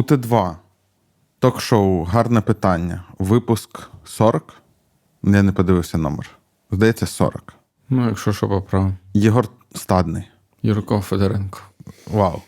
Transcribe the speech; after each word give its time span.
УТ2. 0.00 0.54
Ток-шоу 1.38 2.04
Гарне 2.04 2.40
питання. 2.40 3.04
Випуск 3.18 3.90
40. 4.04 4.54
Я 5.22 5.42
не 5.42 5.52
подивився 5.52 5.98
номер. 5.98 6.30
Здається, 6.70 7.06
40. 7.06 7.54
Ну, 7.88 8.08
якщо 8.08 8.32
що 8.32 8.48
поправ. 8.48 8.92
Єгор 9.14 9.48
Стадний. 9.74 10.22
Юрко 10.62 11.00
Федоренко. 11.00 11.58
Вау. 12.12 12.42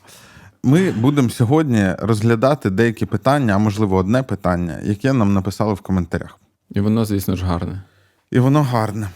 Ми 0.62 0.90
будемо 0.90 1.30
сьогодні 1.30 1.94
розглядати 1.98 2.70
деякі 2.70 3.06
питання, 3.06 3.54
а 3.54 3.58
можливо, 3.58 3.96
одне 3.96 4.22
питання, 4.22 4.78
яке 4.82 5.12
нам 5.12 5.34
написали 5.34 5.74
в 5.74 5.80
коментарях. 5.80 6.38
І 6.70 6.80
воно, 6.80 7.04
звісно 7.04 7.36
ж, 7.36 7.44
гарне. 7.44 7.82
І 8.30 8.38
воно 8.38 8.62
гарне. 8.62 9.10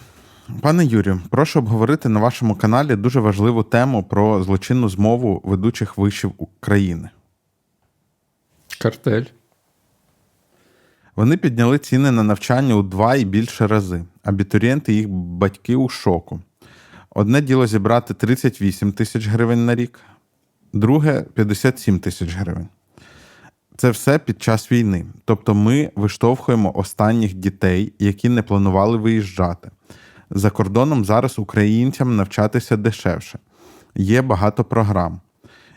Пане 0.61 0.84
Юрію, 0.84 1.21
прошу 1.30 1.59
обговорити 1.59 2.09
на 2.09 2.21
вашому 2.21 2.55
каналі 2.55 2.96
дуже 2.96 3.21
важливу 3.21 3.62
тему 3.62 4.03
про 4.03 4.43
злочинну 4.43 4.89
змову 4.89 5.43
ведучих 5.45 5.98
вишів 5.98 6.32
України. 6.37 7.11
Картель. 8.79 9.25
Вони 11.17 11.36
підняли 11.36 11.79
ціни 11.79 12.11
на 12.11 12.22
навчання 12.22 12.75
у 12.75 12.82
два 12.82 13.17
і 13.17 13.25
більше 13.25 13.67
рази. 13.67 14.04
Абітурієнти 14.25 14.93
і 14.93 14.96
їх 14.96 15.08
батьки 15.08 15.76
у 15.76 15.89
шоку. 15.89 16.40
Одне 17.11 17.40
діло 17.40 17.67
зібрати 17.67 18.14
38 18.14 18.93
тисяч 18.93 19.26
гривень 19.26 19.67
на 19.67 19.75
рік, 19.75 20.00
друге 20.72 21.25
57 21.34 21.98
тисяч 21.98 22.34
гривень. 22.34 22.68
Це 23.76 23.90
все 23.90 24.18
під 24.18 24.43
час 24.43 24.72
війни. 24.72 25.06
Тобто 25.25 25.54
ми 25.54 25.90
виштовхуємо 25.96 26.72
останніх 26.76 27.34
дітей, 27.34 27.93
які 27.98 28.29
не 28.29 28.43
планували 28.43 28.96
виїжджати. 28.96 29.70
За 30.31 30.50
кордоном 30.50 31.04
зараз 31.04 31.39
українцям 31.39 32.17
навчатися 32.17 32.77
дешевше. 32.77 33.39
Є 33.95 34.22
багато 34.22 34.64
програм. 34.64 35.20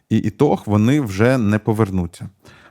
І 0.10 0.18
ітог 0.18 0.64
вони 0.66 1.02
вже 1.02 1.38
не 1.38 1.60
повернуться. 1.60 2.30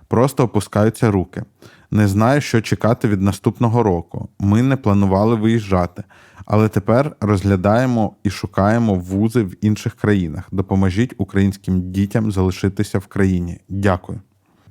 Просто 0.09 0.45
опускаються 0.45 1.11
руки. 1.11 1.43
Не 1.91 2.09
знаю, 2.09 2.41
що 2.41 2.61
чекати 2.61 3.09
від 3.09 3.23
наступного 3.23 3.83
року. 3.83 4.29
Ми 4.39 4.63
не 4.63 4.77
планували 4.77 5.35
виїжджати, 5.35 6.05
але 6.47 6.69
тепер 6.69 7.17
розглядаємо 7.21 8.17
і 8.23 8.31
шукаємо 8.31 8.95
вузи 8.95 9.43
в 9.43 9.65
інших 9.65 9.95
країнах. 9.95 10.49
Допоможіть 10.53 11.15
українським 11.19 11.91
дітям 11.93 12.33
залишитися 12.33 12.99
в 12.99 13.07
країні. 13.07 13.61
Дякую. 13.69 14.21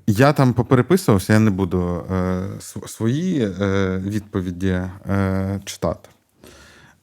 Я 0.07 0.33
там 0.33 0.53
попереписувався, 0.53 1.33
я 1.33 1.39
не 1.39 1.51
буду 1.51 2.03
е, 2.11 2.43
свої 2.87 3.51
е, 3.61 3.97
відповіді 4.05 4.67
е, 5.09 5.59
читати. 5.65 6.09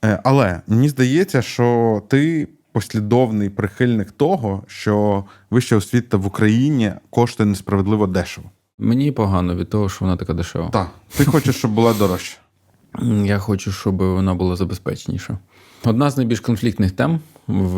Е, 0.04 0.20
але 0.24 0.60
мені 0.66 0.88
здається, 0.88 1.42
що 1.42 2.02
ти 2.08 2.48
послідовний 2.74 3.50
прихильник 3.50 4.10
того, 4.10 4.62
що 4.66 5.24
вища 5.50 5.76
освіта 5.76 6.16
в 6.16 6.26
Україні 6.26 6.92
коштує 7.10 7.48
несправедливо 7.48 8.06
дешево. 8.06 8.50
Мені 8.78 9.12
погано 9.12 9.56
від 9.56 9.70
того, 9.70 9.88
що 9.88 10.04
вона 10.04 10.16
така 10.16 10.34
дешева. 10.34 10.68
Так, 10.68 10.90
ти 11.16 11.24
хочеш, 11.24 11.56
щоб 11.56 11.70
була 11.70 11.94
дорожча. 11.94 12.36
Я 13.24 13.38
хочу, 13.38 13.72
щоб 13.72 13.96
вона 13.96 14.34
була 14.34 14.56
забезпеченіша. 14.56 15.38
Одна 15.84 16.10
з 16.10 16.16
найбільш 16.16 16.40
конфліктних 16.40 16.90
тем 16.92 17.20
в 17.46 17.76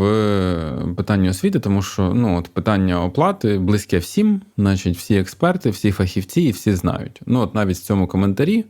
питанні 0.97 1.29
освіти, 1.29 1.61
тому 1.61 1.83
що 1.83 2.13
ну, 2.15 2.39
от 2.39 2.49
питання 2.49 3.05
оплати 3.05 3.59
близьке 3.59 3.99
всім, 3.99 4.43
значить, 4.59 4.97
всі 4.97 5.17
експерти, 5.17 5.71
всі 5.71 5.93
фахівці 5.93 6.43
і 6.43 6.51
всі 6.51 6.75
знають. 6.75 7.21
Ну, 7.27 7.41
от 7.41 7.55
навіть 7.55 7.77
в 7.77 7.83
цьому 7.83 8.07
коментарі 8.07 8.65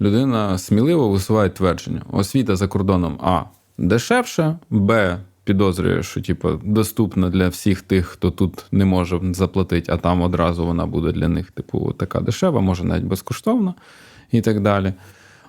людина 0.00 0.58
сміливо 0.58 1.08
висуває 1.08 1.50
твердження: 1.50 2.02
освіта 2.12 2.56
за 2.56 2.68
кордоном 2.68 3.18
А 3.22 3.42
дешевше, 3.78 4.58
Б. 4.70 5.18
Підозрює, 5.44 6.02
що 6.02 6.20
типу, 6.20 6.60
доступна 6.64 7.30
для 7.30 7.48
всіх 7.48 7.82
тих, 7.82 8.06
хто 8.06 8.30
тут 8.30 8.64
не 8.72 8.84
може 8.84 9.20
заплатити, 9.32 9.92
а 9.92 9.96
там 9.96 10.22
одразу 10.22 10.66
вона 10.66 10.86
буде 10.86 11.12
для 11.12 11.28
них, 11.28 11.50
типу, 11.50 11.92
така 11.92 12.20
дешева, 12.20 12.60
може 12.60 12.84
навіть 12.84 13.04
безкоштовна 13.04 13.74
і 14.32 14.40
так 14.40 14.60
далі. 14.60 14.92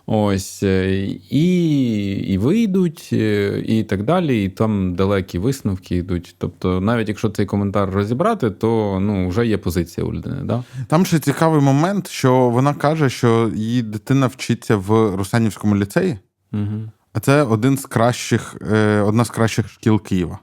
Ось 0.05 0.63
е, 0.63 1.05
і, 1.29 2.11
і 2.11 2.37
вийдуть, 2.37 3.09
е, 3.13 3.63
і 3.65 3.83
так 3.83 4.03
далі, 4.03 4.45
і 4.45 4.49
там 4.49 4.95
далекі 4.95 5.39
висновки 5.39 5.95
йдуть. 5.95 6.35
Тобто, 6.37 6.81
навіть 6.81 7.07
якщо 7.07 7.29
цей 7.29 7.45
коментар 7.45 7.89
розібрати, 7.89 8.51
то 8.51 8.99
ну, 9.01 9.27
вже 9.27 9.47
є 9.47 9.57
позиція 9.57 10.07
у 10.07 10.13
людини. 10.13 10.41
Да? 10.43 10.63
Там 10.87 11.05
ще 11.05 11.19
цікавий 11.19 11.61
момент, 11.61 12.07
що 12.07 12.49
вона 12.49 12.73
каже, 12.73 13.09
що 13.09 13.51
її 13.55 13.81
дитина 13.81 14.27
вчиться 14.27 14.75
в 14.75 15.15
Русанівському 15.15 15.75
ліцеї, 15.75 16.19
Угу. 16.53 16.81
А 17.13 17.19
це 17.19 17.43
один 17.43 17.77
з 17.77 17.85
кращих, 17.85 18.55
е, 18.71 18.99
одна 19.01 19.25
з 19.25 19.29
кращих 19.29 19.69
шкіл 19.69 20.01
Києва. 20.01 20.39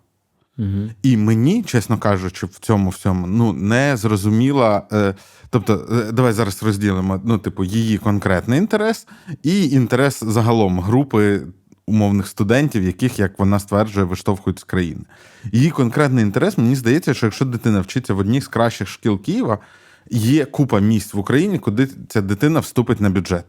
Угу. 0.59 0.91
І 1.03 1.17
мені, 1.17 1.63
чесно 1.63 1.99
кажучи, 1.99 2.47
в 2.47 2.59
цьому 2.59 2.91
всьому 2.91 3.27
ну 3.27 3.53
не 3.53 3.97
зрозуміла. 3.97 4.83
Е, 4.93 5.15
тобто, 5.51 5.87
е, 5.93 6.13
давай 6.13 6.33
зараз 6.33 6.63
розділимо 6.63 7.21
ну, 7.25 7.39
типу, 7.39 7.65
її 7.65 7.99
конкретний 7.99 8.59
інтерес 8.59 9.07
і 9.43 9.71
інтерес 9.71 10.25
загалом 10.25 10.81
групи 10.81 11.43
умовних 11.87 12.27
студентів, 12.27 12.83
яких, 12.83 13.19
як 13.19 13.39
вона 13.39 13.59
стверджує, 13.59 14.07
виштовхують 14.07 14.59
з 14.59 14.65
країни. 14.65 15.03
Її 15.53 15.71
конкретний 15.71 16.25
інтерес, 16.25 16.59
мені 16.59 16.77
здається, 16.77 17.15
що 17.15 17.27
якщо 17.27 17.45
дитина 17.45 17.81
вчиться 17.81 18.15
в 18.15 18.19
одній 18.19 18.41
з 18.41 18.49
кращих 18.49 18.89
шкіл 18.89 19.23
Києва, 19.23 19.59
є 20.11 20.45
купа 20.45 20.81
місць 20.81 21.15
в 21.15 21.19
Україні, 21.19 21.59
куди 21.59 21.89
ця 22.09 22.21
дитина 22.21 22.61
вступить 22.61 23.01
на 23.01 23.11
бюджет. 23.11 23.45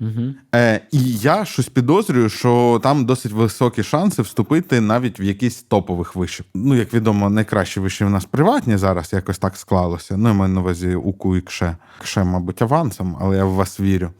Угу. 0.00 0.34
Е, 0.54 0.80
і 0.92 1.12
я 1.12 1.44
щось 1.44 1.68
підозрюю, 1.68 2.28
що 2.28 2.80
там 2.82 3.04
досить 3.04 3.32
високі 3.32 3.82
шанси 3.82 4.22
вступити 4.22 4.80
навіть 4.80 5.20
в 5.20 5.22
якісь 5.22 5.62
топових 5.62 6.16
вишів. 6.16 6.46
Ну, 6.54 6.74
як 6.74 6.94
відомо, 6.94 7.30
найкращі 7.30 7.80
виші 7.80 8.04
в 8.04 8.10
нас 8.10 8.24
приватні 8.24 8.76
зараз, 8.76 9.12
якось 9.12 9.38
так 9.38 9.56
склалося. 9.56 10.16
Ну, 10.16 10.28
я 10.28 10.34
маю 10.34 10.54
на 10.54 10.60
увазі 10.60 10.94
УКУ 10.94 11.36
і 11.36 11.40
КШЕ. 11.40 11.76
КШЕ, 12.02 12.24
мабуть, 12.24 12.62
авансом, 12.62 13.16
але 13.20 13.36
я 13.36 13.44
в 13.44 13.52
вас 13.52 13.80
вірю. 13.80 14.10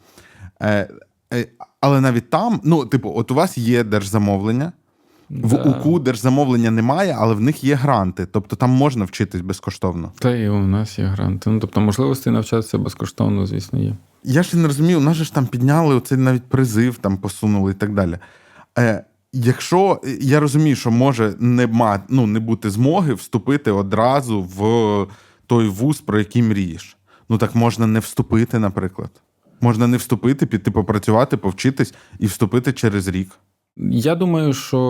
Е, 0.62 0.88
е, 1.34 1.46
але 1.80 2.00
навіть 2.00 2.30
там, 2.30 2.60
ну, 2.64 2.86
типу, 2.86 3.12
от 3.16 3.30
у 3.30 3.34
вас 3.34 3.58
є 3.58 3.84
держзамовлення. 3.84 4.72
В 5.30 5.50
Да. 5.50 5.62
УКУ 5.62 5.98
держзамовлення 5.98 6.70
немає, 6.70 7.16
але 7.18 7.34
в 7.34 7.40
них 7.40 7.64
є 7.64 7.74
гранти. 7.74 8.26
Тобто 8.26 8.56
там 8.56 8.70
можна 8.70 9.04
вчитись 9.04 9.40
безкоштовно. 9.40 10.12
Та 10.18 10.36
і 10.36 10.48
у 10.48 10.66
нас 10.66 10.98
є 10.98 11.04
гранти. 11.04 11.50
Ну, 11.50 11.60
тобто, 11.60 11.80
можливості 11.80 12.30
навчатися 12.30 12.78
безкоштовно, 12.78 13.46
звісно, 13.46 13.78
є. 13.78 13.96
Я 14.24 14.42
ж 14.42 14.56
не 14.56 14.66
розумію, 14.66 14.98
у 14.98 15.02
нас 15.02 15.16
же 15.16 15.24
ж 15.24 15.34
там 15.34 15.46
підняли 15.46 15.94
оцей 15.94 16.18
навіть 16.18 16.48
призив, 16.48 16.96
там 16.96 17.16
посунули 17.16 17.70
і 17.70 17.74
так 17.74 17.94
далі. 17.94 18.18
Е, 18.78 19.04
якщо 19.32 20.00
я 20.20 20.40
розумію, 20.40 20.76
що 20.76 20.90
може 20.90 21.34
не, 21.38 21.66
ма, 21.66 22.02
ну, 22.08 22.26
не 22.26 22.40
бути 22.40 22.70
змоги 22.70 23.14
вступити 23.14 23.70
одразу 23.70 24.42
в 24.42 25.06
той 25.46 25.68
вуз, 25.68 26.00
про 26.00 26.18
який 26.18 26.42
мрієш. 26.42 26.96
Ну 27.28 27.38
так 27.38 27.54
можна 27.54 27.86
не 27.86 27.98
вступити, 27.98 28.58
наприклад. 28.58 29.10
Можна 29.60 29.86
не 29.86 29.96
вступити, 29.96 30.46
піти 30.46 30.70
попрацювати, 30.70 31.36
повчитись 31.36 31.94
і 32.18 32.26
вступити 32.26 32.72
через 32.72 33.08
рік. 33.08 33.28
Я 33.80 34.14
думаю, 34.14 34.52
що 34.52 34.80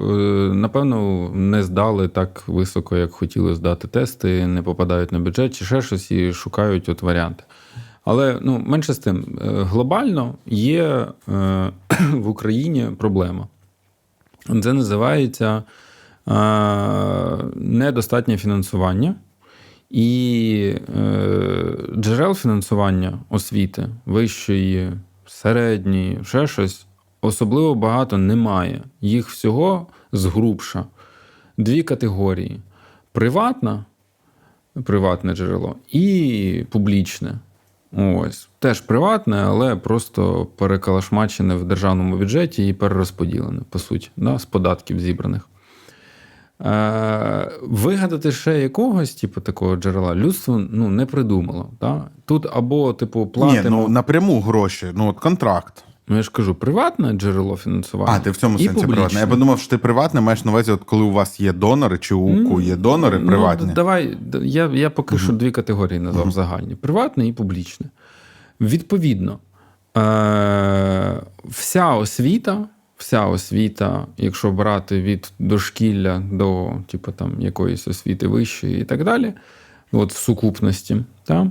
е, 0.00 0.54
напевно 0.54 1.30
не 1.34 1.62
здали 1.62 2.08
так 2.08 2.44
високо, 2.46 2.96
як 2.96 3.12
хотіли 3.12 3.54
здати 3.54 3.88
тести, 3.88 4.46
не 4.46 4.62
попадають 4.62 5.12
на 5.12 5.18
бюджет 5.18 5.56
чи 5.56 5.64
ще 5.64 5.82
щось 5.82 6.10
і 6.10 6.32
шукають 6.32 6.88
от 6.88 7.02
варіанти. 7.02 7.44
Але 8.10 8.38
ну, 8.42 8.62
менше 8.66 8.94
з 8.94 8.98
тим, 8.98 9.38
е, 9.42 9.62
глобально 9.62 10.34
є 10.46 10.84
е, 10.84 11.08
в 12.12 12.28
Україні 12.28 12.88
проблема. 12.98 13.48
Це 14.62 14.72
називається 14.72 15.62
е, 16.28 16.32
недостатнє 17.54 18.36
фінансування. 18.36 19.14
І 19.90 20.74
джерел 21.96 22.34
фінансування 22.34 23.18
освіти 23.30 23.88
вищої, 24.06 24.92
середньої, 25.26 26.18
ще 26.24 26.46
щось 26.46 26.86
особливо 27.20 27.74
багато 27.74 28.18
немає. 28.18 28.82
Їх 29.00 29.28
всього 29.28 29.86
згрубша. 30.12 30.84
Дві 31.58 31.82
категорії: 31.82 32.60
приватна, 33.12 33.84
приватне 34.84 35.34
джерело, 35.34 35.76
і 35.88 36.64
публічне. 36.70 37.38
Ось. 37.92 38.48
Теж 38.58 38.80
приватне, 38.80 39.36
але 39.36 39.76
просто 39.76 40.46
перекалашмачене 40.56 41.54
в 41.54 41.64
державному 41.64 42.16
бюджеті 42.16 42.68
і 42.68 42.72
перерозподілене, 42.72 43.60
по 43.70 43.78
суті, 43.78 44.10
да, 44.16 44.38
з 44.38 44.44
податків 44.44 45.00
зібраних. 45.00 45.48
Е, 46.60 47.50
вигадати 47.62 48.32
ще 48.32 48.60
якогось, 48.60 49.14
типу, 49.14 49.40
такого 49.40 49.76
джерела, 49.76 50.14
людство 50.14 50.58
ну, 50.70 50.88
не 50.88 51.06
придумало. 51.06 51.70
Да? 51.80 52.04
Тут 52.24 52.46
або, 52.52 52.92
типу, 52.92 53.26
платимо. 53.26 53.76
Ні, 53.76 53.82
ну 53.82 53.88
напряму 53.88 54.40
гроші, 54.40 54.86
ну 54.94 55.08
от 55.08 55.20
контракт. 55.20 55.84
Ну, 56.08 56.16
я 56.16 56.22
ж 56.22 56.30
кажу, 56.30 56.54
приватне 56.54 57.12
джерело 57.12 57.56
фінансування. 57.56 58.12
А, 58.12 58.20
ти 58.20 58.30
в 58.30 58.36
цьому 58.36 58.58
і 58.58 58.64
сенсі 58.64 58.74
публічне. 58.74 58.94
приватне. 58.94 59.20
Я 59.20 59.26
подумав, 59.26 59.58
що 59.58 59.70
ти 59.70 59.78
приватне 59.78 60.20
маєш 60.20 60.44
на 60.44 60.50
увазі, 60.50 60.72
от 60.72 60.84
коли 60.84 61.02
у 61.02 61.12
вас 61.12 61.40
є 61.40 61.52
донори, 61.52 61.98
чи 61.98 62.14
у 62.14 62.42
УКУ 62.42 62.60
є 62.60 62.76
донори 62.76 63.18
приватні. 63.18 63.66
Ну, 63.66 63.72
давай, 63.74 64.18
я, 64.42 64.66
я 64.66 64.90
поки 64.90 65.18
що 65.18 65.32
дві 65.32 65.50
категорії 65.50 66.00
назвав 66.00 66.30
загальні: 66.30 66.74
приватне 66.74 67.28
і 67.28 67.32
публічне. 67.32 67.86
Відповідно, 68.60 69.38
е- 69.96 71.22
вся 71.44 71.94
освіта, 71.94 72.64
вся 72.96 73.26
освіта, 73.26 74.06
якщо 74.16 74.52
брати 74.52 75.02
від 75.02 75.32
дошкілля 75.38 76.22
до 76.32 76.72
типу, 76.86 77.12
там, 77.12 77.40
якоїсь 77.40 77.88
освіти 77.88 78.28
вищої 78.28 78.80
і 78.80 78.84
так 78.84 79.04
далі, 79.04 79.32
от 79.92 80.12
в 80.12 80.16
сукупності. 80.16 81.04
Та? 81.24 81.50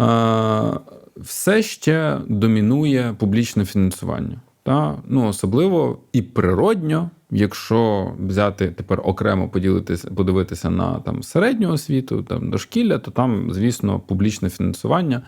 Е, 0.00 0.80
все 1.16 1.62
ще 1.62 2.20
домінує 2.28 3.14
публічне 3.18 3.64
фінансування. 3.64 4.40
Та? 4.62 4.98
Ну, 5.08 5.28
особливо 5.28 5.98
і 6.12 6.22
природньо, 6.22 7.10
якщо 7.30 8.12
взяти 8.28 8.68
тепер 8.68 9.00
окремо 9.04 9.48
поділитися, 9.48 10.10
подивитися 10.10 10.70
на 10.70 11.00
там, 11.00 11.22
середню 11.22 11.72
освіту, 11.72 12.22
там, 12.22 12.50
дошкілля, 12.50 12.98
то 12.98 13.10
там, 13.10 13.52
звісно, 13.52 14.00
публічне 14.00 14.50
фінансування 14.50 15.22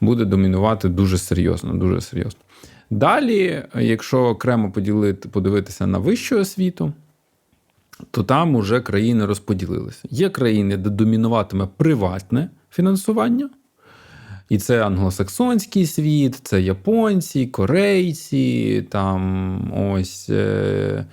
буде 0.00 0.24
домінувати 0.24 0.88
дуже 0.88 1.18
серйозно. 1.18 1.74
Дуже 1.74 2.00
серйозно. 2.00 2.40
Далі, 2.90 3.62
якщо 3.78 4.18
окремо 4.18 4.70
поділити, 4.70 5.28
подивитися 5.28 5.86
на 5.86 5.98
вищу 5.98 6.38
освіту, 6.38 6.92
то 8.10 8.22
там 8.22 8.54
уже 8.56 8.80
країни 8.80 9.26
розподілилися. 9.26 10.02
Є 10.10 10.30
країни, 10.30 10.76
де 10.76 10.90
домінуватиме 10.90 11.68
приватне 11.76 12.50
фінансування, 12.70 13.50
і 14.48 14.58
це 14.58 14.86
англосаксонський 14.86 15.86
світ, 15.86 16.40
це 16.42 16.62
японці, 16.62 17.46
корейці, 17.46 18.86
там 18.90 19.72
ось. 19.92 20.30
Е, 20.30 21.06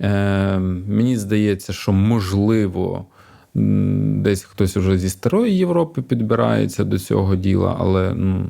е, 0.00 0.58
мені 0.58 1.16
здається, 1.16 1.72
що 1.72 1.92
можливо. 1.92 3.06
Десь 3.54 4.42
хтось 4.42 4.76
уже 4.76 4.98
зі 4.98 5.08
старої 5.08 5.56
Європи 5.56 6.02
підбирається 6.02 6.84
до 6.84 6.98
цього 6.98 7.36
діла, 7.36 7.76
але 7.78 8.14
ну, 8.14 8.46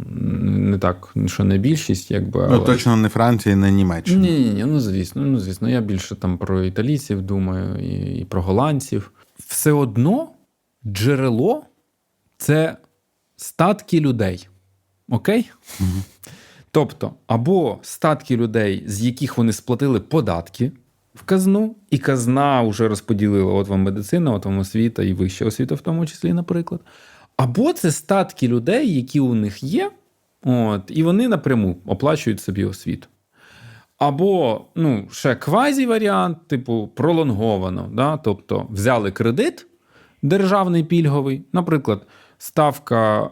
не 0.51 0.79
так, 0.79 1.15
що 1.27 1.45
не 1.45 1.59
більшість, 1.59 2.11
якби. 2.11 2.49
Ну, 2.51 2.59
точно 2.59 2.97
не 2.97 3.09
Франція, 3.09 3.57
не 3.57 3.71
Німеччина. 3.71 4.21
ні, 4.21 4.31
ні, 4.31 4.51
ні, 4.51 4.65
ну 4.65 4.81
звісно, 4.81 5.23
ну 5.23 5.39
звісно. 5.39 5.71
Я 5.71 5.81
більше 5.81 6.15
там 6.15 6.39
про 6.39 6.65
італійців 6.65 7.23
думаю 7.23 7.77
і, 7.77 8.19
і 8.19 8.25
про 8.25 8.43
голландців. 8.43 9.13
Все 9.39 9.73
одно 9.73 10.29
джерело 10.87 11.63
це 12.39 12.77
статки 13.39 14.01
людей. 14.01 14.49
Окей? 15.09 15.51
Тобто, 16.71 17.13
або 17.27 17.79
статки 17.83 18.37
людей, 18.37 18.83
з 18.87 19.03
яких 19.03 19.39
вони 19.39 19.53
сплатили 19.53 20.01
податки 20.01 20.73
в 21.15 21.23
казну, 21.23 21.77
і 21.91 21.99
казна 21.99 22.63
вже 22.63 22.89
розподілила: 22.89 23.53
от 23.53 23.69
вам 23.69 23.83
медицина, 23.83 24.33
от 24.33 24.45
вам 24.45 24.59
освіта 24.59 25.03
і 25.03 25.13
вища 25.13 25.47
освіта, 25.47 25.75
в 25.75 25.81
тому 25.81 26.07
числі, 26.07 26.33
наприклад. 26.33 26.81
Або 27.37 27.73
це 27.73 27.91
статки 27.93 28.49
людей, 28.49 28.95
які 28.95 29.21
у 29.21 29.35
них 29.35 29.63
є, 29.63 29.91
от, 30.43 30.83
і 30.89 31.03
вони 31.03 31.29
напряму 31.29 31.77
оплачують 31.87 32.41
собі 32.41 32.65
освіту. 32.65 33.09
Або 33.99 34.65
ну, 34.75 35.09
ще 35.11 35.35
квазі-варіант, 35.35 36.37
типу 36.47 36.91
пролонговано. 36.95 37.91
Да? 37.93 38.17
Тобто 38.17 38.67
взяли 38.71 39.11
кредит 39.11 39.67
державний 40.23 40.85
пільговий, 40.85 41.45
наприклад, 41.53 42.07
ставка 42.39 43.31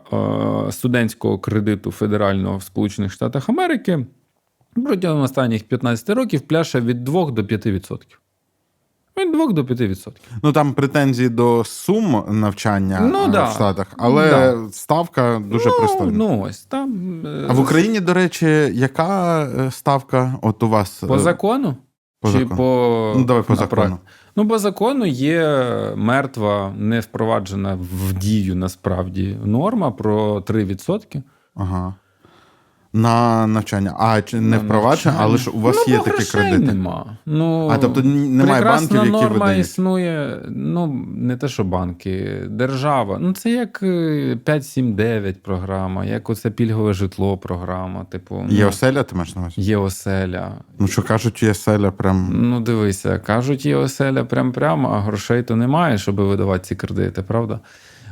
е, 0.68 0.72
студентського 0.72 1.38
кредиту 1.38 1.90
федерального 1.92 2.56
в 2.56 2.62
Сполучених 2.62 3.12
Штатах 3.12 3.48
Америки 3.48 4.06
протягом 4.84 5.22
останніх 5.22 5.64
15 5.64 6.10
років 6.10 6.40
пляше 6.40 6.80
від 6.80 7.04
2 7.04 7.30
до 7.30 7.42
5%. 7.42 7.98
Від 9.18 9.32
2 9.32 9.52
до 9.52 9.62
5%. 9.62 10.10
Ну 10.42 10.52
там 10.52 10.72
претензії 10.74 11.28
до 11.28 11.64
сум 11.64 12.24
навчання 12.28 13.00
Ну, 13.12 13.24
е, 13.24 13.28
да. 13.28 13.44
в 13.50 13.52
Штатах, 13.54 13.86
але 13.96 14.30
Да. 14.30 14.68
ставка 14.72 15.42
дуже 15.46 15.68
ну, 15.68 15.78
пристойна. 15.78 16.12
Ну, 16.18 16.40
ось 16.48 16.64
там. 16.64 17.20
е, 17.26 17.46
А 17.48 17.52
в 17.52 17.60
Україні, 17.60 18.00
до 18.00 18.14
речі, 18.14 18.46
яка 18.74 19.48
ставка? 19.70 20.34
От 20.42 20.62
у 20.62 20.68
вас 20.68 20.90
По 21.08 21.18
закону? 21.18 21.76
По 22.20 22.28
Чи 22.28 22.38
закону. 22.38 22.56
по 22.56 23.12
Ну, 23.16 23.24
давай 23.24 23.42
по 23.42 23.52
на 23.52 23.56
закону. 23.56 23.98
Ну, 24.36 24.48
по 24.48 24.58
закону 24.58 25.06
є 25.06 25.42
мертва, 25.96 26.74
не 26.76 27.00
впроваджена 27.00 27.78
в 27.80 28.12
дію 28.12 28.56
насправді 28.56 29.38
норма 29.44 29.90
про 29.90 30.40
3%. 30.40 31.22
Ага. 31.54 31.94
На 32.96 33.46
навчання. 33.46 33.94
А 33.98 34.22
чи 34.22 34.40
не 34.40 34.56
На 34.56 34.58
впровадження, 34.58 35.16
але 35.18 35.38
ж 35.38 35.50
у 35.50 35.60
вас 35.60 35.84
ну, 35.88 35.94
є 35.94 36.00
такі 36.00 36.24
кредити. 36.24 36.58
Нема. 36.58 37.06
Ну, 37.26 37.68
А, 37.68 37.78
тобто 37.78 38.02
немає 38.02 38.64
банків, 38.64 38.96
які 38.96 39.10
норма 39.10 39.28
видають? 39.28 39.66
існує, 39.66 40.38
ну, 40.48 41.06
не 41.16 41.36
те, 41.36 41.48
що 41.48 41.64
банки, 41.64 42.42
держава. 42.50 43.18
Ну, 43.20 43.32
це 43.32 43.50
як 43.50 43.80
е, 43.82 44.38
5-7-9 44.44 45.34
програма, 45.42 46.04
як 46.04 46.30
оце 46.30 46.50
пільгове 46.50 46.92
житло 46.92 47.36
програма. 47.36 48.04
Типу, 48.04 48.44
ну, 48.48 48.54
Є 48.56 48.66
оселя, 48.66 49.02
ти 49.02 49.14
маєш 49.16 49.34
на 49.34 49.40
увазі? 49.40 49.60
є 49.60 49.76
оселя. 49.76 50.52
Ну 50.78 50.88
що 50.88 51.02
кажуть, 51.02 51.42
є 51.42 51.50
оселя 51.50 51.90
прям. 51.90 52.30
Ну, 52.32 52.60
дивися, 52.60 53.18
кажуть, 53.18 53.66
є 53.66 53.76
оселя 53.76 54.24
прям 54.24 54.52
прямо, 54.52 54.88
а 54.88 55.00
грошей 55.00 55.42
то 55.42 55.56
немає, 55.56 55.98
щоб 55.98 56.20
видавати 56.20 56.64
ці 56.64 56.74
кредити, 56.74 57.22
правда? 57.22 57.60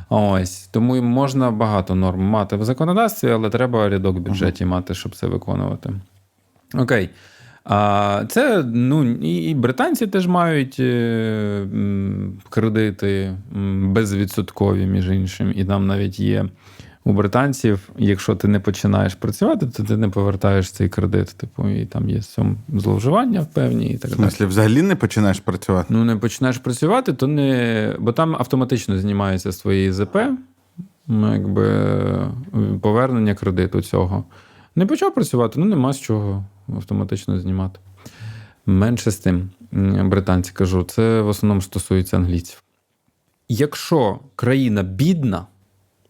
Ось 0.09 0.67
тому 0.67 1.01
можна 1.01 1.51
багато 1.51 1.95
норм 1.95 2.21
мати 2.21 2.55
в 2.55 2.65
законодавстві, 2.65 3.31
але 3.31 3.49
треба 3.49 3.89
рядок 3.89 4.17
в 4.17 4.19
бюджеті 4.19 4.65
мати, 4.65 4.93
щоб 4.93 5.15
це 5.15 5.27
виконувати. 5.27 5.93
Окей. 6.73 7.09
А, 7.63 8.23
це 8.29 8.63
ну, 8.63 9.11
і, 9.11 9.35
і 9.35 9.55
британці 9.55 10.07
теж 10.07 10.27
мають 10.27 10.79
е, 10.79 11.67
кредити 12.49 13.37
безвідсоткові, 13.81 14.85
між 14.85 15.09
іншим, 15.09 15.53
і 15.55 15.65
там 15.65 15.87
навіть 15.87 16.19
є 16.19 16.45
у 17.05 17.13
британців, 17.13 17.89
якщо 17.97 18.35
ти 18.35 18.47
не 18.47 18.59
починаєш 18.59 19.15
працювати, 19.15 19.67
то 19.67 19.83
ти 19.83 19.97
не 19.97 20.09
повертаєш 20.09 20.71
цей 20.71 20.89
кредит. 20.89 21.27
Типу, 21.37 21.69
і 21.69 21.85
там 21.85 22.09
є 22.09 22.19
в 22.19 22.23
цьому 22.23 22.55
зловживання 22.73 23.41
в 23.41 23.45
певні 23.45 23.87
і 23.87 23.97
так 23.97 24.11
далі. 24.11 24.19
В 24.19 24.21
смислі, 24.21 24.45
взагалі 24.45 24.81
не 24.81 24.95
починаєш 24.95 25.39
працювати. 25.39 25.87
Ну, 25.89 26.05
не 26.05 26.15
починаєш 26.15 26.57
працювати, 26.57 27.13
то 27.13 27.27
не. 27.27 27.95
Бо 27.99 28.11
там 28.11 28.35
автоматично 28.35 28.99
знімається 28.99 29.51
з 29.51 29.57
твоєї 29.57 29.91
ЗП, 29.91 30.17
ну, 31.07 31.33
якби 31.33 31.67
повернення 32.81 33.35
кредиту 33.35 33.81
цього. 33.81 34.25
Не 34.75 34.85
почав 34.85 35.13
працювати, 35.13 35.59
ну 35.59 35.65
нема 35.65 35.93
з 35.93 35.99
чого 35.99 36.45
автоматично 36.75 37.39
знімати. 37.39 37.79
Менше 38.65 39.11
з 39.11 39.17
тим, 39.17 39.49
британці 40.05 40.51
кажу, 40.53 40.83
це 40.83 41.21
в 41.21 41.27
основному 41.27 41.61
стосується 41.61 42.17
англійців. 42.17 42.63
Якщо 43.49 44.19
країна 44.35 44.83
бідна, 44.83 45.45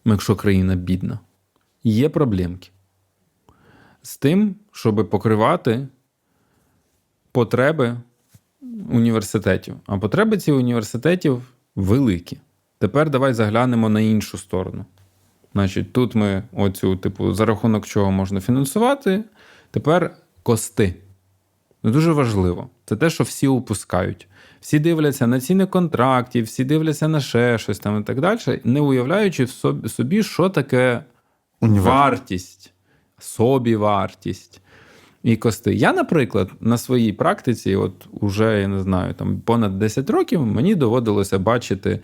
якщо 0.06 0.36
країна 0.36 0.76
бідна, 0.76 1.20
є 1.84 2.10
проблемки 2.10 2.70
з 4.06 4.18
тим, 4.18 4.56
щоб 4.72 5.10
покривати 5.10 5.88
потреби 7.32 7.98
університетів. 8.92 9.76
А 9.86 9.98
потреби 9.98 10.38
цих 10.38 10.56
університетів 10.56 11.42
великі. 11.76 12.38
Тепер 12.80 13.10
давай 13.10 13.34
заглянемо 13.34 13.90
на 13.90 14.00
іншу 14.00 14.38
сторону. 14.38 14.86
Значить, 15.54 15.94
тут 15.94 16.16
ми 16.16 16.44
оцю, 16.54 16.96
типу, 16.96 17.34
за 17.34 17.46
рахунок 17.46 17.86
чого 17.86 18.12
можна 18.12 18.42
фінансувати. 18.42 19.24
Тепер 19.72 20.18
кости. 20.44 20.96
Ну, 21.86 21.92
Дуже 21.92 22.12
важливо. 22.12 22.70
Це 22.86 22.96
те, 22.96 23.10
що 23.10 23.24
всі 23.24 23.48
упускають. 23.48 24.28
Всі 24.62 24.80
дивляться 24.80 25.28
на 25.28 25.40
ціни 25.40 25.66
контрактів, 25.66 26.46
всі 26.46 26.64
дивляться 26.64 27.08
на 27.08 27.20
ще 27.20 27.58
щось 27.58 27.80
там 27.80 28.02
і 28.02 28.04
так 28.04 28.22
далі, 28.22 28.62
не 28.64 28.82
уявляючи 28.82 29.44
в 29.44 29.50
собі, 29.90 30.24
що 30.24 30.50
таке 30.50 31.04
Універ- 31.62 31.82
вартість, 31.82 32.74
собівартість 33.20 34.62
і 35.24 35.36
кости. 35.38 35.74
Я, 35.74 35.94
наприклад, 35.94 36.52
на 36.60 36.78
своїй 36.78 37.14
практиці, 37.14 37.76
от 37.76 38.08
уже 38.12 38.62
я 38.62 38.68
не 38.68 38.80
знаю, 38.80 39.14
там 39.14 39.40
понад 39.40 39.80
10 39.80 40.10
років 40.10 40.46
мені 40.46 40.76
доводилося 40.76 41.40
бачити 41.40 42.00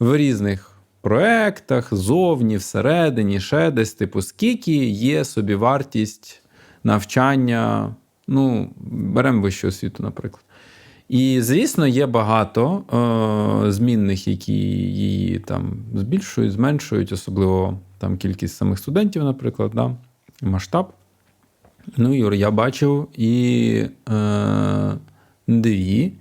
в 0.00 0.16
різних 0.16 0.78
проектах, 1.00 1.94
зовні, 1.94 2.56
всередині, 2.56 3.40
ще 3.40 3.70
десь, 3.70 3.94
типу, 3.94 4.22
скільки 4.22 4.84
є 4.84 5.24
собівартість 5.24 6.42
навчання. 6.84 7.94
Ну, 8.28 8.70
беремо 8.90 9.42
вищу 9.42 9.68
освіту, 9.68 10.02
наприклад. 10.02 10.44
І, 11.08 11.40
звісно, 11.40 11.86
є 11.86 12.06
багато 12.06 12.82
е, 13.64 13.72
змінних, 13.72 14.28
які 14.28 14.52
її 14.52 15.38
там 15.38 15.76
збільшують, 15.94 16.52
зменшують, 16.52 17.12
особливо 17.12 17.78
там 17.98 18.16
кількість 18.16 18.56
самих 18.56 18.78
студентів, 18.78 19.24
наприклад, 19.24 19.70
да, 19.74 19.96
масштаб. 20.42 20.92
Ну, 21.96 22.14
Юр, 22.14 22.34
я 22.34 22.50
бачив 22.50 23.08
і 23.16 23.86
е, 24.08 24.92
дві, 25.46 26.12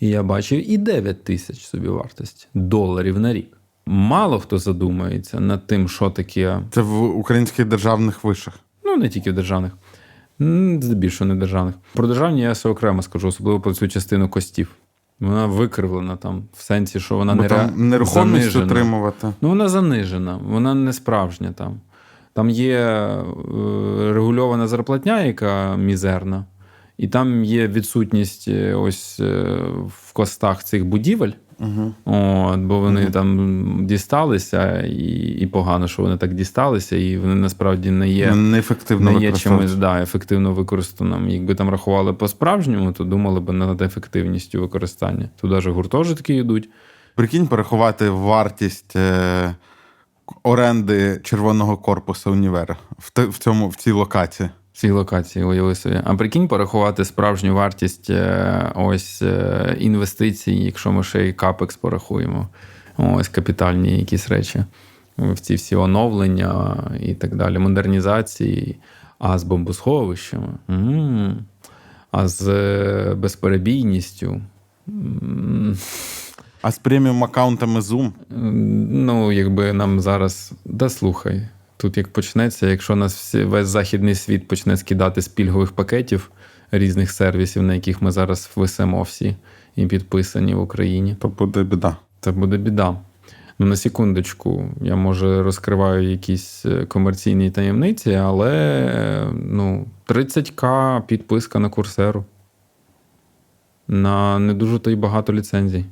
і 0.00 0.08
я 0.08 0.22
бачив 0.22 0.70
і 0.70 0.78
9 0.78 1.24
тисяч 1.24 1.58
собівартості 1.66 2.46
доларів 2.54 3.18
на 3.18 3.32
рік. 3.32 3.56
Мало 3.86 4.38
хто 4.38 4.58
задумається 4.58 5.40
над 5.40 5.66
тим, 5.66 5.88
що 5.88 6.10
таке 6.10 6.60
Це 6.70 6.82
в 6.82 7.18
українських 7.18 7.66
державних 7.66 8.24
вишах. 8.24 8.60
Ну, 8.84 8.96
не 8.96 9.08
тільки 9.08 9.30
в 9.30 9.34
державних, 9.34 9.72
здебільшого 10.82 11.28
не 11.28 11.34
державних. 11.34 11.74
Про 11.94 12.06
державні 12.06 12.40
я 12.40 12.52
все 12.52 12.68
окремо 12.68 13.02
скажу, 13.02 13.28
особливо 13.28 13.60
про 13.60 13.74
цю 13.74 13.88
частину 13.88 14.28
костів. 14.28 14.70
Вона 15.20 15.46
викривлена 15.46 16.16
там, 16.16 16.42
в 16.52 16.62
сенсі, 16.62 17.00
що 17.00 17.16
вона 17.16 17.34
Бо 17.34 17.42
не 17.42 17.48
там 17.48 17.88
нерухомість 17.88 18.32
занижена. 18.40 18.64
утримувати. 18.64 19.32
Ну, 19.40 19.48
вона 19.48 19.68
занижена, 19.68 20.36
вона 20.36 20.74
не 20.74 20.92
справжня 20.92 21.52
там. 21.52 21.80
Там 22.32 22.50
є 22.50 22.78
е, 22.78 23.22
регульована 24.12 24.68
зарплатня, 24.68 25.22
яка 25.22 25.76
мізерна, 25.76 26.44
і 26.98 27.08
там 27.08 27.44
є 27.44 27.68
відсутність 27.68 28.48
е, 28.48 28.74
ось 28.74 29.20
е, 29.20 29.56
в 29.88 30.12
костах 30.12 30.64
цих 30.64 30.84
будівель. 30.86 31.32
Угу. 31.60 31.94
От, 32.04 32.60
бо 32.60 32.78
вони 32.78 33.02
Мгм. 33.02 33.12
там 33.12 33.86
дісталися, 33.86 34.82
і, 34.82 35.36
і 35.40 35.46
погано, 35.46 35.88
що 35.88 36.02
вони 36.02 36.16
так 36.16 36.34
дісталися, 36.34 36.96
і 36.96 37.18
вони 37.18 37.34
насправді 37.34 37.90
не 37.90 38.08
є, 38.08 38.34
Неефективно 38.34 39.10
не 39.12 39.20
є 39.20 39.32
чимось 39.32 39.74
да, 39.74 40.02
ефективно 40.02 40.52
використаним. 40.52 41.28
Якби 41.28 41.54
там 41.54 41.68
рахували 41.68 42.12
по-справжньому, 42.12 42.92
то 42.92 43.04
думали 43.04 43.40
б 43.40 43.52
над 43.52 43.82
ефективністю 43.82 44.60
використання. 44.60 45.28
Тут 45.40 45.50
навіть 45.50 45.66
гуртожитки 45.66 46.34
йдуть. 46.34 46.68
Прикинь, 47.14 47.46
порахувати 47.46 48.10
вартість 48.10 48.96
е, 48.96 49.54
оренди 50.42 51.20
червоного 51.24 51.76
корпусу 51.76 52.32
універа 52.32 52.76
в, 52.98 53.28
в, 53.28 53.38
цьому, 53.38 53.68
в 53.68 53.76
цій 53.76 53.90
локації. 53.90 54.50
Цій 54.80 54.90
локації, 54.90 55.44
уяви 55.44 55.74
собі. 55.74 56.00
А 56.04 56.14
прикинь, 56.14 56.48
порахувати 56.48 57.04
справжню 57.04 57.54
вартість 57.54 58.10
е, 58.10 58.72
ось 58.74 59.22
е, 59.22 59.76
інвестицій, 59.80 60.52
якщо 60.52 60.92
ми 60.92 61.02
ще 61.02 61.28
й 61.28 61.32
капекс 61.32 61.76
порахуємо. 61.76 62.48
Ось 62.96 63.28
капітальні 63.28 63.98
якісь 63.98 64.28
речі. 64.28 64.64
В 65.18 65.40
ці 65.40 65.54
всі 65.54 65.76
оновлення 65.76 66.76
і 67.00 67.14
так 67.14 67.36
далі, 67.36 67.58
модернізації, 67.58 68.76
а 69.18 69.38
з 69.38 69.44
бомбосховищами, 69.44 70.48
а 72.10 72.28
з 72.28 72.48
е, 72.48 73.14
безперебійністю. 73.14 74.40
А 76.62 76.70
з 76.70 76.78
преміум 76.78 77.24
аккаунтами 77.24 77.80
Zoom 77.80 78.10
Ну, 78.90 79.32
якби 79.32 79.72
нам 79.72 80.00
зараз. 80.00 80.52
Да 80.64 80.88
слухай. 80.88 81.48
Тут 81.80 81.96
як 81.96 82.08
почнеться, 82.08 82.66
якщо 82.66 82.96
нас 82.96 83.14
всі, 83.14 83.44
весь 83.44 83.68
західний 83.68 84.14
світ 84.14 84.48
почне 84.48 84.76
скидати 84.76 85.22
з 85.22 85.28
пільгових 85.28 85.72
пакетів 85.72 86.30
різних 86.70 87.10
сервісів, 87.10 87.62
на 87.62 87.74
яких 87.74 88.02
ми 88.02 88.10
зараз 88.10 88.50
висимо 88.56 89.02
всі 89.02 89.36
і 89.76 89.86
підписані 89.86 90.54
в 90.54 90.60
Україні, 90.60 91.16
то 91.20 91.28
буде 91.28 91.62
біда. 91.62 91.96
це 92.20 92.32
буде 92.32 92.56
біда. 92.56 92.96
Ну, 93.58 93.66
на 93.66 93.76
секундочку, 93.76 94.68
я 94.82 94.96
може 94.96 95.42
розкриваю 95.42 96.10
якісь 96.10 96.66
е, 96.66 96.86
комерційні 96.86 97.50
таємниці, 97.50 98.14
але 98.14 98.50
е, 98.50 99.28
ну, 99.44 99.86
30к 100.08 101.02
підписка 101.02 101.58
на 101.58 101.68
курсеру. 101.68 102.24
На 103.88 104.38
не 104.38 104.54
дуже 104.54 104.78
то 104.78 104.90
й 104.90 104.96
багато 104.96 105.32
ліцензій 105.32 105.84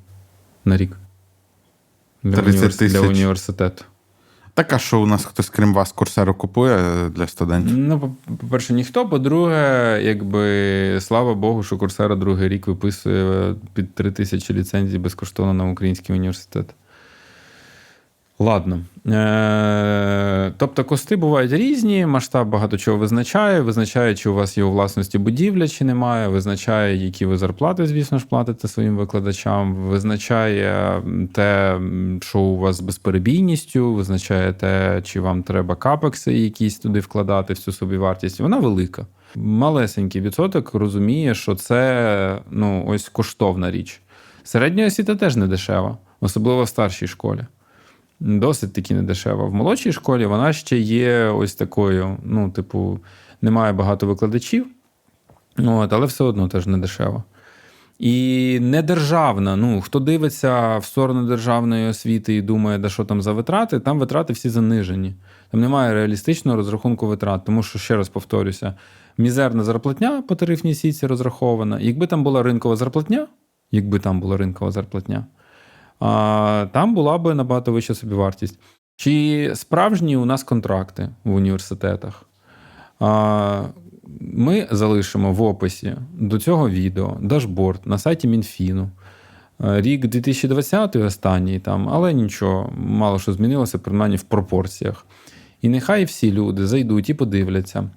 на 0.65 0.77
рік. 0.77 0.97
Для, 2.23 2.37
30 2.37 2.53
універс... 2.53 2.93
для 2.93 3.01
університету. 3.01 3.85
Так, 4.59 4.73
а 4.73 4.79
що 4.79 5.01
у 5.01 5.07
нас 5.07 5.25
хтось, 5.25 5.51
крім 5.51 5.75
вас, 5.75 5.93
курсеру 5.93 6.35
купує 6.35 6.77
е, 6.77 7.09
для 7.09 7.27
студентів? 7.27 7.79
Ну, 7.79 8.01
по- 8.01 8.35
по-перше, 8.37 8.73
ніхто. 8.75 9.09
По-друге, 9.09 10.01
якби 10.03 11.01
слава 11.01 11.35
Богу, 11.35 11.63
що 11.63 11.79
Курсера 11.79 12.17
другий 12.17 12.49
рік 12.49 12.67
виписує 12.67 13.55
під 13.75 13.95
3 13.95 14.11
тисячі 14.11 14.55
ліцензій 14.55 14.99
безкоштовно 14.99 15.55
на 15.55 15.71
український 15.71 16.17
університет. 16.17 16.75
Ладно. 18.41 18.81
Е- 19.07 20.53
тобто 20.57 20.85
кости 20.85 21.17
бувають 21.17 21.53
різні, 21.53 22.07
масштаб 22.07 22.49
багато 22.49 22.79
чого 22.79 22.99
визначає. 22.99 23.61
Визначає, 23.61 24.15
чи 24.15 24.29
у 24.29 24.35
вас 24.35 24.59
є 24.59 24.65
у 24.65 24.71
власності 24.71 25.19
будівля, 25.19 25.69
чи 25.69 25.85
немає. 25.85 26.29
Визначає, 26.29 26.97
які 26.97 27.27
ви 27.27 27.37
зарплати, 27.37 27.87
звісно 27.87 28.19
ж, 28.19 28.27
платите 28.27 28.69
своїм 28.69 28.97
викладачам. 28.97 29.75
Визначає 29.75 31.03
те, 31.33 31.81
що 32.21 32.39
у 32.39 32.59
вас 32.59 32.77
з 32.77 32.81
безперебійністю, 32.81 33.93
визначає 33.95 34.53
те, 34.53 35.03
чи 35.05 35.21
вам 35.21 35.43
треба 35.43 35.75
капекси 35.75 36.39
якісь 36.39 36.79
туди 36.79 37.01
вкладати 37.01 37.53
в 37.53 37.59
цю 37.59 37.73
собівартість. 37.73 38.41
Вона 38.41 38.59
велика. 38.59 39.07
Малесенький 39.37 40.21
відсоток 40.21 40.75
розуміє, 40.75 41.35
що 41.35 41.55
це 41.55 42.39
ну, 42.51 42.85
ось 42.89 43.09
коштовна 43.09 43.71
річ. 43.71 44.01
Середня 44.43 44.87
освіта 44.87 45.15
теж 45.15 45.37
не 45.37 45.47
дешева, 45.47 45.99
особливо 46.21 46.63
в 46.63 46.69
старшій 46.69 47.07
школі. 47.07 47.47
Досить 48.21 48.73
таки 48.73 48.95
недешева. 48.95 49.45
В 49.45 49.55
молодшій 49.55 49.93
школі 49.93 50.27
вона 50.27 50.53
ще 50.53 50.79
є 50.79 51.25
ось 51.25 51.55
такою, 51.55 52.17
ну, 52.25 52.51
типу, 52.51 52.99
немає 53.43 53.73
багато 53.73 54.07
викладачів, 54.07 54.67
от, 55.59 55.93
але 55.93 56.07
все 56.07 56.25
одно 56.25 56.49
теж 56.49 56.67
не 56.67 56.79
дешева. 56.79 57.23
І 57.99 58.59
недержавна, 58.63 59.57
ну, 59.57 59.81
хто 59.81 60.01
дивиться 60.01 60.79
в 60.79 60.85
сторону 60.85 61.27
державної 61.27 61.89
освіти 61.89 62.35
і 62.35 62.43
думає, 62.43 62.79
да 62.79 62.89
що 62.89 63.05
там 63.05 63.23
за 63.23 63.33
витрати, 63.33 63.81
там 63.81 63.99
витрати 63.99 64.33
всі 64.33 64.49
занижені. 64.49 65.15
Там 65.51 65.61
немає 65.61 65.95
реалістичного 65.95 66.57
розрахунку 66.57 67.07
витрат, 67.07 67.45
тому 67.45 67.63
що, 67.63 67.79
ще 67.79 67.97
раз 67.97 68.09
повторюся, 68.09 68.75
мізерна 69.19 69.65
зарплатня 69.65 70.23
по 70.29 70.35
тарифній 70.35 70.75
сітці 70.75 71.07
розрахована. 71.07 71.81
Якби 71.81 72.07
там 72.07 72.25
була 72.25 72.43
ринкова 72.43 72.77
зарплатня, 72.77 73.27
якби 73.71 73.99
там 73.99 74.21
була 74.21 74.37
ринкова 74.37 74.71
зарплатня, 74.71 75.27
там 76.73 76.95
була 76.95 77.19
би 77.19 77.35
набагато 77.35 77.73
вища 77.73 77.95
собівартість. 77.95 78.59
Чи 78.97 79.51
справжні 79.55 80.17
у 80.17 80.25
нас 80.25 80.43
контракти 80.43 81.09
в 81.25 81.35
університетах? 81.35 82.25
Ми 84.21 84.67
залишимо 84.71 85.33
в 85.33 85.43
описі 85.43 85.97
до 86.13 86.39
цього 86.39 86.71
відео 86.71 87.17
дашборд 87.21 87.81
на 87.85 87.99
сайті 87.99 88.29
Мінфіну. 88.29 88.91
Рік 89.59 90.07
2020 90.07 90.97
останній 90.97 91.61
там, 91.61 91.89
але 91.89 92.13
нічого, 92.13 92.73
мало 92.77 93.19
що 93.19 93.33
змінилося, 93.33 93.79
принаймні 93.79 94.17
в 94.17 94.23
пропорціях. 94.23 95.07
І 95.63 95.69
нехай 95.69 96.05
всі 96.05 96.33
люди 96.33 96.67
зайдуть 96.67 97.11
і 97.11 97.15
подивляться, 97.15 97.91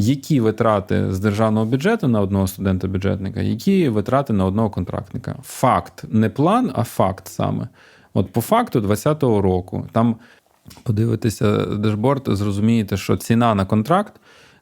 які 0.00 0.40
витрати 0.40 1.12
з 1.12 1.20
державного 1.20 1.66
бюджету 1.66 2.08
на 2.08 2.20
одного 2.20 2.46
студента-бюджетника, 2.46 3.40
які 3.40 3.88
витрати 3.88 4.32
на 4.32 4.44
одного 4.44 4.70
контрактника. 4.70 5.36
Факт, 5.42 6.04
не 6.08 6.30
план, 6.30 6.72
а 6.74 6.84
факт 6.84 7.28
саме. 7.28 7.68
От 8.14 8.32
по 8.32 8.40
факту 8.40 8.80
2020 8.80 9.22
року 9.22 9.86
там 9.92 10.16
подивитися 10.82 11.56
дашборд, 11.56 12.22
зрозумієте, 12.26 12.96
що 12.96 13.16
ціна 13.16 13.54
на 13.54 13.64
контракт 13.64 14.12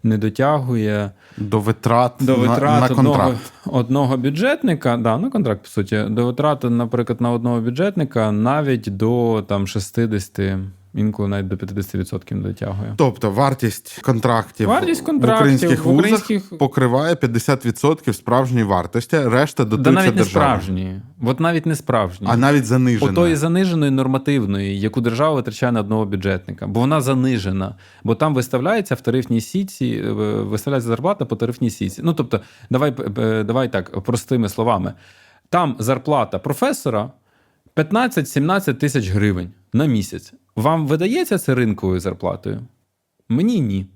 не 0.02 0.18
дотягує 0.18 1.10
До 1.36 1.60
витрат, 1.60 2.12
до 2.20 2.36
витрат 2.36 2.80
на 2.80 2.86
одного, 2.86 3.16
контракт. 3.16 3.52
одного 3.66 4.16
бюджетника, 4.16 4.96
да, 4.96 5.18
на 5.18 5.30
контракт, 5.30 5.62
по 5.62 5.68
суті, 5.68 6.04
до 6.08 6.26
витрати, 6.26 6.70
наприклад, 6.70 7.20
на 7.20 7.30
одного 7.30 7.60
бюджетника 7.60 8.32
навіть 8.32 8.96
до 8.96 9.44
там 9.48 9.66
60, 9.66 10.40
інколи 10.96 11.28
навіть 11.28 11.48
до 11.48 11.56
50% 11.56 12.34
не 12.34 12.40
дотягує. 12.40 12.94
Тобто 12.96 13.30
вартість 13.30 14.00
контрактів, 14.02 14.68
Вартість 14.68 15.08
в 15.08 15.16
українських 15.16 15.84
в 15.84 15.88
вузах 15.88 15.98
українських- 15.98 16.58
покриває 16.58 17.14
50% 17.14 18.12
справжньої 18.12 18.64
вартості, 18.64 19.18
решта 19.18 19.64
Да 19.64 19.70
дотується 19.70 20.04
навіть 20.04 20.16
не 20.16 20.24
справжні. 20.24 21.00
От 21.22 21.40
навіть 21.40 21.66
не 21.66 21.76
справжні. 21.76 22.26
А 22.30 22.36
навіть 22.36 22.66
занижена. 22.66 23.10
Отої 23.12 23.36
заниженої 23.36 23.90
нормативної, 23.90 24.80
яку 24.80 25.00
держава 25.00 25.34
витрачає 25.34 25.72
на 25.72 25.80
одного 25.80 26.04
бюджетника, 26.04 26.66
бо 26.66 26.80
вона 26.80 27.00
занижена. 27.00 27.74
Бо 28.04 28.14
там 28.14 28.34
виставляється 28.34 28.94
в 28.94 29.00
тарифній 29.00 29.40
сітці, 29.40 30.02
е, 30.06 30.12
виставляється 30.12 30.88
зарплата 30.88 31.24
по 31.24 31.36
тарифній 31.36 31.70
сітці. 31.70 32.00
Ну 32.04 32.12
тобто, 32.12 32.40
давай, 32.70 32.94
давай 33.44 33.72
так, 33.72 34.02
простими 34.02 34.48
словами. 34.48 34.92
Там 35.48 35.76
зарплата 35.78 36.38
професора 36.38 37.10
15-17 37.76 38.74
тисяч 38.74 39.08
гривень 39.08 39.50
на 39.76 39.86
місяць. 39.86 40.32
Вам 40.56 40.86
видається 40.86 41.38
це 41.38 41.54
ринковою 41.54 42.00
зарплатою? 42.00 42.60
Мені 43.28 43.60
ні. 43.60 43.86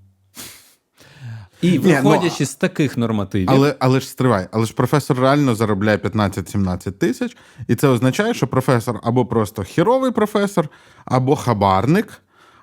І 1.63 1.71
Ні, 1.71 1.79
ну, 1.79 2.11
виходячи 2.11 2.47
з 2.47 2.55
таких 2.55 2.97
нормативів, 2.97 3.49
Але, 3.51 3.77
але 3.79 4.01
ж 4.01 4.09
стривай, 4.09 4.49
але 4.53 4.67
ж 4.67 4.75
професор 4.75 5.21
реально 5.21 5.55
заробляє 5.55 5.97
15-17 5.97 6.93
тисяч, 6.93 7.37
і 7.69 7.75
це 7.75 7.89
означає, 7.89 8.35
що 8.35 8.47
професор 8.47 9.01
або 9.03 9.27
просто 9.27 9.63
хіровий 9.63 10.11
професор, 10.11 10.69
або 11.05 11.37
хабарник, 11.37 12.23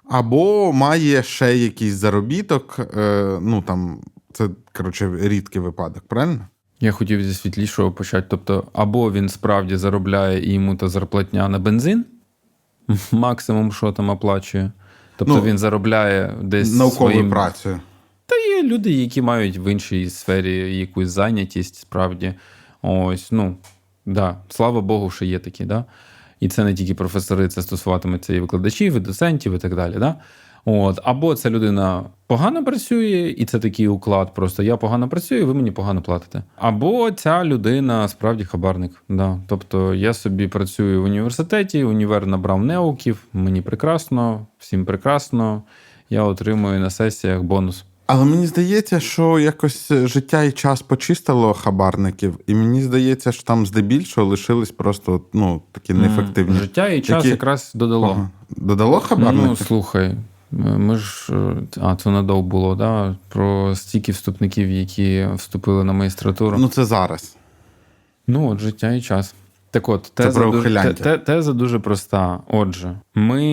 або 0.09 0.74
має 0.74 1.24
ще 1.24 1.57
якийсь 1.57 1.93
заробіток. 1.93 2.79
Е, 2.97 3.39
ну 3.41 3.62
там 3.62 4.01
це 4.33 4.50
коротше 4.74 5.12
рідкий 5.21 5.62
випадок, 5.62 6.03
правильно? 6.07 6.47
Я 6.79 6.91
хотів 6.91 7.24
зі 7.24 7.33
світлішого 7.33 7.91
почати. 7.91 8.27
Тобто, 8.29 8.67
або 8.74 9.12
він 9.12 9.29
справді 9.29 9.77
заробляє 9.77 10.50
і 10.50 10.53
йому 10.53 10.75
та 10.75 10.88
зарплатня 10.88 11.50
на 11.50 11.59
бензин, 11.59 12.05
максимум, 13.12 13.72
що 13.72 13.91
там 13.91 14.10
оплачує. 14.10 14.72
Тобто 15.17 15.34
Ну, 15.34 15.41
він 15.41 15.58
заробляє 15.58 16.34
десь 16.41 16.75
Науковою 16.75 17.13
своїм... 17.13 17.29
працею. 17.29 17.79
Та 18.25 18.36
є 18.36 18.63
люди, 18.63 18.91
які 18.91 19.22
мають 19.22 19.58
в 19.58 19.72
іншій 19.72 20.10
сфері 20.10 20.77
якусь 20.77 21.10
зайнятість, 21.10 21.75
справді. 21.75 22.34
Ось, 22.82 23.32
ну, 23.32 23.58
да, 24.06 24.38
слава 24.50 24.82
Богу, 24.82 25.10
що 25.10 25.25
є 25.25 25.39
такі, 25.39 25.65
да? 25.65 25.86
І 26.39 26.48
це 26.50 26.63
не 26.63 26.74
тільки 26.74 26.94
професори, 26.96 27.48
це 27.48 27.62
стосуватиметься 27.62 28.34
і 28.34 28.39
викладачів, 28.39 28.96
і 28.96 29.00
доцентів, 29.00 29.53
і 29.53 29.58
так 29.58 29.75
далі. 29.75 29.96
Да? 30.00 30.15
От, 30.69 31.00
або 31.03 31.36
ця 31.36 31.50
людина 31.50 32.03
погано 32.27 32.65
працює, 32.65 33.36
і 33.38 33.45
це 33.45 33.59
такий 33.59 33.88
уклад. 33.88 34.33
Просто 34.33 34.63
я 34.63 34.77
погано 34.77 35.09
працюю, 35.09 35.47
ви 35.47 35.53
мені 35.53 35.71
погано 35.71 36.01
платите. 36.01 36.43
Або 36.55 37.12
ця 37.12 37.43
людина 37.43 38.07
справді 38.07 38.43
хабарник. 38.43 39.03
Да. 39.09 39.39
Тобто 39.47 39.93
я 39.93 40.13
собі 40.13 40.47
працюю 40.47 41.01
в 41.01 41.05
університеті, 41.05 41.83
універ 41.83 42.27
набрав 42.27 42.63
неуків, 42.63 43.24
мені 43.33 43.62
прекрасно, 43.62 44.47
всім 44.59 44.86
прекрасно. 44.86 45.62
Я 46.09 46.24
отримую 46.24 46.79
на 46.79 46.89
сесіях 46.89 47.41
бонус 47.41 47.86
Але 48.07 48.25
мені 48.25 48.47
здається, 48.47 49.00
що 49.00 49.39
якось 49.39 49.91
життя 49.91 50.43
і 50.43 50.51
час 50.51 50.81
почистило 50.81 51.53
хабарників, 51.53 52.39
і 52.47 52.55
мені 52.55 52.81
здається, 52.81 53.31
що 53.31 53.43
там 53.43 53.65
здебільшого 53.65 54.27
лишились 54.27 54.71
просто 54.71 55.21
ну, 55.33 55.62
такі 55.71 55.93
неефективні. 55.93 56.59
Життя 56.59 56.88
і 56.88 57.01
час 57.01 57.09
Які- 57.09 57.29
якраз 57.29 57.71
додало. 57.75 58.07
Ага. 58.07 58.29
Додало 58.50 59.00
хабарників? 59.00 59.47
Ну, 59.47 59.55
слухай, 59.55 60.15
ми 60.51 60.96
ж. 60.96 61.34
е, 61.34 61.56
А, 61.82 61.96
це 61.96 62.10
надов 62.10 62.44
було, 62.44 62.75
да? 62.75 63.16
Про 63.30 63.75
стільки 63.75 64.12
вступників, 64.12 64.70
які 64.72 65.27
вступили 65.36 65.84
на 65.84 65.94
магістратуру. 65.94 66.58
Ну, 66.58 66.68
це 66.68 66.86
зараз. 66.86 67.38
Ну, 68.27 68.50
от 68.50 68.60
життя 68.60 68.92
і 68.92 69.01
час. 69.01 69.36
Так 69.72 69.89
от, 69.89 70.12
Це 70.16 70.24
теза, 70.24 70.39
про 70.39 70.51
дуже, 70.51 70.94
те, 70.94 71.18
теза 71.18 71.54
дуже 71.54 71.80
проста. 71.80 72.39
Отже, 72.48 72.96
ми 73.16 73.46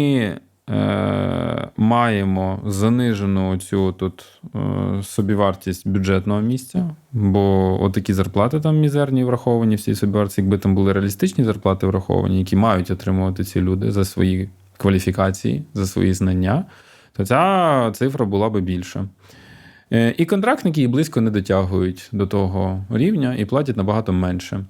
е, 0.71 1.69
маємо 1.77 2.61
занижену 2.67 3.57
цю 3.59 3.93
тут 3.93 4.25
е, 4.55 4.59
собівартість 5.03 5.89
бюджетного 5.89 6.41
місця, 6.41 6.91
бо 7.13 7.79
отакі 7.83 8.13
зарплати 8.13 8.61
там 8.61 8.77
мізерні 8.77 9.25
враховані 9.25 9.77
в 9.77 9.81
цій 9.81 9.95
собівартості, 9.95 10.41
якби 10.41 10.59
там 10.59 10.75
були 10.75 10.93
реалістичні 10.93 11.45
зарплати 11.45 11.87
враховані, 11.87 12.39
які 12.39 12.57
мають 12.57 12.91
отримувати 12.91 13.45
ці 13.45 13.61
люди 13.61 13.93
за 13.93 14.05
свої 14.05 14.49
кваліфікації, 14.77 15.65
за 15.75 15.87
свої 15.87 16.15
знання, 16.15 16.65
то 17.17 17.27
ця 17.27 17.91
цифра 17.95 18.27
була 18.27 18.51
би 18.51 18.61
більша. 18.61 19.09
Е, 19.93 20.15
І 20.19 20.25
контрактники 20.25 20.83
і 20.83 20.87
близько 20.87 21.21
не 21.21 21.31
дотягують 21.31 22.09
до 22.13 22.27
того 22.27 22.85
рівня 22.91 23.35
і 23.35 23.45
платять 23.45 23.77
набагато 23.77 24.13
менше. 24.13 24.65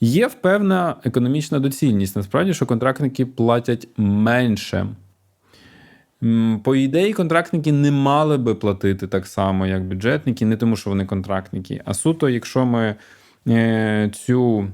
Є 0.00 0.28
певна 0.40 0.96
економічна 1.04 1.58
доцільність, 1.58 2.16
насправді, 2.16 2.54
що 2.54 2.66
контрактники 2.66 3.26
платять 3.26 3.88
менше. 3.96 4.86
По 6.62 6.76
ідеї, 6.76 7.12
контрактники 7.12 7.72
не 7.72 7.90
мали 7.90 8.38
би 8.38 8.54
платити 8.54 9.06
так 9.06 9.26
само, 9.26 9.66
як 9.66 9.84
бюджетники, 9.84 10.46
не 10.46 10.56
тому, 10.56 10.76
що 10.76 10.90
вони 10.90 11.06
контрактники, 11.06 11.82
а 11.84 11.94
суто, 11.94 12.28
якщо 12.28 12.66
ми 12.66 12.94
е, 13.48 14.10
цю 14.14 14.68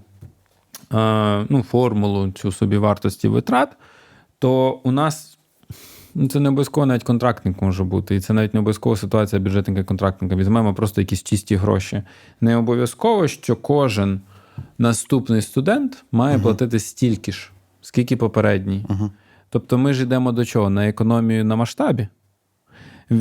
е, 0.94 1.46
ну, 1.48 1.62
формулу, 1.62 2.32
цю 2.32 2.52
собівартості 2.52 3.28
витрат, 3.28 3.76
то 4.38 4.80
у 4.84 4.92
нас 4.92 5.38
це 6.30 6.40
не 6.40 6.48
обов'язково 6.48 6.86
навіть 6.86 7.02
контрактник 7.02 7.62
може 7.62 7.84
бути. 7.84 8.16
І 8.16 8.20
це 8.20 8.32
навіть 8.32 8.54
не 8.54 8.60
обов'язково 8.60 8.96
ситуація 8.96 9.42
бюджетника 9.42 9.80
і 9.80 9.84
контрактника. 9.84 10.36
Візьмемо 10.36 10.74
просто 10.74 11.00
якісь 11.00 11.22
чисті 11.22 11.56
гроші. 11.56 12.02
Не 12.40 12.56
обов'язково, 12.56 13.28
що 13.28 13.56
кожен 13.56 14.20
наступний 14.78 15.42
студент 15.42 16.04
має 16.12 16.38
платити 16.38 16.78
стільки 16.78 17.32
ж, 17.32 17.50
скільки 17.80 18.16
попередній. 18.16 18.86
Тобто 19.50 19.78
ми 19.78 19.92
ж 19.94 20.02
йдемо 20.02 20.32
до 20.32 20.44
чого? 20.44 20.70
На 20.70 20.88
економію 20.88 21.44
на 21.44 21.56
масштабі. 21.56 22.08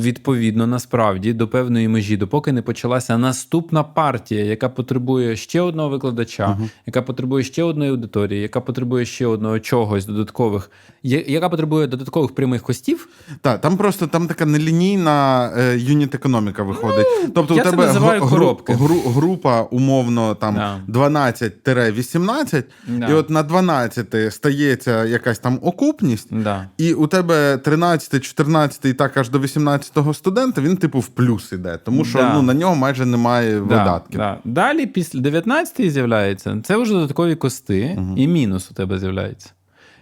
Відповідно, 0.00 0.66
насправді, 0.66 1.32
до 1.32 1.48
певної 1.48 1.88
межі, 1.88 2.16
допоки 2.16 2.52
не 2.52 2.62
почалася 2.62 3.18
наступна 3.18 3.82
партія, 3.82 4.44
яка 4.44 4.68
потребує 4.68 5.36
ще 5.36 5.60
одного 5.60 5.88
викладача, 5.88 6.58
яка 6.86 7.02
потребує 7.02 7.44
ще 7.44 7.62
одної 7.62 7.90
аудиторії, 7.90 8.42
яка 8.42 8.60
потребує 8.60 9.04
ще 9.04 9.26
одного 9.26 9.60
чогось 9.60 10.06
додаткових, 10.06 10.70
яка 11.02 11.48
потребує 11.48 11.86
додаткових 11.86 12.34
прямих 12.34 12.62
костів, 12.62 13.08
Так, 13.40 13.60
там 13.60 13.76
просто 13.76 14.06
там 14.06 14.26
така 14.26 14.46
нелінійна 14.46 15.50
е, 15.56 15.78
юніт 15.78 16.14
економіка 16.14 16.62
виходить. 16.62 17.06
тобто 17.34 17.46
Ну, 17.54 17.56
я 17.56 17.62
у 17.62 17.70
тебе 17.70 17.86
називаю 17.86 18.20
гру- 18.22 18.28
коробки. 18.30 18.72
гру- 18.72 19.12
група 19.12 19.62
умовно 19.62 20.34
там 20.34 20.54
Да. 20.54 20.80
12-18, 20.88 22.64
Да. 22.86 23.06
і 23.08 23.12
от 23.12 23.30
на 23.30 23.42
12 23.42 24.30
стається 24.30 25.04
якась 25.04 25.38
там 25.38 25.58
окупність. 25.62 26.28
Да. 26.30 26.68
І 26.78 26.94
у 26.94 27.06
тебе 27.06 27.56
13, 27.56 28.20
14 28.24 28.84
і 28.84 28.92
так 28.92 29.16
аж 29.16 29.28
до 29.28 29.38
18 29.40 29.81
студента, 30.14 30.60
він 30.60 30.76
типу 30.76 30.98
в 31.00 31.08
плюс 31.08 31.52
іде, 31.52 31.78
тому 31.84 32.04
що 32.04 32.18
Да. 32.18 32.34
ну, 32.34 32.42
на 32.42 32.54
нього 32.54 32.74
майже 32.74 33.06
немає 33.06 33.60
видатків. 33.60 34.18
Да. 34.18 34.38
Далі, 34.44 34.86
після 34.86 35.20
19-ї 35.20 35.90
з'являється, 35.90 36.60
це 36.64 36.76
вже 36.76 36.92
додаткові 36.92 37.34
кости, 37.34 37.98
і 38.16 38.28
мінус 38.28 38.70
у 38.70 38.74
тебе 38.74 38.98
з'являється. 38.98 39.50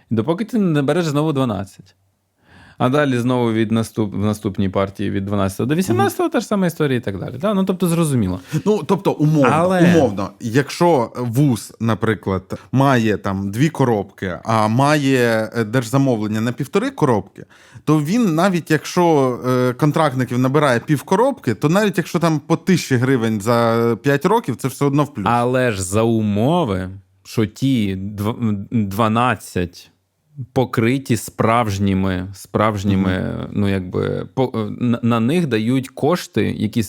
Допоки 0.09 0.45
ти 0.45 0.59
не 0.59 0.71
набереш 0.71 1.05
знову 1.05 1.33
12. 1.33 1.95
А 2.81 2.89
далі 2.89 3.17
знову 3.19 3.51
від 3.51 3.71
наступ, 3.71 4.13
в 4.13 4.25
наступній 4.25 4.69
партії 4.69 5.11
від 5.11 5.25
12 5.25 5.67
до 5.67 5.75
18 5.75 6.31
та 6.31 6.39
ж 6.39 6.45
сама 6.47 6.67
історія 6.67 6.97
і 6.97 7.01
так 7.01 7.19
далі. 7.19 7.35
Да? 7.41 7.53
Ну, 7.53 7.63
тобто, 7.63 7.87
зрозуміло. 7.87 8.39
Ну, 8.65 8.83
тобто, 8.85 9.11
умовно, 9.11 9.49
Але- 9.51 9.95
умовно, 9.95 10.29
якщо 10.39 11.11
вуз, 11.15 11.73
наприклад, 11.79 12.59
має 12.71 13.17
там 13.17 13.51
дві 13.51 13.69
коробки, 13.69 14.39
а 14.43 14.67
має 14.67 15.51
е, 15.55 15.63
держзамовлення 15.63 16.41
на 16.41 16.51
півтори 16.51 16.89
коробки, 16.89 17.45
то 17.83 17.99
він, 18.01 18.35
навіть 18.35 18.71
якщо 18.71 19.39
е, 19.47 19.73
контрактників 19.73 20.39
набирає 20.39 20.79
пів 20.79 21.03
коробки, 21.03 21.55
то 21.55 21.69
навіть 21.69 21.97
якщо 21.97 22.19
там 22.19 22.39
по 22.39 22.55
тисячі 22.57 22.95
гривень 22.95 23.41
за 23.41 23.97
5 24.01 24.25
років, 24.25 24.55
це 24.55 24.67
все 24.67 24.85
одно 24.85 25.03
в 25.03 25.13
плюс. 25.13 25.27
Але 25.29 25.71
ж 25.71 25.83
за 25.83 26.01
умови, 26.01 26.89
що 27.23 27.45
ті 27.45 27.95
12 28.71 29.91
покриті 30.53 31.17
справжніми, 31.17 32.27
справжніми, 32.33 33.47
ну 33.51 33.69
якби 33.69 34.27
по, 34.33 34.69
на, 34.79 34.99
на 35.03 35.19
них 35.19 35.47
дають 35.47 35.89
кошти, 35.89 36.55
які, 36.57 36.83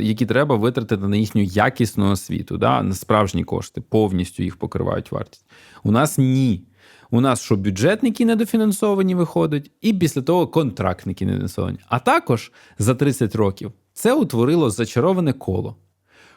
які 0.00 0.26
треба 0.26 0.56
витратити 0.56 1.08
на 1.08 1.16
їхню 1.16 1.42
якісну 1.42 2.10
освіту, 2.10 2.58
да? 2.58 2.82
на 2.82 2.94
справжні 2.94 3.44
кошти, 3.44 3.80
повністю 3.80 4.42
їх 4.42 4.56
покривають 4.56 5.12
вартість. 5.12 5.46
У 5.82 5.90
нас 5.90 6.18
ні. 6.18 6.66
У 7.10 7.20
нас 7.20 7.42
що 7.42 7.56
бюджетники 7.56 8.24
недофінансовані 8.24 9.14
виходять, 9.14 9.70
і 9.80 9.92
після 9.92 10.22
того 10.22 10.46
контрактники 10.46 11.26
недофінансовані. 11.26 11.78
А 11.88 11.98
також 11.98 12.52
за 12.78 12.94
30 12.94 13.34
років 13.34 13.72
це 13.92 14.14
утворило 14.14 14.70
зачароване 14.70 15.32
коло. 15.32 15.76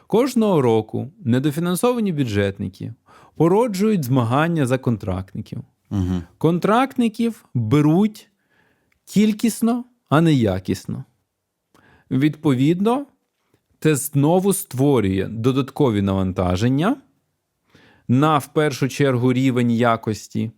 Кожного 0.06 0.62
року 0.62 1.10
недофінансовані 1.24 2.12
бюджетники 2.12 2.94
породжують 3.36 4.04
змагання 4.04 4.66
за 4.66 4.78
контрактників. 4.78 5.62
Угу. 5.90 6.22
Контрактників 6.38 7.44
беруть 7.54 8.30
кількісно, 9.04 9.84
а 10.08 10.20
не 10.20 10.34
якісно. 10.34 11.04
Відповідно, 12.10 13.06
це 13.80 13.96
знову 13.96 14.52
створює 14.52 15.28
додаткові 15.30 16.02
навантаження 16.02 16.96
на 18.08 18.38
в 18.38 18.46
першу 18.52 18.88
чергу 18.88 19.32
рівень 19.32 19.70
якості, 19.70 20.50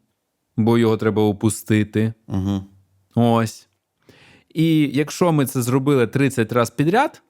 бо 0.56 0.78
його 0.78 0.96
треба 0.96 1.22
опустити. 1.22 2.12
Угу. 2.26 2.64
Ось. 3.14 3.68
І 4.54 4.90
якщо 4.92 5.32
ми 5.32 5.46
це 5.46 5.62
зробили 5.62 6.06
30 6.06 6.52
разів 6.52 6.76
підряд, 6.76 7.22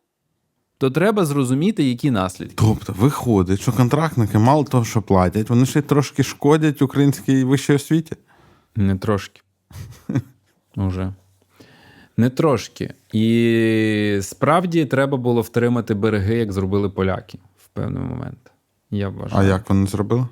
то 0.81 0.91
треба 0.91 1.25
зрозуміти, 1.25 1.85
які 1.85 2.11
наслідки. 2.11 2.55
Тобто, 2.57 2.93
виходить, 2.93 3.61
що 3.61 3.73
контрактники 3.73 4.39
мало 4.39 4.65
того, 4.65 4.85
що 4.85 5.03
платять, 5.03 5.51
вони 5.51 5.67
ще 5.67 5.79
й 5.79 5.83
трошки 5.83 6.23
шкодять 6.23 6.83
українській 6.83 7.45
вищій 7.45 7.73
освіті. 7.73 8.17
Не 8.77 8.97
трошки. 8.97 9.41
Уже. 10.77 11.13
Не 12.17 12.31
трошки. 12.31 12.95
І 13.13 14.19
справді 14.23 14.87
треба 14.87 15.17
було 15.17 15.41
втримати 15.41 15.95
береги, 15.95 16.35
як 16.35 16.53
зробили 16.53 16.89
поляки 16.89 17.39
в 17.57 17.69
певний 17.69 18.03
момент. 18.03 18.53
Я 18.91 19.09
вважаю. 19.09 19.43
А 19.43 19.45
як 19.45 19.71
вони 19.71 19.87
зробили? 19.87 20.27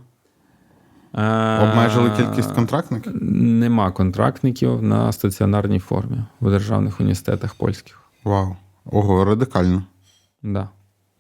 Обмежили 1.62 2.11
кількість 2.16 2.52
контрактників? 2.52 3.12
Нема 3.22 3.90
контрактників 3.90 4.82
на 4.82 5.12
стаціонарній 5.12 5.78
формі 5.78 6.18
в 6.40 6.50
державних 6.50 7.00
університетах 7.00 7.54
польських. 7.54 8.02
Вау. 8.24 8.56
Ого, 8.84 9.24
радикально. 9.24 9.82
Да. 10.42 10.68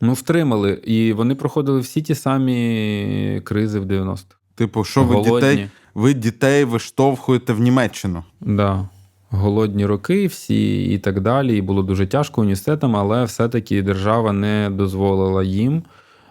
Ну, 0.00 0.12
втримали. 0.12 0.72
І 0.72 1.12
вони 1.12 1.34
проходили 1.34 1.80
всі 1.80 2.02
ті 2.02 2.14
самі 2.14 3.40
кризи 3.44 3.80
в 3.80 3.84
90-х. 3.84 4.36
Типу, 4.54 4.84
що 4.84 5.04
ви 5.04 5.14
Голодні. 5.14 5.50
дітей, 5.50 5.68
ви 5.94 6.14
дітей 6.14 6.64
виштовхуєте 6.64 7.52
в 7.52 7.60
Німеччину. 7.60 8.24
Да. 8.40 8.88
Голодні 9.30 9.86
роки 9.86 10.26
всі 10.26 10.84
і 10.84 10.98
так 10.98 11.20
далі. 11.20 11.56
І 11.56 11.60
було 11.60 11.82
дуже 11.82 12.06
тяжко 12.06 12.40
університетам, 12.40 12.96
але 12.96 13.24
все-таки 13.24 13.82
держава 13.82 14.32
не 14.32 14.70
дозволила 14.70 15.42
їм. 15.42 15.82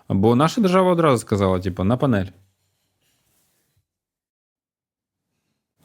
Бо 0.10 0.36
наша 0.36 0.62
держава 0.62 0.92
одразу 0.92 1.18
сказала: 1.18 1.60
типу, 1.60 1.84
на 1.84 1.98
панель. 1.98 2.26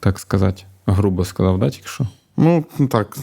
Так 0.01 0.19
сказати, 0.19 0.63
грубо 0.87 1.25
сказав, 1.25 1.59
да, 1.59 1.71
тільки 1.71 1.89
що? 1.89 2.07
Ну, 2.37 2.65
так. 2.91 3.17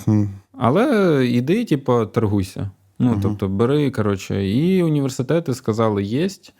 Але 0.57 1.25
іди, 1.27 1.65
типу, 1.65 2.05
торгуйся. 2.05 2.71
Ну, 2.99 3.19
тобто, 3.21 3.47
бери, 3.47 3.91
коротше, 3.91 4.47
і 4.49 4.83
університети 4.83 5.53
сказали, 5.53 6.03
єсть. 6.03 6.53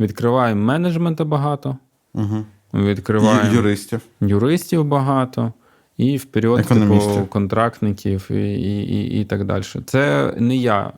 Відкриваємо 0.00 0.62
менеджмента 0.64 1.24
багато, 1.24 1.76
Угу. 2.14 2.44
відкриваємо 2.74 3.54
Юристів. 3.54 4.00
юристів 4.20 4.84
багато, 4.84 5.52
і 5.96 6.16
вперед, 6.16 6.66
типу, 6.66 7.00
контрактників 7.28 8.28
і, 8.30 8.34
і, 8.54 8.82
і, 8.96 9.20
і 9.20 9.24
так 9.24 9.44
далі. 9.44 9.62
Це 9.86 10.34
не 10.38 10.56
я 10.56 10.92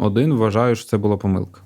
один 0.00 0.34
вважаю, 0.34 0.74
що 0.76 0.88
це 0.88 0.98
була 0.98 1.16
помилка. 1.16 1.60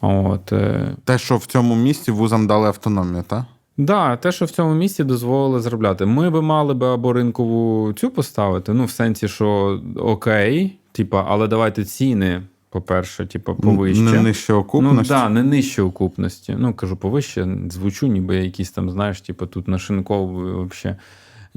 От, 0.00 0.52
е, 0.52 0.96
Те, 1.04 1.18
що 1.18 1.36
в 1.36 1.46
цьому 1.46 1.74
місті 1.76 2.10
вузам 2.10 2.46
дали 2.46 2.66
автономію, 2.68 3.24
так? 3.28 3.44
Да, 3.76 4.16
те, 4.16 4.32
що 4.32 4.44
в 4.44 4.50
цьому 4.50 4.74
місці 4.74 5.04
дозволили 5.04 5.60
заробляти. 5.60 6.06
Ми 6.06 6.30
би 6.30 6.42
мали 6.42 6.74
би 6.74 6.86
або 6.86 7.12
ринкову 7.12 7.92
цю 7.92 8.10
поставити, 8.10 8.72
ну, 8.72 8.84
в 8.84 8.90
сенсі, 8.90 9.28
що 9.28 9.80
окей, 9.96 10.78
типа, 10.96 11.24
але 11.28 11.48
давайте 11.48 11.84
ціни, 11.84 12.42
по-перше, 12.70 13.26
типа, 13.26 13.54
повище. 13.54 14.00
Не 14.02 14.22
нижче 14.22 14.52
Ну 14.52 14.58
окупності. 14.58 15.08
так, 15.14 15.22
да, 15.22 15.28
не 15.28 15.42
нижче 15.42 15.82
окупності. 15.82 16.56
Ну, 16.58 16.74
кажу, 16.74 16.96
повище, 16.96 17.48
звучу, 17.70 18.06
ніби 18.06 18.36
я 18.36 18.42
якийсь 18.42 18.70
там, 18.70 18.90
знаєш, 18.90 19.20
типу, 19.20 19.46
тут 19.46 19.68
нашинковий 19.68 20.52
вообще. 20.52 20.96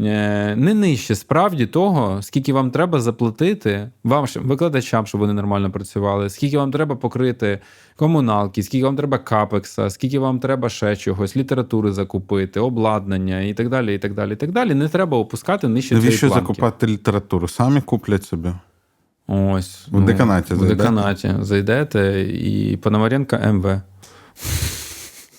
Е, 0.02 0.56
Не 0.56 0.74
нижче 0.74 1.16
справді 1.16 1.66
того, 1.66 2.22
скільки 2.22 2.54
вам 2.54 2.72
треба 2.72 3.00
заплатити 3.02 3.90
вам 4.04 4.26
викладачам, 4.36 5.06
щоб 5.06 5.22
вони 5.22 5.34
нормально 5.34 5.72
працювали, 5.72 6.30
скільки 6.30 6.58
вам 6.58 6.72
треба 6.72 6.96
покрити 6.96 7.60
комуналки, 7.96 8.64
скільки 8.64 8.86
вам 8.86 8.96
треба 8.96 9.18
капекса, 9.18 9.90
скільки 9.90 10.20
вам 10.20 10.40
треба 10.40 10.70
ще 10.70 10.96
чогось, 10.96 11.38
літератури 11.38 11.92
закупити, 11.92 12.60
обладнання 12.60 13.42
і 13.42 13.54
так 13.54 13.70
далі. 13.70 13.96
і 13.96 13.98
так 13.98 14.14
далі, 14.14 14.34
і 14.34 14.36
так 14.36 14.52
далі. 14.52 14.74
Не 14.74 14.88
треба 14.88 15.18
опускати 15.18 15.68
нижче 15.68 15.96
Навіщо 15.96 16.20
цієї 16.20 16.32
планки. 16.34 16.48
закупати 16.54 16.88
літературу? 16.88 17.48
Самі 17.48 17.82
куплять 17.82 18.24
собі. 18.24 18.50
Ось. 19.32 19.88
В 19.92 20.06
деканаті 20.06 20.54
В 20.54 20.58
зайдете? 20.58 20.76
деканаті 20.76 21.36
зайдете 21.42 22.22
і 22.22 22.78
Пономаренко 22.78 23.38
МВ. 23.38 23.82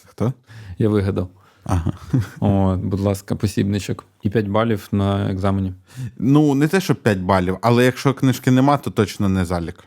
Хто? 0.07 0.33
Я 0.79 0.88
вигадав. 0.88 1.29
Ага. 1.64 1.92
О, 2.40 2.76
будь 2.76 3.00
ласка, 3.00 3.35
посібничок. 3.37 4.05
І 4.22 4.31
5 4.31 4.48
балів 4.48 4.88
на 4.92 5.31
екзамені. 5.31 5.72
Ну, 6.18 6.55
не 6.55 6.68
те, 6.68 6.81
що 6.81 6.94
5 6.94 7.18
балів, 7.18 7.57
але 7.62 7.85
якщо 7.85 8.14
книжки 8.14 8.50
нема, 8.50 8.76
то 8.76 8.90
точно 8.90 9.29
не 9.29 9.44
залік. 9.44 9.85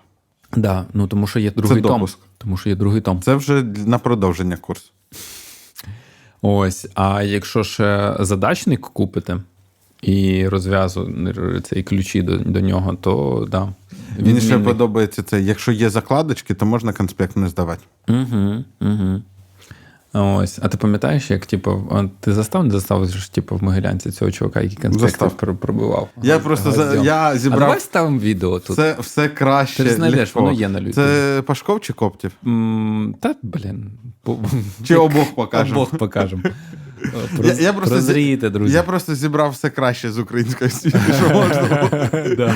Да, 0.56 0.86
ну 0.94 1.08
тому 1.08 1.28
що 1.28 1.40
є 1.40 1.52
другий 1.52 1.82
том. 1.82 1.92
допуск. 1.94 2.18
Тому 2.38 2.58
що 2.58 2.70
є 2.70 2.76
другий 2.76 3.02
том. 3.02 3.22
Це 3.22 3.36
вже 3.36 3.64
на 3.86 3.98
продовження 4.00 4.58
курсу. 4.58 4.92
Ось. 6.42 6.88
А 6.96 7.24
якщо 7.24 7.64
ще 7.64 8.16
задачник 8.20 8.82
купите 8.82 9.38
і 10.02 10.48
розв'язу 10.48 11.12
цей 11.64 11.84
ключі 11.84 12.22
до, 12.22 12.38
до 12.38 12.62
нього, 12.62 12.98
то 13.02 13.46
да. 13.52 13.74
Мені 14.20 14.42
ще 14.42 14.60
подобається 14.60 15.24
це. 15.24 15.42
Якщо 15.42 15.72
є 15.72 15.90
закладочки, 15.90 16.54
то 16.54 16.66
можна 16.66 16.94
конспект 16.94 17.36
не 17.38 17.50
здавати. 17.50 17.84
Угу, 18.10 18.64
угу. 18.82 19.22
Ось. 20.16 20.60
А 20.62 20.68
ти 20.68 20.78
пам'ятаєш, 20.78 21.32
як 21.32 21.46
типу, 21.46 21.88
а 21.92 22.04
ти 22.20 22.34
застав, 22.34 22.64
не 22.66 22.72
застав, 22.72 23.10
що 23.10 23.34
типу, 23.34 23.56
в 23.56 23.64
Могилянці 23.64 24.12
цього 24.12 24.32
чувака, 24.32 24.62
який 24.62 24.78
конспекти 24.78 25.26
пробивав? 25.54 26.10
Я 26.24 26.40
просто 26.40 26.72
за- 26.72 26.96
я 26.96 27.16
А 27.22 27.38
зібрав- 27.38 27.60
давай 27.60 27.80
ставимо 27.80 28.20
відео 28.20 28.60
тут. 28.60 28.76
Це 28.76 28.96
все 29.00 29.28
краще. 29.30 29.84
Ти 29.84 29.90
знайдеш, 29.90 30.36
воно 30.36 30.52
є 30.52 30.70
на 30.70 30.80
Ютубі. 30.80 30.94
Це 30.94 31.42
Пашков 31.46 31.82
чи 31.82 31.94
Коптів? 31.94 32.32
М, 32.46 33.16
Та, 33.20 33.36
блін. 33.44 33.92
Чи 34.84 34.96
обох 34.96 35.36
покажемо? 35.36 35.82
Обох 35.82 35.98
покажемо. 35.98 36.42
Я, 37.44 37.54
я 37.54 37.74
просто, 37.74 37.96
Прозрієте, 37.96 38.50
друзі. 38.50 38.74
я 38.74 38.84
просто 38.84 39.16
зібрав 39.16 39.52
все 39.52 39.70
краще 39.70 40.12
з 40.12 40.20
української 40.20 40.68
освіти, 40.68 41.00
що 41.18 41.34
можна 41.34 41.62
було. 41.62 41.90
Да. 42.38 42.56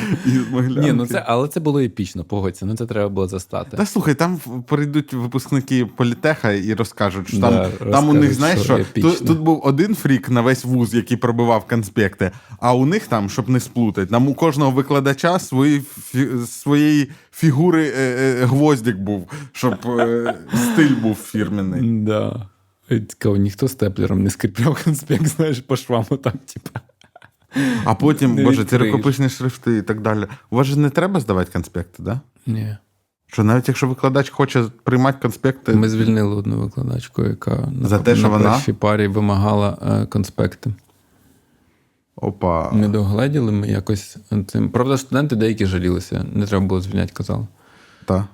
Ні, 0.82 0.92
ну 0.92 1.08
це, 1.08 1.24
але 1.28 1.48
це 1.48 1.60
було 1.60 1.80
епічно, 1.80 2.24
погодься, 2.24 2.66
ну 2.66 2.76
це 2.76 2.86
треба 2.86 3.10
було 3.10 3.28
застати. 3.28 3.78
Та 3.78 3.86
слухай, 3.86 4.16
там 4.16 4.40
прийдуть 4.68 5.14
випускники 5.14 5.86
політеха 5.86 6.52
і 6.52 6.74
розкажуть, 6.74 7.28
що 7.28 7.38
Да, 7.38 7.70
там, 7.70 7.92
там 7.92 8.10
у 8.10 8.14
них, 8.14 8.30
розкажуть, 8.30 8.38
знаєш, 8.38 8.60
що 8.60 8.78
що 8.78 9.02
тут, 9.02 9.28
тут 9.28 9.40
був 9.40 9.62
один 9.64 9.96
фрік 9.96 10.30
на 10.30 10.42
весь 10.42 10.66
вуз, 10.66 10.94
який 10.94 11.18
пробивав 11.18 11.68
конспекти, 11.68 12.32
а 12.60 12.74
у 12.74 12.86
них 12.86 13.08
там, 13.08 13.30
щоб 13.30 13.50
не 13.50 13.60
сплутати, 13.60 14.12
там 14.12 14.28
у 14.28 14.34
кожного 14.34 14.72
викладача 14.72 15.40
свої, 15.40 15.82
фі, 16.12 16.28
своєї 16.48 17.10
фігури 17.32 17.94
е, 17.98 18.02
е, 18.02 18.46
гвоздик 18.46 18.98
був, 18.98 19.28
щоб 19.52 19.76
е, 20.00 20.34
стиль 20.54 20.96
був 21.02 21.16
фірменний. 21.16 21.82
Да. 21.92 22.48
Цікаво, 22.90 23.38
ніхто 23.38 23.68
степлером 23.68 24.24
не 24.24 24.30
скріпляв 24.30 24.84
конспект, 24.84 25.26
знаєш, 25.36 25.60
по 25.60 25.76
швам 25.76 26.06
отак, 26.10 26.34
типа. 26.54 26.80
А 27.86 27.96
потім, 27.96 28.36
Не 28.36 28.44
боже, 28.44 28.66
ці 28.66 28.78
рукописні 28.78 29.30
шрифти 29.30 29.78
і 29.78 29.82
так 29.82 30.02
далі. 30.02 30.26
У 30.50 30.56
вас 30.56 30.68
же 30.68 30.80
не 30.80 30.90
треба 30.90 31.20
здавати 31.20 31.52
конспекти, 31.54 32.04
да? 32.04 32.20
Ні. 32.48 32.78
Що 33.28 33.44
навіть 33.44 33.68
якщо 33.68 33.88
викладач 33.88 34.30
хоче 34.30 34.66
приймати 34.84 35.18
конспекти, 35.22 35.74
Ми 35.76 35.90
звільнили 35.90 36.36
одну 36.36 36.58
викладачку, 36.60 37.24
яка 37.24 37.68
на, 37.72 38.00
те, 38.00 38.16
що 38.16 38.24
на 38.24 38.30
вона? 38.38 38.52
першій 38.52 38.74
парі 38.74 39.08
вимагала 39.08 39.78
е, 39.88 40.06
конспекти. 40.06 40.72
опа. 42.16 42.72
Не 42.74 42.88
догледіли 42.90 43.52
ми 43.52 43.68
якось 43.68 44.18
цим. 44.48 44.70
Правда, 44.70 44.98
студенти 44.98 45.36
деякі 45.36 45.66
жалілися. 45.66 46.26
Не 46.34 46.46
треба 46.48 46.66
було 46.66 46.82
звільняти, 46.82 47.12
казали. 47.14 47.48
Та. 48.06 48.28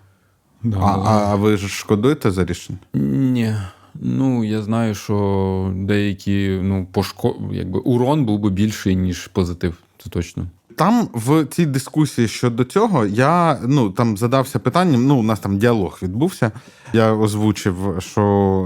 Да, 0.63 0.77
а, 0.77 1.25
а 1.31 1.35
ви 1.35 1.57
ж 1.57 1.67
шкодуєте 1.67 2.31
за 2.31 2.45
рішення? 2.45 2.79
Ні. 2.93 3.55
Ну, 3.95 4.43
я 4.43 4.61
знаю, 4.61 4.95
що 4.95 5.71
деякі, 5.75 6.59
ну, 6.63 6.87
пошко... 6.91 7.35
якби 7.51 7.79
урон 7.79 8.25
був 8.25 8.39
би 8.39 8.49
більший, 8.49 8.95
ніж 8.95 9.27
позитив. 9.27 9.77
Це 10.03 10.09
точно. 10.09 10.47
Там 10.75 11.07
в 11.13 11.45
цій 11.45 11.65
дискусії 11.65 12.27
щодо 12.27 12.63
цього 12.63 13.05
я 13.05 13.59
ну 13.67 13.89
там 13.89 14.17
задався 14.17 14.59
питанням. 14.59 15.07
Ну, 15.07 15.19
у 15.19 15.23
нас 15.23 15.39
там 15.39 15.57
діалог 15.57 15.99
відбувся. 16.01 16.51
Я 16.93 17.13
озвучив, 17.13 17.75
що 17.99 18.21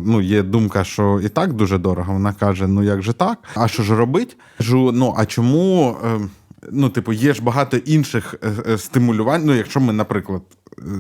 ну 0.06 0.22
є 0.22 0.44
думка, 0.44 0.84
що 0.84 1.22
і 1.24 1.30
так 1.30 1.54
дуже 1.54 1.78
дорого. 1.78 2.14
Вона 2.14 2.34
каже: 2.34 2.68
Ну 2.68 2.84
як 2.84 3.02
же 3.02 3.14
так? 3.14 3.38
А 3.56 3.68
що 3.68 3.84
ж 3.84 3.96
робить? 3.96 4.38
Кажу, 4.58 4.92
ну 4.94 5.14
а 5.18 5.26
чому? 5.26 5.98
е, 6.06 6.20
Ну, 6.72 6.90
типу, 6.90 7.14
є 7.14 7.34
ж 7.34 7.44
багато 7.44 7.78
інших 7.78 8.36
е, 8.44 8.52
е, 8.70 8.78
стимулювань. 8.78 9.42
Ну, 9.46 9.56
якщо 9.56 9.80
ми, 9.80 9.94
наприклад, 9.94 10.42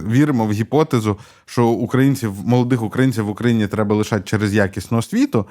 віримо 0.07 0.45
в 0.45 0.51
гіпотезу, 0.51 1.17
що 1.45 1.67
українців, 1.67 2.33
молодих 2.45 2.81
українців 2.81 3.25
в 3.25 3.29
Україні 3.29 3.67
треба 3.67 3.95
лишати 3.95 4.23
через 4.25 4.53
якісну 4.53 4.97
освіту, 4.97 5.45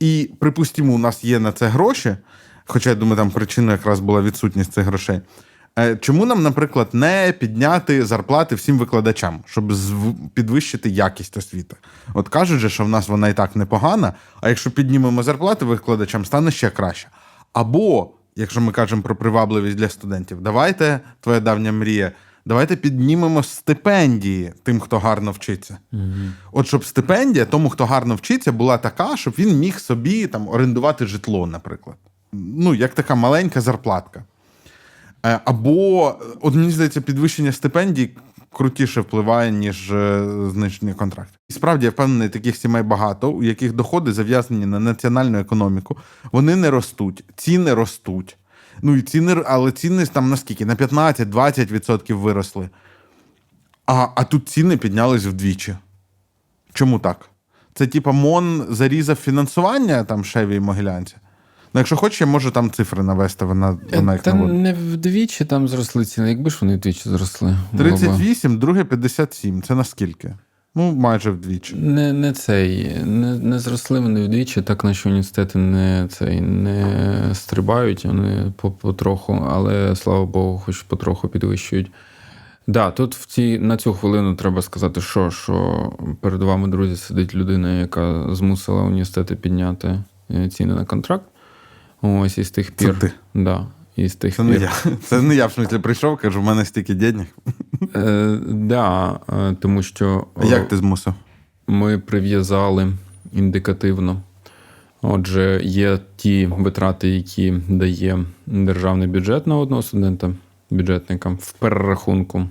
і 0.00 0.30
припустимо, 0.40 0.94
у 0.94 0.98
нас 0.98 1.24
є 1.24 1.38
на 1.38 1.52
це 1.52 1.66
гроші. 1.66 2.16
Хоча 2.66 2.90
я 2.90 2.96
думаю, 2.96 3.16
там 3.16 3.30
причиною 3.30 3.78
якраз 3.78 4.00
була 4.00 4.22
відсутність 4.22 4.72
цих 4.72 4.84
грошей. 4.84 5.20
Е, 5.78 5.96
Чому 5.96 6.26
нам, 6.26 6.42
наприклад, 6.42 6.88
не 6.92 7.34
підняти 7.38 8.04
зарплати 8.04 8.54
всім 8.54 8.78
викладачам, 8.78 9.40
щоб 9.46 9.72
підвищити 10.34 10.90
якість 10.90 11.36
освіти? 11.36 11.76
От 12.14 12.28
кажуть 12.28 12.60
же, 12.60 12.70
що 12.70 12.84
в 12.84 12.88
нас 12.88 13.08
вона 13.08 13.28
і 13.28 13.34
так 13.34 13.56
непогана, 13.56 14.12
а 14.40 14.48
якщо 14.48 14.70
піднімемо 14.70 15.22
зарплати 15.22 15.64
викладачам, 15.64 16.24
стане 16.24 16.50
ще 16.50 16.70
краще. 16.70 17.08
Або, 17.52 18.10
якщо 18.36 18.60
ми 18.60 18.72
кажемо 18.72 19.02
про 19.02 19.16
привабливість 19.16 19.76
для 19.76 19.88
студентів, 19.88 20.40
давайте, 20.40 21.00
твоя 21.20 21.40
давня 21.40 21.72
мрія, 21.72 22.12
давайте 22.50 22.76
піднімемо 22.76 23.42
стипендії 23.42 24.52
тим, 24.62 24.80
хто 24.80 24.98
гарно 24.98 25.30
вчиться. 25.30 25.78
От 26.52 26.66
щоб 26.66 26.84
стипендія 26.84 27.44
тому, 27.44 27.70
хто 27.70 27.86
гарно 27.86 28.14
вчиться, 28.14 28.52
була 28.52 28.78
така, 28.78 29.16
щоб 29.16 29.34
він 29.38 29.58
міг 29.58 29.78
собі 29.78 30.26
там 30.26 30.48
орендувати 30.48 31.06
житло, 31.06 31.46
наприклад. 31.46 31.96
Ну, 32.32 32.74
як 32.74 32.94
така 32.94 33.14
маленька 33.14 33.60
зарплатка. 33.60 34.24
Е, 35.26 35.40
Або, 35.44 36.08
е, 36.08 36.24
от 36.40 36.54
мені 36.54 36.70
здається, 36.70 37.00
підвищення 37.00 37.52
стипендій 37.52 38.10
крутіше 38.52 39.00
впливає, 39.00 39.52
ніж 39.52 39.92
е, 39.92 40.26
знищення 40.52 40.94
контрактів. 40.94 41.38
І 41.48 41.52
справді 41.52 41.84
я 41.84 41.90
впевнений, 41.90 42.28
таких 42.28 42.56
сімей 42.56 42.82
багато, 42.82 43.30
у 43.30 43.42
яких 43.42 43.72
доходи 43.72 44.12
зав'язані 44.12 44.66
на 44.66 44.80
національну 44.80 45.38
економіку. 45.38 45.96
Вони 46.32 46.56
не 46.56 46.70
ростуть, 46.70 47.24
ціни 47.36 47.74
ростуть. 47.74 48.36
Ну 48.82 48.96
і 48.96 49.02
ціни, 49.02 49.42
але 49.46 49.72
ціни 49.72 50.06
там 50.06 50.30
наскільки? 50.30 50.66
На 50.66 50.74
15-20% 50.74 52.14
виросли. 52.14 52.68
А, 53.86 54.08
а 54.14 54.24
тут 54.24 54.48
ціни 54.48 54.76
піднялись 54.76 55.24
вдвічі. 55.24 55.76
Чому 56.72 56.98
так? 56.98 57.30
Це 57.74 57.86
типа 57.86 58.12
МОН 58.12 58.66
зарізав 58.70 59.16
фінансування 59.16 60.04
там 60.04 60.24
Шеві 60.24 60.56
і 60.56 60.60
Могилянці. 60.60 61.14
Ну, 61.74 61.80
якщо 61.80 61.96
хочеш, 61.96 62.20
я 62.20 62.26
можу 62.26 62.50
там 62.50 62.70
цифри 62.70 63.02
навести, 63.02 63.44
вона, 63.44 63.78
вона 63.92 64.12
їх 64.12 64.22
Та 64.22 64.34
наводить. 64.34 64.56
не 64.56 64.72
вдвічі 64.72 65.44
там 65.44 65.68
зросли 65.68 66.04
ціни. 66.04 66.28
Якби 66.28 66.50
ж 66.50 66.58
вони 66.60 66.76
вдвічі 66.76 67.08
зросли. 67.08 67.56
38, 67.78 68.58
друге 68.58 68.84
57. 68.84 69.62
Це 69.62 69.74
наскільки? 69.74 70.34
Ну, 70.74 70.94
майже 70.94 71.30
вдвічі. 71.30 71.76
Не, 71.76 72.12
не 72.12 72.32
цей, 72.32 72.96
не, 73.04 73.38
не 73.38 73.58
зросли 73.58 74.00
вони 74.00 74.24
вдвічі, 74.24 74.62
так 74.62 74.84
наші 74.84 75.08
університети 75.08 75.58
не 75.58 76.06
цей 76.10 76.40
не 76.40 77.30
стрибають, 77.34 78.04
вони 78.04 78.52
по- 78.56 78.70
потроху, 78.70 79.46
але 79.50 79.96
слава 79.96 80.26
Богу, 80.26 80.58
хоч 80.58 80.82
потроху 80.82 81.28
підвищують. 81.28 81.90
Да, 82.66 82.90
тут 82.90 83.14
в 83.14 83.26
ці, 83.26 83.58
на 83.58 83.76
цю 83.76 83.94
хвилину 83.94 84.34
треба 84.34 84.62
сказати, 84.62 85.00
що, 85.00 85.30
що 85.30 85.92
перед 86.20 86.42
вами, 86.42 86.68
друзі, 86.68 86.96
сидить 86.96 87.34
людина, 87.34 87.72
яка 87.80 88.34
змусила 88.34 88.82
університети 88.82 89.36
підняти 89.36 90.02
е, 90.30 90.48
ціни 90.48 90.74
на 90.74 90.84
контракт. 90.84 91.24
Ось 92.02 92.38
і 92.38 92.44
з 92.44 92.50
тих 92.50 92.76
Це 92.76 92.86
пір. 92.86 92.98
ти. 92.98 93.12
Да, 93.34 93.66
і 93.96 94.08
з 94.08 94.14
тих 94.14 94.36
Це 94.36 94.42
пір. 94.42 94.52
не 94.52 94.58
я. 94.58 94.72
Це 95.04 95.22
не 95.22 95.34
я, 95.34 95.46
в 95.46 95.52
смислі, 95.52 95.78
прийшов, 95.78 96.16
кажу, 96.18 96.40
в 96.40 96.44
мене 96.44 96.64
стільки 96.64 96.94
денег. 96.94 97.26
Е, 97.96 98.38
да, 98.48 99.18
е, 99.32 99.56
тому 99.60 99.82
що 99.82 100.26
А 100.34 100.44
як 100.44 100.68
ти 100.68 100.76
змусив? 100.76 101.14
ми 101.66 101.98
прив'язали 101.98 102.92
індикативно. 103.32 104.22
Отже, 105.02 105.60
є 105.64 105.98
ті 106.16 106.46
витрати, 106.46 107.08
які 107.08 107.54
дає 107.68 108.24
державний 108.46 109.08
бюджет 109.08 109.46
на 109.46 109.56
одного 109.56 109.82
студента, 109.82 110.30
бюджетника 110.70 111.28
в 111.28 111.52
перерахунку. 111.52 112.46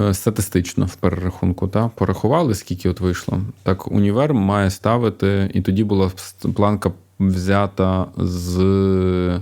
Е, 0.00 0.14
Статистично 0.14 0.86
в 0.86 0.94
перерахунку, 0.94 1.68
та, 1.68 1.88
порахували, 1.88 2.54
скільки 2.54 2.88
от 2.88 3.00
вийшло. 3.00 3.40
Так, 3.62 3.92
універ 3.92 4.34
має 4.34 4.70
ставити, 4.70 5.50
і 5.54 5.60
тоді 5.60 5.84
була 5.84 6.10
планка 6.54 6.92
взята 7.20 8.06
з 8.16 9.40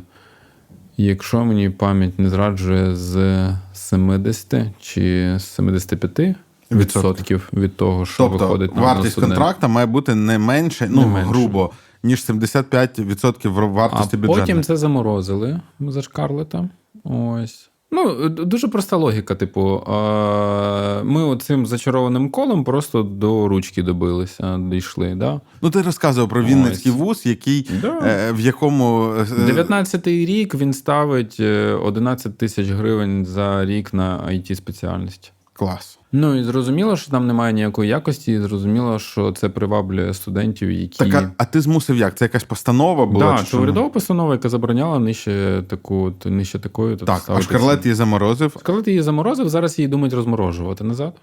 Якщо 0.96 1.44
мені 1.44 1.70
пам'ять 1.70 2.18
не 2.18 2.30
зраджує 2.30 2.96
з 2.96 3.48
70 3.72 4.54
чи 4.80 5.34
з 5.38 5.44
75 5.44 6.36
відсотків 6.70 7.48
від 7.52 7.76
того, 7.76 8.06
що 8.06 8.16
Тобто 8.16 8.38
виходить 8.38 8.76
на 8.76 8.82
вартість 8.82 9.20
контракта 9.20 9.68
має 9.68 9.86
бути 9.86 10.14
не 10.14 10.38
менше, 10.38 10.88
ну 10.90 11.00
Не 11.00 11.06
менше. 11.06 11.28
грубо, 11.28 11.70
ніж 12.02 12.20
75% 12.20 13.58
А 13.58 13.66
вартості 13.66 14.16
бюджету. 14.16 14.40
потім 14.40 14.62
це 14.62 14.76
заморозили 14.76 15.60
за 15.80 16.02
Шкарлета. 16.02 16.68
Ось. 17.04 17.70
Ну, 17.90 18.28
дуже 18.28 18.68
проста 18.68 18.96
логіка. 18.96 19.34
Типу, 19.34 19.76
е, 19.76 21.02
ми 21.04 21.24
оцим 21.24 21.66
зачарованим 21.66 22.30
колом 22.30 22.64
просто 22.64 23.02
до 23.02 23.48
ручки 23.48 23.82
добилися, 23.82 24.58
дійшли. 24.70 25.14
Да? 25.14 25.40
Ну, 25.62 25.70
ти 25.70 25.82
розказував 25.82 26.28
про 26.28 26.44
Вінницький 26.44 26.92
вуз, 26.92 27.26
який, 27.26 27.70
Да. 27.82 27.98
е, 28.06 28.32
в 28.32 28.40
якому 28.40 29.04
е, 29.18 29.22
19-й 29.24 30.26
рік 30.26 30.54
він 30.54 30.72
ставить 30.72 31.36
е, 31.40 31.72
11 31.72 32.38
тисяч 32.38 32.68
гривень 32.68 33.24
за 33.24 33.64
рік 33.64 33.94
на 33.94 34.18
it 34.28 34.54
спеціальність. 34.54 35.32
клас. 35.52 35.95
Ну 36.12 36.34
і 36.34 36.44
зрозуміло, 36.44 36.96
що 36.96 37.10
там 37.10 37.26
немає 37.26 37.52
ніякої 37.52 37.90
якості, 37.90 38.32
і 38.32 38.38
зрозуміло, 38.38 38.98
що 38.98 39.32
це 39.32 39.48
приваблює 39.48 40.14
студентів, 40.14 40.70
які. 40.70 40.98
Так, 40.98 41.14
а, 41.14 41.30
а 41.36 41.44
ти 41.44 41.60
змусив 41.60 41.96
як? 41.96 42.14
Це 42.14 42.24
якась 42.24 42.44
постанова 42.44 43.06
була? 43.06 43.32
да, 43.32 43.38
чи 43.38 43.42
це 43.42 43.48
що? 43.48 43.62
урядова 43.62 43.88
постанова, 43.88 44.32
яка 44.32 44.48
забороняла 44.48 44.98
нижче 44.98 45.62
таку, 45.68 46.12
нижче 46.24 46.58
такої. 46.58 46.96
тут 46.96 47.06
Так, 47.06 47.22
а 47.28 47.40
Шкарлет 47.40 47.84
її 47.84 47.94
заморозив. 47.94 48.56
Шкарлет 48.60 48.88
її 48.88 49.02
заморозив, 49.02 49.48
зараз 49.48 49.78
її 49.78 49.88
думають 49.88 50.14
розморожувати 50.14 50.84
назад. 50.84 51.14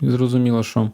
І 0.00 0.10
зрозуміло, 0.10 0.62
що. 0.62 0.90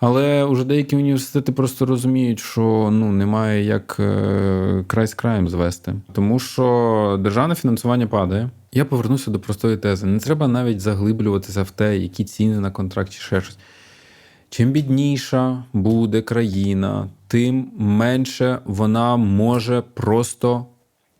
Але 0.00 0.44
вже 0.44 0.64
деякі 0.64 0.96
університети 0.96 1.52
просто 1.52 1.86
розуміють, 1.86 2.40
що 2.40 2.88
ну, 2.92 3.12
немає 3.12 3.64
як 3.64 3.96
е, 4.00 4.84
край 4.86 5.06
з 5.06 5.14
краєм 5.14 5.48
звести. 5.48 5.94
Тому 6.12 6.38
що 6.38 7.18
державне 7.22 7.54
фінансування 7.54 8.06
падає. 8.06 8.50
Я 8.72 8.84
повернуся 8.84 9.30
до 9.30 9.40
простої 9.40 9.76
тези. 9.76 10.06
Не 10.06 10.18
треба 10.18 10.48
навіть 10.48 10.80
заглиблюватися 10.80 11.62
в 11.62 11.70
те, 11.70 11.98
які 11.98 12.24
ціни 12.24 12.60
на 12.60 12.70
контракт 12.70 13.12
чи 13.12 13.20
ще 13.20 13.40
щось. 13.40 13.58
Чим 14.50 14.70
бідніша 14.70 15.64
буде 15.72 16.22
країна, 16.22 17.08
тим 17.26 17.70
менше 17.76 18.58
вона 18.64 19.16
може 19.16 19.82
просто 19.94 20.66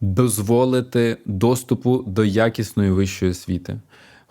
дозволити 0.01 1.17
доступу 1.27 2.05
до 2.07 2.25
якісної 2.25 2.91
вищої 2.91 3.31
освіти. 3.31 3.81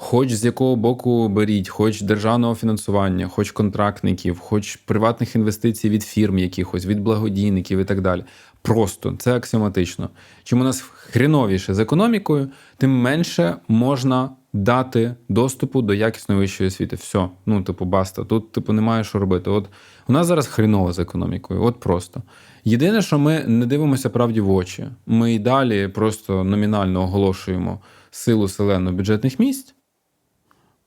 Хоч 0.01 0.33
з 0.33 0.45
якого 0.45 0.75
боку 0.75 1.29
беріть, 1.29 1.69
хоч 1.69 2.01
державного 2.01 2.55
фінансування, 2.55 3.27
хоч 3.27 3.51
контрактників, 3.51 4.39
хоч 4.39 4.75
приватних 4.75 5.35
інвестицій 5.35 5.89
від 5.89 6.03
фірм 6.03 6.37
якихось, 6.37 6.85
від 6.85 6.99
благодійників 6.99 7.79
і 7.79 7.85
так 7.85 8.01
далі. 8.01 8.23
Просто 8.61 9.15
це 9.19 9.35
аксіоматично. 9.35 10.09
Чим 10.43 10.61
у 10.61 10.63
нас 10.63 10.81
хріновіше 10.81 11.73
з 11.73 11.79
економікою, 11.79 12.49
тим 12.77 13.01
менше 13.01 13.55
можна 13.67 14.29
дати 14.53 15.15
доступу 15.29 15.81
до 15.81 15.93
якісної 15.93 16.41
вищої 16.41 16.67
освіти. 16.67 16.95
Все, 16.95 17.29
ну 17.45 17.63
типу, 17.63 17.85
баста. 17.85 18.23
Тут, 18.23 18.51
типу, 18.51 18.73
немає 18.73 19.03
що 19.03 19.19
робити. 19.19 19.49
От 19.49 19.65
у 20.07 20.13
нас 20.13 20.27
зараз 20.27 20.47
хріново 20.47 20.93
з 20.93 20.99
економікою. 20.99 21.63
От 21.63 21.79
просто. 21.79 22.21
Єдине, 22.63 23.01
що 23.01 23.19
ми 23.19 23.43
не 23.47 23.65
дивимося 23.65 24.09
правді 24.09 24.41
в 24.41 24.51
очі. 24.51 24.85
Ми 25.05 25.33
й 25.33 25.39
далі 25.39 25.87
просто 25.87 26.43
номінально 26.43 27.01
оголошуємо 27.01 27.79
силу 28.11 28.47
селену 28.47 28.91
бюджетних 28.91 29.39
місць. 29.39 29.75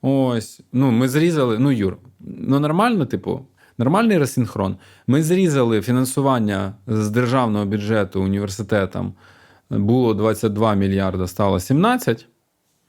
Ось, 0.05 0.61
ну 0.73 0.91
ми 0.91 1.09
зрізали. 1.09 1.59
Ну, 1.59 1.71
Юр, 1.71 1.97
ну 2.19 2.59
нормально, 2.59 3.05
типу, 3.05 3.45
нормальний 3.77 4.17
розсинхрон. 4.17 4.77
Ми 5.07 5.23
зрізали 5.23 5.81
фінансування 5.81 6.73
з 6.87 7.09
державного 7.09 7.65
бюджету 7.65 8.23
університетам. 8.23 9.13
Було 9.69 10.13
22 10.13 10.73
мільярда, 10.73 11.27
стало 11.27 11.59
17. 11.59 12.27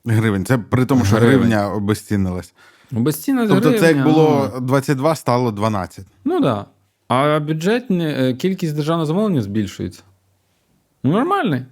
Гривень. 0.04 0.44
Це 0.44 0.58
при 0.58 0.84
тому, 0.84 1.04
що 1.04 1.16
Гривень. 1.16 1.38
гривня 1.38 1.72
обезцінилась. 1.72 2.54
Безцінна 2.90 3.48
Тобто, 3.48 3.78
це 3.78 3.88
як 3.88 4.02
було 4.04 4.50
ну. 4.54 4.60
22, 4.60 5.14
стало 5.14 5.50
12. 5.50 6.06
Ну 6.24 6.34
так. 6.34 6.42
Да. 6.42 6.66
А 7.08 7.40
бюджетні, 7.40 8.06
е, 8.06 8.34
кількість 8.34 8.74
державного 8.76 9.06
замовлення 9.06 9.42
збільшується. 9.42 10.02
Ну, 11.04 11.12
нормальний. 11.12 11.62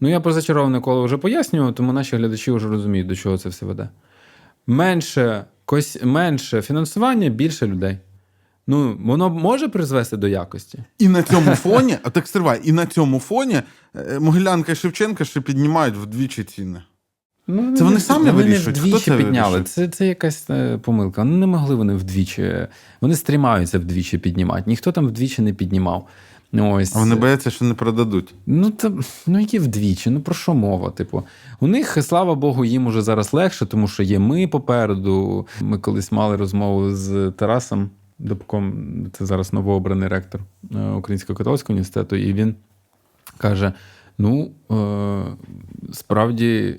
Ну, 0.00 0.08
я 0.08 0.20
про 0.20 0.32
зачароване 0.32 0.80
коло 0.80 1.04
вже 1.04 1.16
пояснював, 1.16 1.74
тому 1.74 1.92
наші 1.92 2.16
глядачі 2.16 2.50
вже 2.50 2.68
розуміють, 2.68 3.06
до 3.06 3.16
чого 3.16 3.38
це 3.38 3.48
все 3.48 3.66
веде. 3.66 3.88
Менше, 4.70 5.44
кось, 5.64 5.98
менше 6.02 6.62
фінансування, 6.62 7.28
більше 7.28 7.66
людей. 7.66 7.98
Ну, 8.66 8.96
воно 9.00 9.30
може 9.30 9.68
призвести 9.68 10.16
до 10.16 10.28
якості. 10.28 10.78
І 10.98 11.08
на 11.08 11.22
цьому 11.22 11.54
фоні, 11.54 11.96
а 12.02 12.10
так 12.10 12.28
стривай, 12.28 12.60
і 12.64 12.72
на 12.72 12.86
цьому 12.86 13.20
фоні 13.20 13.62
е, 13.94 14.18
Могилянка 14.20 14.72
і 14.72 14.74
Шевченка 14.74 15.24
ще 15.24 15.40
піднімають 15.40 15.94
вдвічі 15.96 16.44
ціни. 16.44 16.82
Ну, 17.46 17.76
Це 17.76 17.84
вони 17.84 18.00
самі 18.00 18.30
вони 18.30 18.42
вирішують? 18.42 18.78
Хто 18.78 18.88
вдвічі 18.88 19.04
це 19.04 19.16
підняли. 19.16 19.58
вирішує? 19.58 19.86
Це, 19.86 19.96
це 19.96 20.06
якась 20.06 20.50
е, 20.50 20.78
помилка. 20.78 21.24
Ну, 21.24 21.36
не 21.36 21.46
могли 21.46 21.74
вони 21.74 21.94
вдвічі. 21.94 22.66
Вони 23.00 23.16
стрімаються 23.16 23.78
вдвічі 23.78 24.18
піднімати. 24.18 24.64
Ніхто 24.66 24.92
там 24.92 25.06
вдвічі 25.08 25.42
не 25.42 25.52
піднімав. 25.52 26.08
Ось. 26.52 26.96
А 26.96 26.98
вони 26.98 27.14
бояться, 27.14 27.50
що 27.50 27.64
не 27.64 27.74
продадуть. 27.74 28.34
Ну, 28.46 28.70
та, 28.70 28.92
ну 29.26 29.38
які 29.38 29.58
вдвічі? 29.58 30.10
Ну 30.10 30.20
про 30.20 30.34
що 30.34 30.54
мова? 30.54 30.90
Типу, 30.90 31.22
у 31.60 31.66
них, 31.66 31.98
слава 32.02 32.34
Богу, 32.34 32.64
їм 32.64 32.86
уже 32.86 33.02
зараз 33.02 33.32
легше, 33.32 33.66
тому 33.66 33.88
що 33.88 34.02
є 34.02 34.18
ми 34.18 34.46
попереду. 34.46 35.46
Ми 35.60 35.78
колись 35.78 36.12
мали 36.12 36.36
розмову 36.36 36.90
з 36.90 37.30
Тарасом 37.30 37.90
Добком, 38.18 39.06
це 39.12 39.26
зараз 39.26 39.52
новообраний 39.52 40.08
ректор 40.08 40.40
е, 40.74 40.90
Українського 40.90 41.36
католицького 41.36 41.74
університету, 41.74 42.16
і 42.16 42.32
він 42.32 42.54
каже: 43.38 43.72
ну, 44.18 44.50
е, 44.70 45.24
справді. 45.92 46.76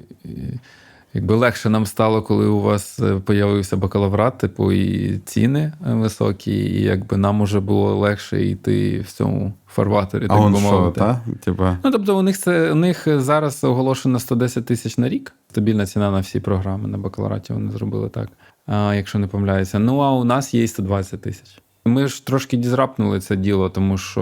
Е, 1.15 1.17
Якби 1.17 1.35
легше 1.35 1.69
нам 1.69 1.85
стало, 1.85 2.21
коли 2.21 2.45
у 2.45 2.61
вас 2.61 2.99
е, 2.99 3.15
появився 3.25 3.77
бакалаврат, 3.77 4.37
типу, 4.37 4.71
і 4.71 5.17
ціни 5.25 5.73
е, 5.87 5.93
високі, 5.93 6.51
і 6.51 6.81
якби 6.81 7.17
нам 7.17 7.41
уже 7.41 7.59
було 7.59 7.95
легше 7.95 8.45
йти 8.45 8.99
в 8.99 9.11
цьому 9.11 9.53
фарватері, 9.67 10.27
так 10.27 10.41
би 10.41 10.49
мовити. 10.49 10.99
та? 10.99 11.21
Типа, 11.43 11.77
Ну, 11.83 11.91
тобто, 11.91 12.17
у 12.17 12.21
них 12.21 12.37
це 12.37 12.71
у 12.71 12.75
них 12.75 13.07
зараз 13.19 13.63
оголошено 13.63 14.19
110 14.19 14.65
тисяч 14.65 14.97
на 14.97 15.09
рік. 15.09 15.33
Стабільна 15.49 15.85
ціна 15.85 16.11
на 16.11 16.19
всі 16.19 16.39
програми. 16.39 16.87
На 16.87 16.97
бакалавраті 16.97 17.53
вони 17.53 17.71
зробили 17.71 18.09
так, 18.09 18.29
а, 18.65 18.95
якщо 18.95 19.19
не 19.19 19.27
помиляюся. 19.27 19.79
Ну 19.79 19.99
а 19.99 20.11
у 20.11 20.23
нас 20.23 20.53
є 20.53 20.63
і 20.63 20.67
120 20.67 21.21
тисяч. 21.21 21.61
Ми 21.85 22.07
ж 22.07 22.25
трошки 22.25 22.57
дізрапнули 22.57 23.19
це 23.19 23.35
діло, 23.35 23.69
тому 23.69 23.97
що 23.97 24.21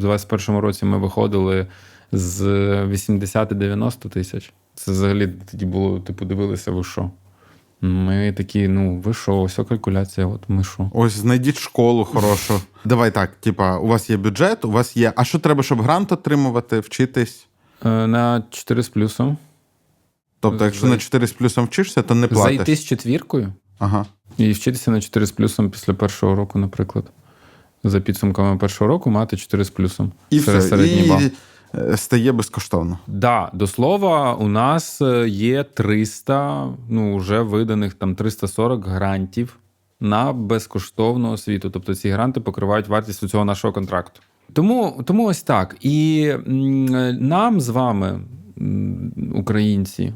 в 0.00 0.04
21-му 0.04 0.60
році 0.60 0.84
ми 0.84 0.98
виходили 0.98 1.66
з 2.12 2.42
80-90 2.86 4.08
тисяч. 4.08 4.52
Це 4.74 4.90
взагалі 4.92 5.28
тоді 5.50 5.66
було, 5.66 6.00
типу, 6.00 6.24
дивилися, 6.24 6.70
ви 6.70 6.84
що? 6.84 7.10
Ми 7.80 8.32
такі, 8.32 8.68
ну, 8.68 9.00
ви 9.00 9.14
що, 9.14 9.40
ось 9.40 9.58
калькуляція, 9.68 10.26
от 10.26 10.40
ми 10.48 10.64
що. 10.64 10.90
ось 10.94 11.12
знайдіть 11.12 11.58
школу 11.58 12.04
хорошу. 12.04 12.60
Давай 12.84 13.10
так, 13.10 13.34
типа, 13.34 13.78
у 13.78 13.86
вас 13.86 14.10
є 14.10 14.16
бюджет, 14.16 14.64
у 14.64 14.70
вас 14.70 14.96
є. 14.96 15.12
А 15.16 15.24
що 15.24 15.38
треба, 15.38 15.62
щоб 15.62 15.82
грант 15.82 16.12
отримувати, 16.12 16.80
вчитись? 16.80 17.46
Е, 17.84 18.06
На 18.06 18.42
4 18.50 18.82
з 18.82 18.88
плюсом. 18.88 19.36
Тобто, 20.40 20.64
якщо 20.64 20.86
на 20.86 20.98
4 20.98 21.26
з 21.26 21.32
плюсом 21.32 21.64
вчишся, 21.64 22.02
то 22.02 22.14
не 22.14 22.28
платиш. 22.28 22.56
Зайти 22.56 22.76
з 22.76 22.84
четвіркою. 22.84 23.52
Ага. 23.78 24.06
І 24.38 24.52
вчитися 24.52 24.90
на 24.90 25.00
4 25.00 25.26
з 25.26 25.30
плюсом 25.32 25.70
після 25.70 25.94
першого 25.94 26.34
року, 26.34 26.58
наприклад. 26.58 27.04
За 27.84 28.00
підсумками 28.00 28.58
першого 28.58 28.88
року 28.88 29.10
мати 29.10 29.36
4 29.36 29.64
з 29.64 29.70
плюсом. 29.70 30.12
І 30.30 30.40
Це 30.40 30.58
все. 30.58 30.68
середній 30.68 31.08
бал. 31.08 31.20
І 31.22 31.30
стає 31.96 32.32
безкоштовно. 32.32 32.98
Да, 33.06 33.50
до 33.52 33.66
слова, 33.66 34.34
у 34.34 34.48
нас 34.48 35.02
е, 35.02 35.28
є 35.28 35.64
300, 35.64 36.68
ну 36.88 37.16
вже 37.16 37.40
виданих 37.40 37.94
там 37.94 38.14
340 38.14 38.86
грантів 38.86 39.58
на 40.00 40.32
безкоштовну 40.32 41.30
освіту. 41.30 41.70
Тобто 41.70 41.94
ці 41.94 42.10
гранти 42.10 42.40
покривають 42.40 42.88
вартість 42.88 43.28
цього 43.28 43.44
нашого 43.44 43.72
контракту. 43.72 44.20
Тому, 44.52 45.02
тому 45.04 45.26
ось 45.26 45.42
так. 45.42 45.76
І 45.80 46.26
е, 46.28 46.42
нам 47.20 47.60
з 47.60 47.68
вами, 47.68 48.20
українці, 49.34 50.12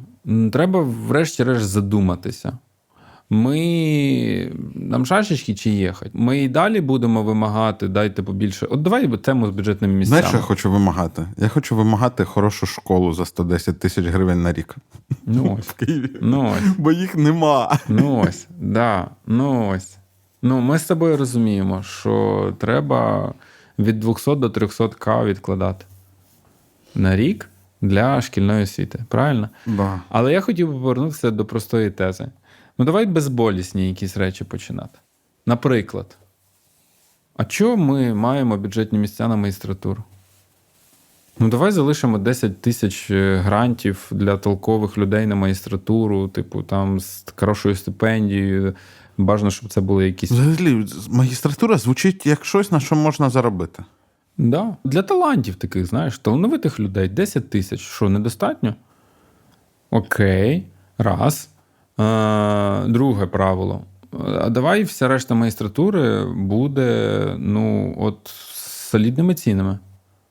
треба 0.52 0.80
врешті-решт 0.82 1.64
задуматися. 1.64 2.58
Ми 3.30 4.52
нам 4.74 5.06
шашечки 5.06 5.54
чи 5.54 5.70
їхати? 5.70 6.10
Ми 6.14 6.38
і 6.42 6.48
далі 6.48 6.80
будемо 6.80 7.22
вимагати, 7.22 7.88
дайте 7.88 8.22
побільше. 8.22 8.66
От 8.66 8.82
давай 8.82 9.08
тему 9.08 9.46
з 9.46 9.50
бюджетними 9.50 9.94
місцями. 9.94 10.20
Знаєш, 10.20 10.28
що 10.28 10.36
я 10.36 10.42
хочу 10.42 10.70
вимагати? 10.70 11.26
Я 11.36 11.48
хочу 11.48 11.76
вимагати 11.76 12.24
хорошу 12.24 12.66
школу 12.66 13.12
за 13.12 13.24
110 13.24 13.78
тисяч 13.78 14.06
гривень 14.06 14.42
на 14.42 14.52
рік 14.52 14.76
Ну 15.26 15.56
ось. 15.58 15.66
в 15.66 15.72
Києві. 15.72 16.10
Ну 16.20 16.52
ось. 16.56 16.76
Бо 16.78 16.92
їх 16.92 17.16
нема. 17.16 17.78
Ну 17.88 18.24
ось, 18.28 18.46
да, 18.60 19.10
ну 19.26 19.68
ось. 19.68 19.98
Ну, 20.42 20.60
ми 20.60 20.78
з 20.78 20.84
тобою 20.84 21.16
розуміємо, 21.16 21.82
що 21.82 22.54
треба 22.58 23.32
від 23.78 24.00
200 24.00 24.34
до 24.36 24.50
300 24.50 24.88
к 24.88 25.24
відкладати 25.24 25.84
на 26.94 27.16
рік 27.16 27.48
для 27.80 28.20
шкільної 28.22 28.62
освіти. 28.62 29.04
Правильно? 29.08 29.48
Да. 29.66 30.00
Але 30.08 30.32
я 30.32 30.40
хотів 30.40 30.66
би 30.68 30.72
повернутися 30.72 31.30
до 31.30 31.44
простої 31.44 31.90
тези. 31.90 32.28
Ну, 32.78 32.84
давай 32.84 33.06
безболісні 33.06 33.88
якісь 33.88 34.16
речі 34.16 34.44
починати. 34.44 34.98
Наприклад, 35.46 36.18
а 37.36 37.44
чого 37.44 37.76
ми 37.76 38.14
маємо 38.14 38.56
бюджетні 38.56 38.98
місця 38.98 39.28
на 39.28 39.36
магістратуру? 39.36 40.02
Ну, 41.38 41.48
давай 41.48 41.72
залишимо 41.72 42.18
10 42.18 42.60
тисяч 42.60 43.10
е, 43.10 43.36
грантів 43.36 44.08
для 44.10 44.36
толкових 44.36 44.98
людей 44.98 45.26
на 45.26 45.34
магістратуру, 45.34 46.28
типу, 46.28 46.62
там 46.62 47.00
з 47.00 47.24
хорошою 47.36 47.74
стипендією. 47.74 48.74
Бажано, 49.18 49.50
щоб 49.50 49.70
це 49.70 49.80
були 49.80 50.06
якісь. 50.06 50.30
Взагалі, 50.30 50.86
магістратура 51.08 51.78
звучить 51.78 52.26
як 52.26 52.44
щось, 52.44 52.72
на 52.72 52.80
що 52.80 52.96
можна 52.96 53.30
заробити. 53.30 53.84
Да. 54.38 54.76
Для 54.84 55.02
талантів 55.02 55.54
таких, 55.54 55.86
знаєш, 55.86 56.18
талановитих 56.18 56.80
людей 56.80 57.08
10 57.08 57.50
тисяч. 57.50 57.80
Що, 57.80 58.08
недостатньо? 58.08 58.74
Окей. 59.90 60.66
Раз. 60.98 61.48
Е, 62.00 62.88
друге 62.88 63.26
правило. 63.26 63.84
А 64.12 64.50
давай 64.50 64.82
вся 64.82 65.08
решта 65.08 65.34
магістратури 65.34 66.24
буде 66.24 67.34
ну, 67.38 67.94
от 67.98 68.28
з 68.28 68.88
солідними 68.90 69.34
цінами. 69.34 69.78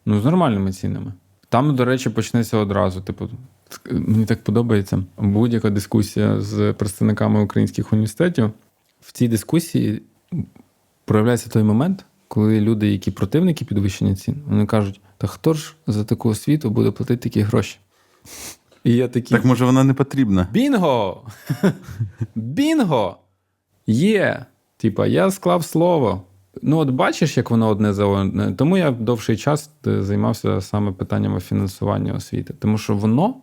Ну, 0.06 0.22
з 0.22 0.26
нормальними 0.26 0.72
цінами. 0.72 1.14
Там, 1.50 1.76
до 1.76 1.86
речі, 1.86 2.10
почнеться 2.10 2.58
одразу. 2.58 3.02
Типу, 3.02 3.30
мені 3.92 4.26
так 4.26 4.44
подобається 4.44 5.04
будь-яка 5.18 5.70
дискусія 5.70 6.42
з 6.42 6.74
представниками 6.74 7.44
українських 7.44 7.94
університетів. 7.94 8.52
В 9.02 9.12
цій 9.12 9.28
дискусії 9.28 10.02
проявляється 11.06 11.50
той 11.50 11.64
момент, 11.64 12.06
коли 12.28 12.62
люди, 12.62 12.92
які 12.92 13.12
противники 13.12 13.66
підвищення 13.66 14.16
цін, 14.16 14.44
вони 14.48 14.66
кажуть: 14.66 15.02
та 15.18 15.28
хто 15.28 15.54
ж 15.54 15.76
за 15.88 16.04
таку 16.04 16.30
освіту 16.30 16.70
буде 16.70 16.92
платити 16.92 17.30
такі 17.30 17.42
гроші? 17.42 17.80
І 18.88 18.96
я 18.96 19.08
такий. 19.08 19.38
Так 19.38 19.46
може 19.46 19.66
вона 19.66 19.84
не 19.84 19.94
потрібна. 19.94 20.48
Бінго! 20.52 21.24
Бінго! 22.36 23.18
Є. 23.88 24.46
Типа, 24.78 25.08
я 25.08 25.32
склав 25.32 25.64
слово. 25.64 26.22
Ну, 26.62 26.78
от 26.78 26.90
бачиш, 26.90 27.38
як 27.38 27.52
воно 27.52 27.68
одне 27.68 27.94
за 27.94 28.06
одне. 28.06 28.54
Тому 28.54 28.78
я 28.78 28.92
довший 28.92 29.38
час 29.38 29.72
е, 29.88 30.04
займався 30.04 30.62
саме 30.62 30.92
питаннями 30.92 31.40
фінансування 31.40 32.14
освіти. 32.14 32.54
Тому 32.60 32.78
що 32.78 32.96
воно 32.96 33.36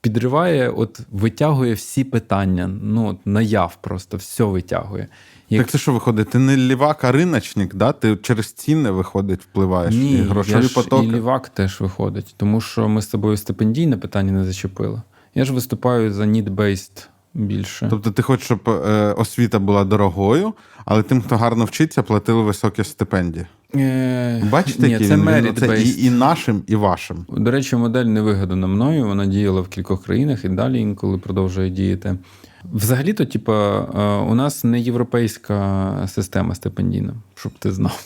підриває, 0.00 0.70
от 0.70 1.00
витягує 1.10 1.74
всі 1.74 2.04
питання. 2.04 2.70
Ну, 2.82 3.06
от 3.06 3.16
наяв 3.24 3.78
просто, 3.80 4.16
все 4.16 4.44
витягує. 4.44 5.08
Як... 5.50 5.62
Так 5.62 5.70
це 5.70 5.78
що 5.78 5.92
виходить? 5.92 6.30
Ти 6.30 6.38
не 6.38 6.56
лівак, 6.56 7.04
а 7.04 7.12
риночник, 7.12 7.74
да? 7.74 7.92
ти 7.92 8.16
через 8.16 8.52
ціни 8.52 8.90
виходить, 8.90 9.42
впливаєш. 9.42 9.94
Ні, 9.94 10.12
і 10.12 10.22
грошові 10.22 10.56
я 10.56 10.62
ж 10.62 10.74
потоки. 10.74 11.06
і 11.06 11.10
лівак 11.10 11.48
теж 11.48 11.80
виходить, 11.80 12.34
тому 12.36 12.60
що 12.60 12.88
ми 12.88 13.02
з 13.02 13.06
тобою 13.06 13.36
стипендійне 13.36 13.96
питання 13.96 14.32
не 14.32 14.44
зачепили. 14.44 15.02
Я 15.34 15.44
ж 15.44 15.52
виступаю 15.52 16.12
за 16.12 16.24
need-based 16.24 17.08
більше. 17.34 17.86
Тобто 17.90 18.10
ти 18.10 18.22
хочеш, 18.22 18.44
щоб 18.44 18.68
е, 18.68 19.12
освіта 19.12 19.58
була 19.58 19.84
дорогою, 19.84 20.54
але 20.84 21.02
тим, 21.02 21.22
хто 21.22 21.36
гарно 21.36 21.64
вчиться, 21.64 22.02
платили 22.02 22.42
високі 22.42 22.84
стипендії. 22.84 23.46
Е, 23.74 24.42
Бачите, 24.50 24.88
Ні, 24.88 24.98
це 24.98 25.04
він? 25.04 25.20
Він 25.20 25.28
merit-based. 25.28 25.72
оце 25.72 25.82
і, 25.82 26.04
і 26.04 26.10
нашим, 26.10 26.62
і 26.66 26.76
вашим. 26.76 27.26
До 27.28 27.50
речі, 27.50 27.76
модель 27.76 28.04
не 28.04 28.20
вигадана 28.20 28.66
мною. 28.66 29.06
Вона 29.06 29.26
діяла 29.26 29.60
в 29.60 29.68
кількох 29.68 30.04
країнах 30.04 30.44
і 30.44 30.48
далі 30.48 30.80
інколи 30.80 31.18
продовжує 31.18 31.70
діяти. 31.70 32.18
Взагалі-то, 32.72 33.24
типа, 33.24 33.78
е, 33.78 34.30
у 34.30 34.34
нас 34.34 34.64
не 34.64 34.80
європейська 34.80 36.08
система 36.08 36.54
стипендійна, 36.54 37.14
щоб 37.34 37.52
ти 37.58 37.72
знав. 37.72 38.04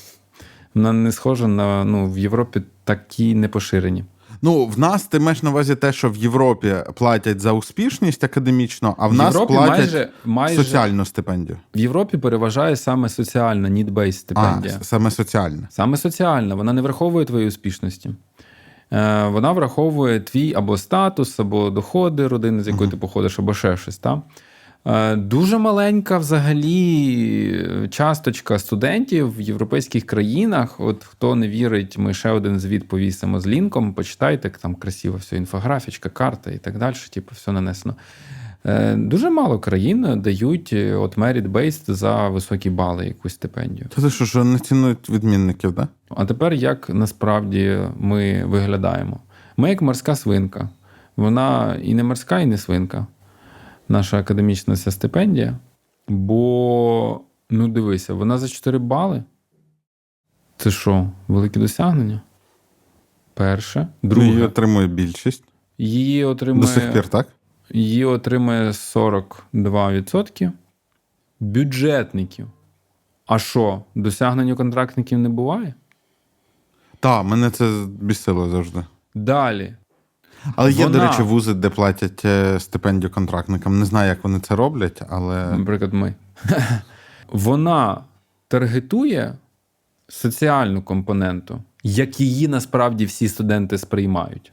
Вона 0.75 0.93
не 0.93 1.13
схожа 1.13 1.49
на 1.49 1.85
ну, 1.85 2.11
в 2.13 2.19
Європі 2.19 2.63
такі 2.85 3.35
не 3.35 3.49
поширені. 3.49 4.05
Ну, 4.45 4.67
в 4.67 4.79
нас 4.79 5.03
ти 5.03 5.19
маєш 5.19 5.43
на 5.43 5.51
увазі 5.51 5.75
те, 5.75 5.93
що 5.93 6.11
в 6.11 6.17
Європі 6.17 6.75
платять 6.95 7.41
за 7.41 7.53
успішність 7.53 8.25
академічно, 8.25 8.95
а 8.99 9.07
в, 9.07 9.11
В 9.11 9.15
нас 9.15 9.35
Європі 9.35 9.53
платять 9.55 9.79
майже- 9.79 10.09
майже- 10.25 10.57
соціальну 10.57 11.05
стипендію. 11.05 11.59
В 11.75 11.79
Європі 11.79 12.19
переважає 12.19 12.77
саме 12.77 13.09
соціальна 13.09 13.69
need-based 13.69 14.13
стипендія. 14.13 14.75
с- 14.75 14.89
саме 14.89 15.11
соціальна. 15.11 15.69
Саме 15.71 15.97
соціальна, 15.97 16.55
вона 16.55 16.73
не 16.73 16.81
враховує 16.83 17.25
твої 17.27 17.47
успішності. 17.49 18.11
Е, 18.93 19.29
вона 19.29 19.53
враховує 19.53 20.21
твій 20.21 20.55
або 20.55 20.77
статус, 20.79 21.41
або 21.41 21.71
доходи 21.71 22.27
родини, 22.29 22.63
з 22.63 22.69
якої 22.69 22.91
ти 22.91 22.97
походиш, 22.97 23.39
або 23.39 23.55
ще 23.55 23.77
щось. 23.77 23.99
Та? 23.99 24.23
Е, 24.87 25.17
Дуже 25.17 25.59
маленька 25.59 26.19
взагалі 26.19 27.89
часточка 27.91 28.59
студентів 28.59 29.37
в 29.37 29.41
європейських 29.41 30.07
країнах. 30.07 30.81
От 30.81 31.05
хто 31.05 31.35
не 31.35 31.49
вірить, 31.49 31.99
ми 31.99 32.15
ще 32.15 32.31
один 32.31 32.61
звіт 32.61 32.89
повісимо 32.89 33.41
з 33.41 33.47
лінком. 33.47 33.95
Почитайте, 33.95 34.51
там 34.51 34.75
красиво 34.75 35.17
все, 35.17 35.37
інфографічка, 35.37 36.09
карта 36.09 36.51
і 36.51 36.59
так 36.59 36.79
далі. 36.79 36.95
Типу, 37.11 37.31
все 37.35 37.53
нанесено. 37.53 37.95
Е, 38.67 38.95
Дуже 38.97 39.31
мало 39.31 39.59
країн 39.59 40.21
дають 40.23 40.71
е, 40.73 40.95
от 40.95 41.19
merit-based 41.19 41.93
за 41.93 42.29
високі 42.29 42.71
бали 42.71 43.07
якусь 43.07 43.35
стипендію. 43.35 43.89
То 43.95 44.03
ти 44.03 44.11
що, 44.11 44.27
що 44.27 44.45
не 44.45 44.59
цінують 44.59 45.11
відмінників, 45.11 45.73
да? 45.73 45.89
А 46.09 46.25
тепер 46.25 46.53
як 46.53 46.89
насправді 46.89 47.79
ми 47.99 48.45
виглядаємо? 48.45 49.21
Ми 49.57 49.69
як 49.69 49.83
морська 49.83 50.17
свинка. 50.17 50.69
Вона 51.17 51.77
і 51.83 51.95
не 51.95 52.05
морська, 52.05 52.41
і 52.41 52.47
не 52.47 52.59
свинка. 52.59 53.07
Наша 53.89 54.19
академічна 54.19 54.77
ця 54.77 54.91
стипендія. 54.91 55.59
Бо, 56.09 57.21
ну 57.51 57.69
дивися, 57.69 58.15
вона 58.15 58.39
за 58.39 58.49
4 58.49 58.79
бали. 58.79 59.25
Це 60.57 60.71
що, 60.71 61.11
велике 61.29 61.61
досягнення? 61.61 62.21
Перше. 63.35 63.89
Ну, 64.03 64.23
її 64.23 64.43
отримує 64.43 64.87
більшість. 64.87 65.45
Її 65.79 66.25
отримує, 66.25 66.61
До 66.61 66.67
сих 66.67 66.93
пір, 66.93 67.09
так? 67.09 67.29
її 67.71 68.05
отримує 68.05 68.71
42% 68.71 70.53
бюджетників. 71.41 72.51
А 73.27 73.39
що, 73.39 73.83
досягнення 73.95 74.55
контрактників 74.55 75.19
не 75.19 75.29
буває? 75.29 75.75
Так, 77.01 77.25
мене 77.25 77.51
це 77.51 77.85
бісило 78.01 78.49
завжди. 78.49 78.85
Далі. 79.15 79.75
Але 80.57 80.73
є, 80.73 80.89
до 80.89 81.01
речі, 81.01 81.23
вузи, 81.23 81.55
де 81.55 81.71
платять 81.71 82.25
е, 82.25 82.61
стипендію 82.61 83.11
контрактникам. 83.11 83.79
Не 83.79 83.85
знаю, 83.85 84.09
як 84.09 84.25
вони 84.25 84.41
це 84.41 84.57
роблять, 84.57 85.03
але 85.09 85.59
наприклад, 85.59 85.95
ми. 85.95 86.15
Вона 87.29 88.01
таргетує 88.49 89.35
соціальну 90.09 90.83
компоненту, 90.83 91.63
як 91.83 92.21
її 92.21 92.49
насправді 92.49 93.05
всі 93.05 93.29
студенти 93.29 93.79
сприймають. 93.79 94.53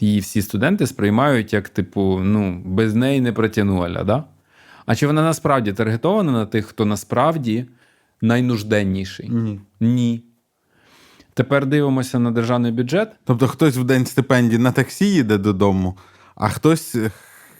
Її 0.00 0.20
всі 0.20 0.42
студенти 0.42 0.86
сприймають 0.86 1.52
як, 1.52 1.68
типу, 1.68 2.20
ну, 2.22 2.62
без 2.64 2.94
неї 2.94 3.20
не 3.20 3.32
протягну, 3.32 3.80
аля, 3.80 4.04
да? 4.04 4.24
А 4.86 4.94
чи 4.94 5.06
вона 5.06 5.22
насправді 5.22 5.72
таргетована 5.72 6.32
на 6.32 6.46
тих, 6.46 6.66
хто 6.66 6.84
насправді 6.84 7.66
найнужденніший? 8.22 9.28
ні. 9.28 9.60
Ні. 9.80 10.22
Тепер 11.34 11.66
дивимося 11.66 12.18
на 12.18 12.30
державний 12.30 12.72
бюджет. 12.72 13.08
Тобто 13.24 13.48
хтось 13.48 13.76
в 13.76 13.84
день 13.84 14.06
стипендії 14.06 14.58
на 14.58 14.72
таксі 14.72 15.04
їде 15.04 15.38
додому, 15.38 15.98
а 16.34 16.48
хтось 16.48 16.94
е, 16.94 17.10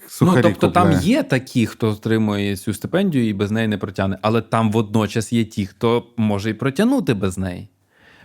сухарі 0.08 0.36
ну, 0.36 0.42
тобто 0.42 0.66
купляє. 0.66 0.92
там 0.92 1.02
є 1.02 1.22
такі, 1.22 1.66
хто 1.66 1.88
отримує 1.88 2.56
цю 2.56 2.74
стипендію 2.74 3.28
і 3.28 3.32
без 3.32 3.50
неї 3.50 3.68
не 3.68 3.78
протягне, 3.78 4.18
але 4.22 4.42
там 4.42 4.72
водночас 4.72 5.32
є 5.32 5.44
ті, 5.44 5.66
хто 5.66 6.06
може 6.16 6.50
і 6.50 6.54
протягнути 6.54 7.14
без 7.14 7.38
неї. 7.38 7.68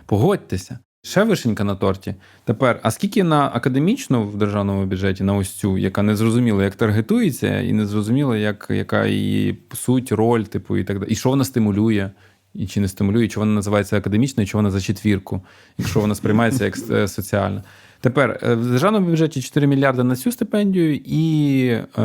Погодьтеся. 0.06 0.78
Ще 1.06 1.24
вишенька 1.24 1.64
на 1.64 1.74
торті. 1.74 2.14
Тепер, 2.44 2.80
а 2.82 2.90
скільки 2.90 3.24
на 3.24 3.50
академічну 3.54 4.24
в 4.24 4.36
державному 4.36 4.86
бюджеті, 4.86 5.24
на 5.24 5.34
ось 5.34 5.50
цю, 5.50 5.78
яка 5.78 6.02
не 6.02 6.16
зрозуміла, 6.16 6.64
як 6.64 6.74
таргетується, 6.74 7.60
і 7.60 7.72
не 7.72 7.86
зрозуміла, 7.86 8.36
як, 8.36 8.66
яка 8.70 9.06
її 9.06 9.58
суть, 9.74 10.12
роль, 10.12 10.42
типу, 10.42 10.76
і 10.76 10.84
так 10.84 10.98
далі. 10.98 11.10
І 11.10 11.14
що 11.14 11.28
вона 11.28 11.44
стимулює, 11.44 12.10
і 12.58 12.66
чи 12.66 12.80
не 12.80 12.88
стимулює, 12.88 13.28
чи 13.28 13.40
вона 13.40 13.52
називається 13.52 13.96
академічною, 13.96 14.46
чи 14.46 14.56
вона 14.56 14.70
за 14.70 14.80
четвірку, 14.80 15.40
якщо 15.78 16.00
вона 16.00 16.14
сприймається 16.14 16.64
як 16.64 16.78
е, 16.90 17.08
соціальна. 17.08 17.62
Тепер 18.00 18.40
е, 18.42 18.54
в 18.54 18.70
державному 18.70 19.06
бюджеті 19.06 19.42
4 19.42 19.66
мільярди 19.66 20.04
на 20.04 20.16
цю 20.16 20.32
стипендію, 20.32 21.00
і 21.04 21.66
е, 21.98 22.02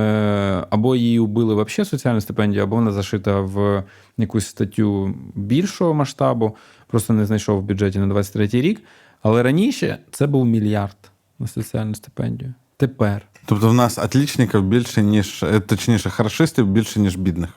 або 0.69 0.95
її 0.95 1.19
убили 1.19 1.53
взагалі 1.53 1.89
соціальну 1.89 2.21
стипендію, 2.21 2.63
або 2.63 2.75
вона 2.75 2.91
зашита 2.91 3.41
в 3.41 3.83
якусь 4.17 4.47
статтю 4.47 5.15
більшого 5.35 5.93
масштабу, 5.93 6.55
просто 6.87 7.13
не 7.13 7.25
знайшов 7.25 7.59
в 7.59 7.63
бюджеті 7.63 7.99
на 7.99 8.07
23 8.07 8.61
рік. 8.61 8.81
Але 9.21 9.43
раніше 9.43 9.97
це 10.11 10.27
був 10.27 10.45
мільярд 10.45 10.97
на 11.39 11.47
соціальну 11.47 11.95
стипендію. 11.95 12.53
Тепер. 12.77 13.21
Тобто 13.45 13.69
в 13.69 13.73
нас 13.73 13.97
отлічників 13.97 14.63
більше, 14.63 15.01
ніж 15.03 15.43
е, 15.43 15.59
точніше, 15.59 16.09
хорошистів 16.09 16.67
більше, 16.67 16.99
ніж 16.99 17.15
бідних. 17.15 17.49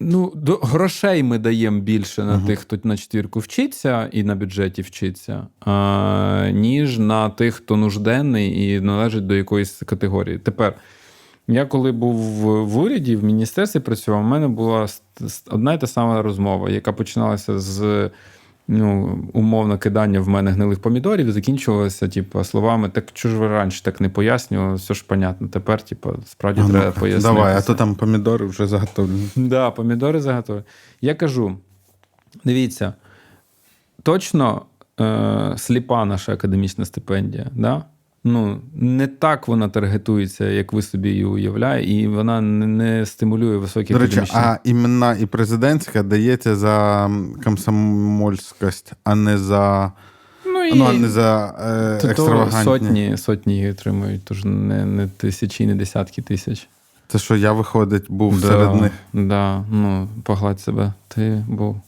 Ну, 0.00 0.32
до 0.34 0.56
грошей 0.56 1.22
ми 1.22 1.38
даємо 1.38 1.80
більше 1.80 2.24
на 2.24 2.46
тих, 2.46 2.58
хто 2.58 2.78
на 2.84 2.96
четвірку 2.96 3.40
вчиться 3.40 4.08
і 4.12 4.22
на 4.22 4.34
бюджеті 4.34 4.82
вчиться, 4.82 5.46
а, 5.60 6.50
ніж 6.52 6.98
на 6.98 7.30
тих, 7.30 7.54
хто 7.54 7.76
нужденний 7.76 8.74
і 8.74 8.80
належить 8.80 9.26
до 9.26 9.34
якоїсь 9.34 9.82
категорії. 9.86 10.38
Тепер, 10.38 10.74
я 11.48 11.66
коли 11.66 11.92
був 11.92 12.14
в, 12.66 12.78
уряді, 12.78 13.16
в 13.16 13.24
міністерстві 13.24 13.80
працював, 13.80 14.20
у 14.20 14.24
мене 14.24 14.48
була 14.48 14.86
одна 15.50 15.72
і 15.72 15.80
та 15.80 15.86
сама 15.86 16.22
розмова, 16.22 16.70
яка 16.70 16.92
починалася 16.92 17.58
з 17.58 18.10
ну, 18.68 19.18
умовно 19.32 19.78
кидання 19.78 20.20
в 20.20 20.28
мене 20.28 20.50
гнилих 20.50 20.80
помідорів, 20.80 21.32
закінчувалося, 21.32 22.08
типу, 22.08 22.44
словами: 22.44 22.88
так 22.88 23.12
чого 23.12 23.34
ж 23.34 23.40
ви 23.40 23.48
раніше 23.48 23.82
так 23.82 24.00
не 24.00 24.08
пояснювали, 24.08 24.74
все 24.74 24.94
ж 24.94 25.04
понятно. 25.06 25.48
Тепер, 25.48 25.82
типу, 25.82 26.14
справді 26.26 26.60
А 26.64 26.68
треба 26.68 26.90
пояснити. 26.90 27.34
Давай, 27.34 27.56
а 27.56 27.60
то 27.62 27.74
там 27.74 27.94
помідори 27.94 28.46
вже 28.46 28.66
заготовлені. 28.66 29.28
Да, 29.36 29.70
помідори 29.70 30.20
заготовлені. 30.20 30.66
Я 31.00 31.14
кажу: 31.14 31.56
дивіться, 32.44 32.94
точно 34.02 34.62
е, 35.00 35.54
сліпа 35.56 36.04
наша 36.04 36.32
академічна 36.32 36.84
стипендія. 36.84 37.46
Да? 37.52 37.84
Ну, 38.24 38.60
не 38.74 39.06
так 39.06 39.48
вона 39.48 39.68
таргетується, 39.68 40.44
як 40.44 40.72
ви 40.72 40.82
собі 40.82 41.08
її 41.08 41.24
уявляєте, 41.24 41.90
і 41.90 42.08
вона 42.08 42.40
не, 42.40 43.06
стимулює 43.06 43.56
високі 43.56 43.92
До 43.92 43.98
речі, 43.98 44.22
а 44.32 44.58
іменна 44.64 45.16
і 45.20 45.26
президентська 45.26 46.02
дається 46.02 46.56
за 46.56 47.10
комсомольськость, 47.44 48.92
а 49.04 49.14
не 49.14 49.38
за, 49.38 49.92
ну, 50.46 50.74
ну, 50.74 50.84
а 50.84 50.92
не 50.92 51.08
за 51.08 51.54
е, 52.02 52.08
екстравагантні. 52.08 52.64
сотні, 52.64 53.16
сотні 53.16 53.54
її 53.54 53.70
отримують, 53.70 54.24
тож 54.24 54.44
не, 54.44 54.84
не 54.84 55.06
тисячі, 55.06 55.66
не 55.66 55.74
десятки 55.74 56.22
тисяч. 56.22 56.68
Це 57.08 57.18
що 57.18 57.36
я, 57.36 57.52
виходить, 57.52 58.04
був 58.08 58.40
да, 58.40 58.46
серед 58.46 58.74
них. 58.74 58.92
Да, 59.12 59.64
ну, 59.70 60.08
погладь 60.22 60.60
себе, 60.60 60.92
ти 61.08 61.44
був. 61.48 61.80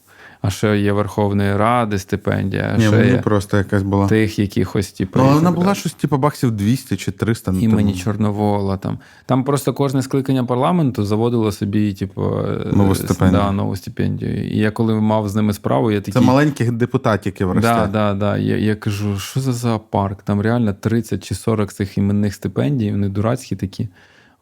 А 0.42 0.50
ще 0.50 0.78
є 0.78 0.92
Верховної 0.92 1.56
Ради 1.56 1.98
стипендія, 1.98 2.74
Ні, 2.78 2.86
ще 2.86 2.96
мені 2.96 3.10
є 3.10 3.18
просто 3.18 3.56
якась 3.56 3.82
була. 3.82 4.06
тих 4.06 4.38
якихось, 4.38 4.92
типу, 4.92 5.18
Ну, 5.18 5.24
але 5.24 5.34
вона 5.34 5.50
була 5.50 5.74
щось, 5.74 5.92
типу, 5.92 6.18
баксів 6.18 6.50
200 6.50 6.96
чи 6.96 7.12
300. 7.12 7.52
ну, 7.52 7.58
імені. 7.60 7.94
Чорновола. 7.94 8.76
Там. 8.76 8.98
там 9.26 9.44
просто 9.44 9.74
кожне 9.74 10.02
скликання 10.02 10.44
парламенту 10.44 11.04
заводило 11.04 11.52
собі, 11.52 11.92
типу, 11.92 12.22
е, 12.22 12.66
Нову 12.72 12.94
стипендію. 12.94 13.42
Да, 13.42 13.52
нову 13.52 13.76
стипендію. 13.76 14.48
І 14.50 14.58
я 14.58 14.70
коли 14.70 14.94
мав 14.94 15.28
з 15.28 15.34
ними 15.34 15.52
справу, 15.52 15.90
я 15.90 15.98
такий. 16.00 16.14
Це 16.14 16.20
маленьких 16.20 16.72
депутатів 16.72 17.52
росте. 17.52 17.60
Да, 17.60 17.86
да, 17.86 18.14
да. 18.14 18.36
Я, 18.38 18.56
я 18.56 18.74
кажу, 18.74 19.18
що 19.18 19.40
за 19.40 19.52
зоопарк? 19.52 20.22
Там 20.22 20.40
реально 20.40 20.72
30 20.72 21.24
чи 21.24 21.34
40 21.34 21.72
цих 21.72 21.98
іменних 21.98 22.34
стипендій, 22.34 22.90
вони 22.90 23.08
дурацькі 23.08 23.56
такі. 23.56 23.88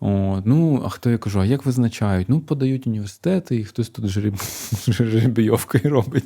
О, 0.00 0.42
ну, 0.44 0.82
а 0.84 0.88
хто 0.88 1.10
я 1.10 1.18
кажу, 1.18 1.40
а 1.40 1.44
як 1.44 1.66
визначають? 1.66 2.28
Ну, 2.28 2.40
подають 2.40 2.86
університети, 2.86 3.56
і 3.56 3.64
хтось 3.64 3.88
тут 3.88 4.06
жереб... 4.06 4.34
жеребйовкою 4.88 5.90
робить. 5.90 6.24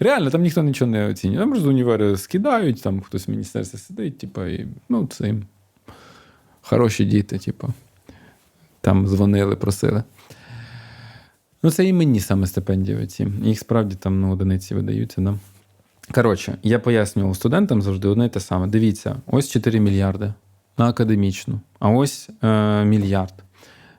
Реально, 0.00 0.30
там 0.30 0.42
ніхто 0.42 0.62
нічого 0.62 0.90
не 0.90 1.06
оцінює. 1.06 1.38
Там 1.38 1.56
з 1.56 1.66
універи 1.66 2.16
скидають, 2.16 2.82
там 2.82 3.00
хтось 3.00 3.28
в 3.28 3.30
міністерстві 3.30 3.78
сидить, 3.78 4.18
типу, 4.18 4.44
і 4.44 4.66
ну, 4.88 5.06
це 5.06 5.26
їм 5.26 5.46
хороші 6.60 7.04
діти, 7.04 7.38
типу. 7.38 7.68
Там 8.80 9.06
дзвонили, 9.06 9.56
просили. 9.56 10.02
Ну, 11.62 11.70
це 11.70 11.84
і 11.84 11.92
мені 11.92 12.20
саме 12.20 12.46
стипендії 12.46 12.98
оці. 12.98 13.28
Їх 13.42 13.58
справді 13.58 13.94
там 13.94 14.20
ну, 14.20 14.32
одиниці 14.32 14.74
видаються. 14.74 15.20
Да? 15.20 15.34
Коротше, 16.14 16.58
я 16.62 16.78
пояснював 16.78 17.36
студентам 17.36 17.82
завжди 17.82 18.08
одне 18.08 18.26
й 18.26 18.28
те 18.28 18.40
саме. 18.40 18.66
Дивіться, 18.66 19.16
ось 19.26 19.48
4 19.48 19.80
мільярди 19.80 20.32
на 20.78 20.88
академічну, 20.88 21.60
а 21.78 21.90
ось 21.90 22.30
е, 22.42 22.84
мільярд. 22.84 23.34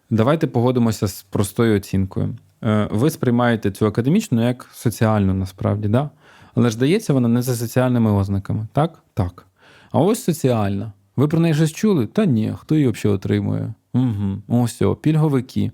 Давайте 0.10 0.48
погодимося 0.48 1.08
з 1.08 1.24
простою 1.24 1.78
оцінкою. 1.78 2.36
Е, 2.64 2.88
ви 2.92 3.10
сприймаєте 3.10 3.72
цю 3.72 3.86
академічну 3.86 4.48
як 4.48 4.70
соціальну, 4.74 5.34
насправді, 5.34 5.88
да? 5.88 6.10
але 6.56 6.70
ж 6.70 6.80
дається 6.80 7.14
вона 7.14 7.28
не 7.28 7.42
за 7.42 7.56
соціальними 7.56 8.12
ознаками. 8.12 8.68
Так? 8.74 9.04
Так. 9.14 9.46
А 9.92 10.00
ось 10.00 10.24
соціальна. 10.24 10.92
Ви 11.16 11.28
про 11.28 11.40
неї 11.40 11.54
щось 11.54 11.72
чули? 11.72 12.08
Та 12.08 12.26
ні, 12.26 12.54
хто 12.60 12.76
її 12.76 12.88
взагалі 12.88 13.16
отримує? 13.16 13.74
Угу. 13.94 14.38
Ось, 14.48 14.82
о, 14.82 14.96
пільговики. 14.96 15.72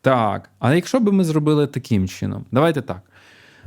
Так. 0.00 0.50
А 0.58 0.74
якщо 0.74 1.00
б 1.00 1.12
ми 1.12 1.24
зробили 1.24 1.66
таким 1.66 2.08
чином, 2.08 2.44
давайте 2.52 2.82
так. 2.82 3.02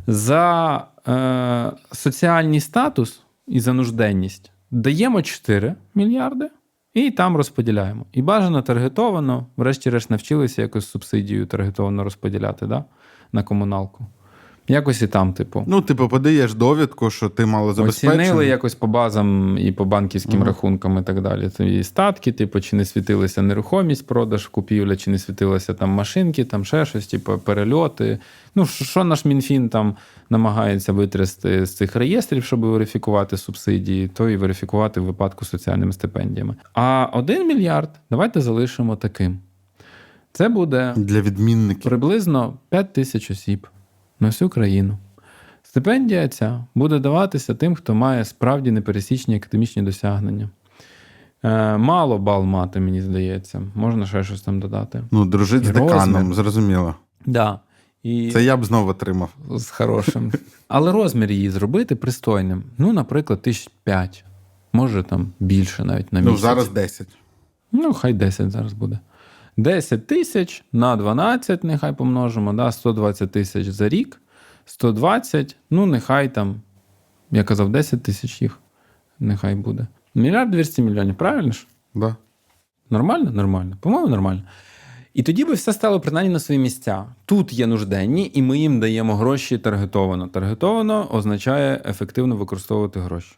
За 0.08 0.86
е, 1.08 1.72
соціальний 1.92 2.60
статус 2.60 3.22
і 3.48 3.60
за 3.60 3.74
нужденність 3.74 4.52
даємо 4.72 5.22
4 5.22 5.76
мільярди 5.96 6.50
і 6.94 7.12
там 7.12 7.38
розподіляємо. 7.38 8.06
І 8.12 8.22
бажано 8.22 8.62
таргетовано, 8.62 9.46
врешті-решт, 9.58 10.10
навчилися 10.10 10.62
якось 10.62 10.88
субсидію 10.88 11.46
таргетовано 11.46 12.04
розподіляти 12.04 12.68
да? 12.68 12.86
на 13.32 13.44
комуналку. 13.44 14.06
Якось 14.68 15.02
і 15.02 15.08
там, 15.08 15.34
типу. 15.34 15.64
Ну, 15.68 15.82
типу, 15.82 16.08
подаєш 16.08 16.54
довідку, 16.54 17.10
що 17.10 17.30
ти 17.30 17.46
мало 17.46 17.74
забезпечений. 17.74 18.26
Оцінили 18.26 18.46
якось 18.46 18.76
по 18.76 18.88
базам 18.88 19.58
і 19.58 19.72
по 19.72 19.86
банківським 19.86 20.36
Мгм. 20.40 20.44
рахункам 20.48 20.98
і 20.98 21.02
так 21.02 21.22
далі. 21.22 21.50
І 21.60 21.84
статки, 21.84 22.32
типу, 22.32 22.62
чи 22.62 22.76
не 22.76 22.86
світилася 22.86 23.42
нерухомість, 23.42 24.08
продаж, 24.08 24.48
купівля, 24.48 24.96
чи 24.96 25.12
не 25.12 25.20
світилися 25.20 25.74
там 25.74 25.90
машинки, 25.90 26.46
там 26.46 26.66
ще 26.66 26.86
щось, 26.86 27.08
типу, 27.08 27.38
перельоти. 27.38 28.20
Ну, 28.56 28.66
що 28.66 29.04
наш 29.04 29.26
МінФін 29.26 29.70
там 29.70 29.96
намагається 30.30 30.94
витрясти 30.94 31.66
з 31.66 31.76
цих 31.76 31.96
реєстрів, 31.96 32.44
щоб 32.44 32.60
верифікувати 32.66 33.38
субсидії, 33.38 34.08
то 34.08 34.30
і 34.30 34.38
верифікувати 34.38 35.00
в 35.00 35.04
випадку 35.04 35.46
з 35.46 35.50
соціальними 35.50 35.94
стипендіями. 35.94 36.56
А 36.74 37.08
один 37.14 37.48
мільярд 37.48 37.90
давайте 38.12 38.42
залишимо 38.42 38.96
таким. 38.96 39.40
Це 40.34 40.50
буде 40.50 40.94
Для 40.98 41.22
відмінників. 41.22 41.84
приблизно 41.84 42.54
5 42.70 42.94
тисяч 42.94 43.32
осіб 43.32 43.68
на 44.22 44.28
всю 44.28 44.50
країну. 44.50 44.98
Стипендія 45.64 46.28
ця 46.28 46.66
буде 46.76 47.00
даватися 47.00 47.56
тим, 47.56 47.76
хто 47.76 47.96
має 47.96 48.26
справді 48.26 48.72
непересічні 48.72 49.36
академічні 49.36 49.82
досягнення. 49.82 50.50
Е, 51.44 51.78
мало 51.78 52.18
бал 52.18 52.44
мати, 52.44 52.80
мені 52.80 53.02
здається. 53.02 53.62
Можна 53.76 54.06
ще 54.06 54.24
щось 54.24 54.42
там 54.42 54.60
додати. 54.60 55.04
Ну, 55.12 55.26
дружить 55.26 55.64
з 55.66 55.70
І 55.70 55.72
розмір. 55.72 55.88
деканом, 55.92 56.34
зрозуміло. 56.34 56.96
Да. 57.26 57.60
І 58.04 58.32
Це 58.32 58.44
я 58.44 58.58
б 58.58 58.66
знову 58.66 58.90
отримав. 58.90 59.30
з 59.56 59.70
хорошим. 59.70 60.32
Але 60.68 60.92
розмір 60.92 61.32
її 61.32 61.50
зробити 61.50 61.96
пристойним. 61.96 62.64
Ну, 62.78 62.94
наприклад, 62.94 63.42
тисяч 63.42 63.70
п'ять. 63.84 64.26
Може 64.74 65.04
там 65.04 65.32
більше 65.40 65.84
навіть 65.86 66.14
на 66.14 66.22
Ну, 66.22 66.38
зараз 66.38 66.70
10. 66.70 67.08
Ну, 67.72 67.94
хай 67.94 68.14
10 68.14 68.52
зараз 68.52 68.74
буде. 68.74 69.00
10 69.58 70.08
тисяч 70.08 70.64
на 70.72 70.96
12, 70.96 71.64
нехай 71.64 71.94
помножимо, 71.94 72.54
да, 72.54 72.72
120 72.72 73.32
тисяч 73.32 73.68
за 73.68 73.90
рік. 73.90 74.22
120, 74.66 75.56
ну, 75.70 75.86
нехай 75.86 76.34
там, 76.34 76.62
я 77.32 77.44
казав, 77.44 77.70
10 77.70 78.04
тисяч 78.04 78.42
їх. 78.42 78.60
Нехай 79.20 79.56
буде. 79.56 79.88
Мільярд 80.16 80.52
200 80.52 80.82
мільйонів, 80.82 81.16
правильно 81.16 81.52
ж? 81.52 81.68
Да. 81.94 82.16
Нормально? 82.90 83.32
Нормально. 83.32 83.78
По-моєму, 83.82 84.10
нормально. 84.10 84.42
І 85.14 85.24
тоді 85.24 85.46
би 85.46 85.54
все 85.54 85.74
стало 85.74 86.00
принаймні 86.00 86.34
на 86.34 86.40
свої 86.40 86.60
місця. 86.60 87.06
Тут 87.26 87.54
є 87.54 87.68
нужденні, 87.68 88.32
і 88.34 88.42
ми 88.42 88.60
їм 88.60 88.80
даємо 88.80 89.16
гроші 89.16 89.58
таргетовано. 89.58 90.28
Таргетовано 90.28 91.08
означає 91.12 91.82
ефективно 91.86 92.36
використовувати 92.36 93.00
гроші. 93.00 93.36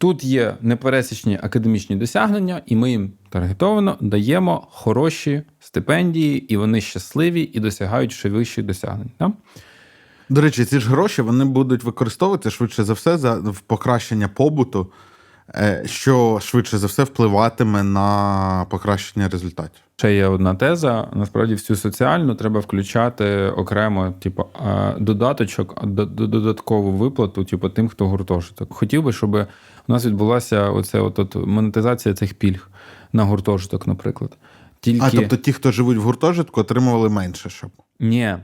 Тут 0.00 0.24
є 0.24 0.56
непересічні 0.60 1.38
академічні 1.42 1.96
досягнення, 1.96 2.62
і 2.66 2.76
ми 2.76 2.90
їм 2.90 3.12
таргетовано 3.28 3.96
даємо 4.00 4.68
хороші 4.70 5.42
стипендії, 5.58 6.38
і 6.38 6.56
вони 6.56 6.80
щасливі 6.80 7.50
і 7.52 7.60
досягають 7.60 8.12
ще 8.12 8.28
вищих 8.28 8.64
досягнень. 8.64 9.10
Да? 9.18 9.32
До 10.28 10.40
речі, 10.40 10.64
ці 10.64 10.80
ж 10.80 10.88
гроші 10.88 11.22
вони 11.22 11.44
будуть 11.44 11.84
використовувати 11.84 12.50
швидше 12.50 12.84
за 12.84 12.92
все 12.92 13.18
за 13.18 13.34
в 13.34 13.60
покращення 13.60 14.28
побуту, 14.28 14.92
що 15.84 16.38
швидше 16.42 16.78
за 16.78 16.86
все 16.86 17.04
впливатиме 17.04 17.82
на 17.82 18.66
покращення 18.70 19.28
результатів. 19.28 19.80
Ще 19.96 20.14
є 20.14 20.26
одна 20.26 20.54
теза. 20.54 21.08
Насправді, 21.12 21.54
всю 21.54 21.76
соціальну 21.76 22.34
треба 22.34 22.60
включати 22.60 23.46
окремо, 23.46 24.14
типу, 24.20 24.46
додаточок, 24.98 25.86
додаткову 25.86 26.92
виплату, 26.92 27.44
типу, 27.44 27.68
тим, 27.68 27.88
хто 27.88 28.08
гуртожиток. 28.08 28.74
Хотів 28.74 29.02
би, 29.02 29.12
щоб 29.12 29.34
у 29.34 29.46
нас 29.88 30.06
відбулася 30.06 30.70
оце 30.70 31.00
от, 31.00 31.18
от 31.18 31.34
монетизація 31.34 32.14
цих 32.14 32.34
пільг 32.34 32.68
на 33.12 33.24
гуртожиток, 33.24 33.86
наприклад. 33.86 34.36
Тільки 34.80 35.06
А 35.06 35.10
тобто 35.10 35.36
ті, 35.36 35.52
хто 35.52 35.72
живуть 35.72 35.98
в 35.98 36.02
гуртожитку, 36.02 36.60
отримували 36.60 37.08
менше, 37.08 37.50
щоб. 37.50 37.70
ні, 38.00 38.36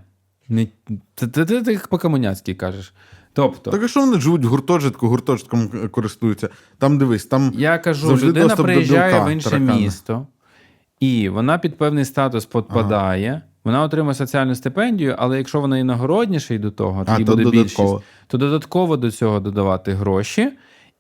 не 0.49 0.67
ти, 1.15 1.27
ти, 1.27 1.45
ти, 1.45 1.63
ти 1.63 1.81
по-комуняцьки 1.91 2.55
кажеш. 2.55 2.95
Тобто, 3.37 3.71
Так 3.71 3.83
а 3.83 3.89
що 3.89 4.01
вони 4.01 4.21
живуть 4.21 4.45
в 4.45 4.49
гуртожитку, 4.49 5.09
гуртожитком 5.09 5.89
користуються? 5.91 6.49
Там 6.79 6.99
дивись, 6.99 7.25
там 7.27 7.53
Я 7.57 7.79
кажу, 7.79 8.07
Завжди 8.07 8.27
людина 8.27 8.55
до 8.55 8.63
приїжджає 8.63 9.13
білка, 9.13 9.27
в 9.27 9.31
інше 9.33 9.51
таракана. 9.51 9.75
місто, 9.81 10.27
і 11.01 11.29
вона 11.29 11.59
під 11.59 11.79
певний 11.79 12.05
статус 12.05 12.47
підпадає. 12.47 13.43
Вона 13.65 13.83
отримує 13.83 14.15
соціальну 14.15 14.55
стипендію, 14.55 15.15
але 15.19 15.39
якщо 15.39 15.61
вона 15.61 15.79
іногородніша 15.79 16.55
і 16.55 16.59
до 16.59 16.71
того, 16.71 17.05
а, 17.07 17.17
то 17.17 17.25
буде 17.25 17.45
додатково. 17.45 17.95
більшість, 17.95 18.27
то 18.27 18.39
додатково 18.39 18.97
до 18.97 19.11
цього 19.11 19.41
додавати 19.41 19.93
гроші. 19.93 20.53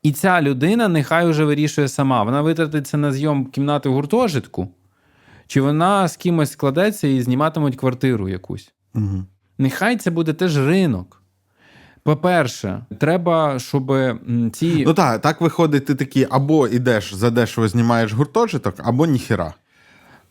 І 0.03 0.13
ця 0.13 0.43
людина 0.43 0.89
нехай 0.89 1.27
вже 1.27 1.45
вирішує 1.45 1.89
сама. 1.89 2.23
Вона 2.23 2.43
витратиться 2.43 2.97
на 2.97 3.13
зйом 3.13 3.47
кімнати 3.47 3.89
в 3.89 3.93
гуртожитку, 3.93 4.69
чи 5.47 5.61
вона 5.61 6.09
з 6.09 6.17
кимось 6.17 6.53
складеться 6.53 7.09
і 7.09 7.23
зніматимуть 7.23 7.77
квартиру 7.77 8.29
якусь. 8.29 8.73
Угу. 8.95 9.25
Нехай 9.59 9.97
це 9.97 10.11
буде 10.11 10.33
теж 10.33 10.57
ринок. 10.59 11.23
По-перше, 12.07 12.81
треба, 12.99 13.59
щоб 13.59 13.93
ці. 14.53 14.85
Ну 14.87 14.95
так, 14.95 15.21
так 15.21 15.41
виходить, 15.41 15.87
ти 15.87 15.95
такий 15.95 16.27
або 16.31 16.69
йдеш 16.69 17.15
за 17.15 17.31
дешево 17.31 17.69
знімаєш 17.69 18.13
гуртожиток, 18.13 18.75
або 18.79 19.07
ніхіра. 19.07 19.55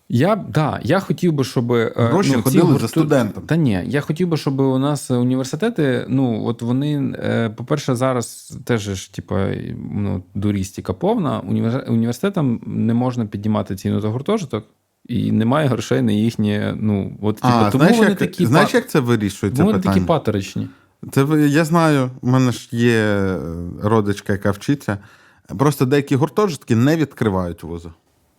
Я 0.10 0.36
да, 0.36 0.80
я 0.84 1.00
хотів 1.00 1.34
би, 1.34 1.44
щоб 1.44 1.72
е, 1.72 1.94
Гроші 1.96 2.32
ці 2.32 2.42
ходили 2.42 2.80
за 2.80 2.88
студентом. 2.88 3.44
Та 3.44 3.56
ні, 3.56 3.84
я 3.86 4.02
хотів 4.02 4.28
би, 4.28 4.38
щоб 4.38 4.60
у 4.60 4.78
нас 4.78 5.12
університети, 5.12 6.06
ну 6.10 6.46
от 6.46 6.62
вони, 6.62 7.16
е, 7.24 7.50
по-перше, 7.50 7.96
зараз 7.96 8.58
теж 8.66 8.82
ж, 8.82 9.14
типу, 9.14 9.36
ну, 9.94 10.24
дурістіка 10.36 10.94
повна. 10.94 11.40
Університетам 11.88 12.62
не 12.66 12.94
можна 12.94 13.26
піднімати 13.26 13.76
ціну 13.76 14.02
за 14.02 14.10
гуртожиток, 14.10 14.66
і 15.08 15.32
немає 15.32 15.68
грошей 15.68 16.02
на 16.02 16.12
їхнє. 16.12 16.78
Ну 16.80 17.18
от 17.22 17.36
типу, 17.36 17.48
А, 17.48 17.72
тому 17.72 17.84
знаєш, 17.84 17.98
вони 17.98 18.10
як, 18.10 18.20
такі 18.20 18.46
знаєш, 18.46 18.74
як 18.74 18.90
це 18.90 19.00
вирішується 19.00 19.64
вони 19.64 19.78
питання? 19.78 19.96
такі 19.96 20.06
паторичні. 20.06 20.68
Це 21.12 21.48
я 21.50 21.66
знаю, 21.66 22.10
у 22.22 22.28
мене 22.28 22.52
ж 22.52 22.70
є 22.72 23.00
е, 23.00 23.40
родичка, 23.84 24.34
яка 24.34 24.52
вчиться. 24.52 24.98
Просто 25.58 25.86
деякі 25.86 26.16
гуртожитки 26.16 26.76
не 26.76 26.98
відкривають 26.98 27.64
вузи. 27.64 27.90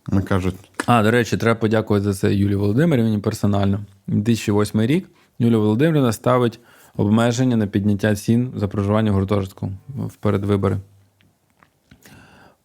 Вони 0.07 0.21
кажуть, 0.21 0.55
А, 0.85 1.03
до 1.03 1.11
речі, 1.11 1.37
треба 1.37 1.59
подякувати 1.59 2.03
за 2.03 2.13
це 2.13 2.33
Юлії 2.33 2.55
Володимирівні 2.55 3.19
персонально. 3.19 3.79
2008 4.07 4.81
рік 4.81 5.09
Юлія 5.39 5.57
Володимирівна 5.57 6.13
ставить 6.13 6.59
обмеження 6.97 7.57
на 7.57 7.67
підняття 7.67 8.15
цін 8.15 8.53
за 8.55 8.67
проживання 8.67 9.11
в 9.11 9.13
гуртожитку 9.13 9.71
в 9.87 10.15
передвибори. 10.15 10.77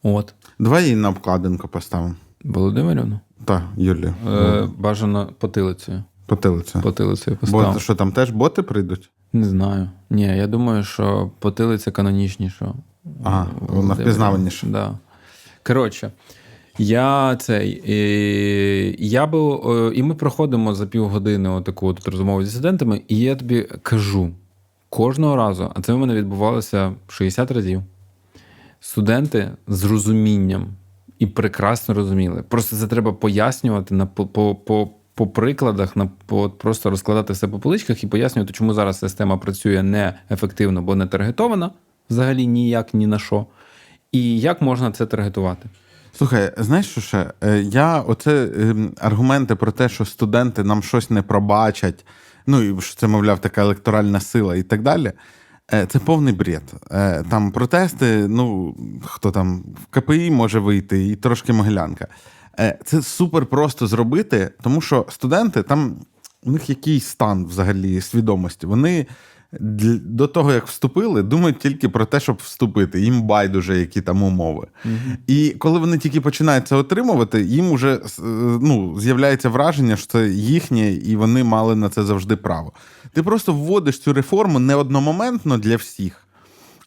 От. 0.03 0.34
давай 0.59 0.82
її 0.82 0.96
на 0.96 1.09
обкладинку 1.09 1.68
поставимо. 1.68 2.14
Володимирівну? 2.44 3.20
Так, 3.44 3.62
Юлію. 3.76 4.14
Е, 4.28 4.68
бажано 4.78 5.32
потилицею. 5.38 6.05
Потилиця. 6.26 6.80
Потилицею 6.80 7.38
Бо 7.42 7.78
що 7.78 7.94
там 7.94 8.12
теж 8.12 8.30
боти 8.30 8.62
прийдуть? 8.62 9.11
Не 9.32 9.44
знаю. 9.44 9.88
Ні, 10.10 10.22
я 10.22 10.46
думаю, 10.46 10.84
що 10.84 11.30
потилиця 11.38 11.90
канонічніша. 11.90 12.74
Ага, 13.24 13.46
вона 13.60 13.94
впізнаваніша. 13.94 14.66
Да. 14.66 14.98
Коротше, 15.66 16.10
я 16.78 17.36
цей. 17.36 17.82
е, 17.88 18.94
я 18.98 19.26
би, 19.26 19.38
е, 19.38 19.92
і 19.94 20.02
ми 20.02 20.14
проходимо 20.14 20.74
за 20.74 20.86
півгодини 20.86 21.48
отаку 21.48 21.86
от 21.86 22.08
розмову 22.08 22.44
зі 22.44 22.50
студентами, 22.50 23.02
і 23.08 23.18
я 23.18 23.36
тобі 23.36 23.62
кажу 23.82 24.30
кожного 24.88 25.36
разу, 25.36 25.72
а 25.74 25.80
це 25.80 25.92
в 25.92 25.98
мене 25.98 26.14
відбувалося 26.14 26.92
60 27.08 27.50
разів. 27.50 27.82
Студенти 28.80 29.50
з 29.68 29.84
розумінням 29.84 30.66
і 31.18 31.26
прекрасно 31.26 31.94
розуміли. 31.94 32.44
Просто 32.48 32.76
це 32.76 32.86
треба 32.86 33.12
пояснювати 33.12 33.94
на 33.94 34.06
по, 34.06 34.26
по, 34.26 34.54
по, 34.54 34.88
по 35.14 35.26
прикладах, 35.26 35.96
на 35.96 36.08
по, 36.26 36.50
просто 36.50 36.90
розкладати 36.90 37.32
все 37.32 37.48
по 37.48 37.58
поличках 37.58 38.04
і 38.04 38.06
пояснювати, 38.06 38.52
чому 38.52 38.74
зараз 38.74 38.98
система 38.98 39.36
працює 39.36 39.82
неефективно, 39.82 40.82
бо 40.82 40.94
не 40.94 41.06
таргетована 41.06 41.70
взагалі 42.10 42.46
ніяк 42.46 42.94
ні 42.94 43.06
на 43.06 43.18
що. 43.18 43.46
І 44.12 44.40
як 44.40 44.62
можна 44.62 44.90
це 44.92 45.06
таргетувати? 45.06 45.68
Слухай, 46.16 46.52
знаєш 46.56 46.86
що 46.86 47.00
ще? 47.00 47.32
Е, 47.44 47.60
Я 47.62 48.00
оце 48.00 48.48
ем, 48.56 48.92
аргументи 49.00 49.54
про 49.54 49.72
те, 49.72 49.88
що 49.88 50.04
студенти 50.04 50.64
нам 50.64 50.82
щось 50.82 51.10
не 51.10 51.22
пробачать, 51.22 52.04
ну 52.46 52.62
і 52.62 52.80
що 52.80 52.96
це, 52.96 53.06
мовляв, 53.06 53.38
така 53.38 53.60
електоральна 53.60 54.20
сила 54.20 54.56
і 54.56 54.62
так 54.62 54.82
далі. 54.82 55.12
е, 55.72 55.86
Це 55.86 55.98
повний 55.98 56.32
бред. 56.34 56.62
Е, 56.90 57.24
Там 57.30 57.50
протести, 57.52 58.28
ну 58.28 58.76
хто 59.04 59.30
там 59.30 59.64
в 59.82 59.86
КПІ 59.86 60.30
може 60.30 60.58
вийти, 60.58 61.06
і 61.08 61.16
трошки 61.16 61.52
могилянка. 61.52 62.06
Е, 62.61 62.78
Це 62.84 63.03
супер 63.03 63.46
просто 63.46 63.86
зробити, 63.86 64.50
тому 64.62 64.80
що 64.80 65.07
студенти 65.09 65.62
там 65.62 65.96
у 66.42 66.50
них 66.53 66.68
якийсь 66.70 67.07
стан 67.07 67.46
взагалі 67.46 68.00
свідомості. 68.00 68.66
Вони 68.66 69.07
до 69.61 70.26
того, 70.26 70.53
як 70.53 70.66
вступили, 70.66 71.22
думають 71.22 71.59
тільки 71.59 71.88
про 71.88 72.05
те, 72.05 72.20
щоб 72.20 72.36
вступити. 72.42 73.00
Їм 73.00 73.22
байдуже, 73.22 73.78
які 73.78 74.00
там 74.00 74.22
умови. 74.22 74.66
І 75.26 75.50
коли 75.59 75.78
вони 75.78 75.98
тільки 75.98 76.20
починають 76.20 76.68
це 76.68 76.76
отримувати, 76.76 77.42
їм 77.42 77.72
вже 77.72 77.94
е, 77.94 78.00
ну, 78.62 79.00
з'являється 79.00 79.48
враження, 79.48 79.96
що 79.96 80.07
це 80.07 80.28
їхнє, 80.28 80.92
і 80.92 81.16
вони 81.16 81.44
мали 81.44 81.76
на 81.76 81.88
це 81.88 82.03
завжди 82.03 82.36
право. 82.36 82.72
Ти 83.12 83.22
просто 83.22 83.53
вводиш 83.53 83.98
цю 83.98 84.12
реформу 84.12 84.59
не 84.59 84.74
одномоментно 84.74 85.59
для 85.59 85.76
всіх, 85.76 86.26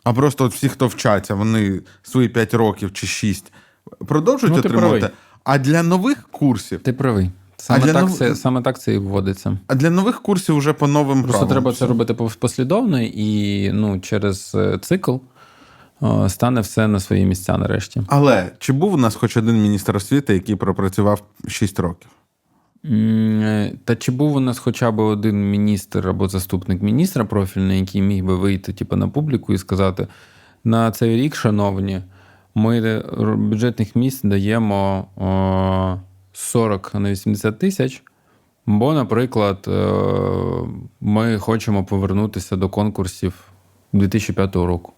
а 0.03 0.13
просто 0.13 0.45
от 0.45 0.53
всі, 0.53 0.70
хто 0.70 0.88
вчаться, 0.88 1.36
вони 1.36 1.82
свої 2.03 2.30
5 2.30 2.53
років 2.53 2.93
чи 2.93 3.07
6 3.07 3.51
продовжують 4.07 4.53
Ну, 4.53 4.59
отримувати. 4.59 4.99
правий. 4.99 5.16
А 5.45 5.57
для 5.57 5.83
нових 5.83 6.27
курсів, 6.31 6.79
Ти 6.79 6.93
правий. 6.93 7.29
Саме, 7.57 7.79
для 7.85 7.93
так, 7.93 8.03
нов- 8.05 8.11
це, 8.17 8.35
саме 8.35 8.61
так 8.61 8.79
це 8.81 8.93
і 8.93 8.97
вводиться. 8.97 9.57
а 9.67 9.75
для 9.75 9.89
нових 9.89 10.21
курсів 10.21 10.57
вже 10.57 10.73
по 10.73 10.87
новим 10.87 11.23
Просто 11.23 11.39
правилам. 11.39 11.49
треба 11.63 11.73
це 11.77 11.85
робити 11.87 12.13
пос- 12.13 12.37
послідовно 12.37 13.01
і 13.01 13.71
ну, 13.73 13.99
через 13.99 14.51
е, 14.55 14.77
цикл 14.81 15.15
е, 16.03 16.29
стане 16.29 16.61
все 16.61 16.87
на 16.87 16.99
свої 16.99 17.25
місця 17.25 17.57
нарешті. 17.57 18.01
Але 18.07 18.51
чи 18.59 18.73
був 18.73 18.93
у 18.93 18.97
нас 18.97 19.15
хоч 19.15 19.37
один 19.37 19.61
міністр 19.61 19.95
освіти, 19.97 20.33
який 20.33 20.55
пропрацював 20.55 21.21
6 21.47 21.79
років? 21.79 22.09
Е, 22.85 23.73
Та 23.85 23.95
чи 23.95 24.11
був 24.11 24.35
у 24.35 24.39
нас 24.39 24.59
хоча 24.59 24.91
б 24.91 24.99
один 24.99 25.49
міністр 25.51 26.09
або 26.09 26.27
заступник 26.27 26.81
міністра 26.81 27.25
профільний, 27.25 27.79
який 27.79 28.01
міг 28.01 28.23
би 28.25 28.35
вийти 28.35 28.73
типу, 28.73 28.95
на 28.95 29.07
публіку 29.07 29.53
і 29.53 29.57
сказати: 29.57 30.07
на 30.63 30.91
цей 30.91 31.15
рік, 31.15 31.35
шановні, 31.35 32.01
ми 32.56 33.03
бюджетних 33.38 33.95
місць 33.95 34.22
даємо 34.24 35.08
40 36.34 36.93
на 36.93 37.12
80 37.12 37.60
тисяч. 37.60 38.03
Бо, 38.66 38.93
наприклад, 38.93 39.66
е, 39.68 39.93
ми 41.01 41.38
хочемо 41.38 41.86
повернутися 41.86 42.56
до 42.56 42.70
конкурсів 42.70 43.34
2005 43.93 44.56
року. 44.56 44.93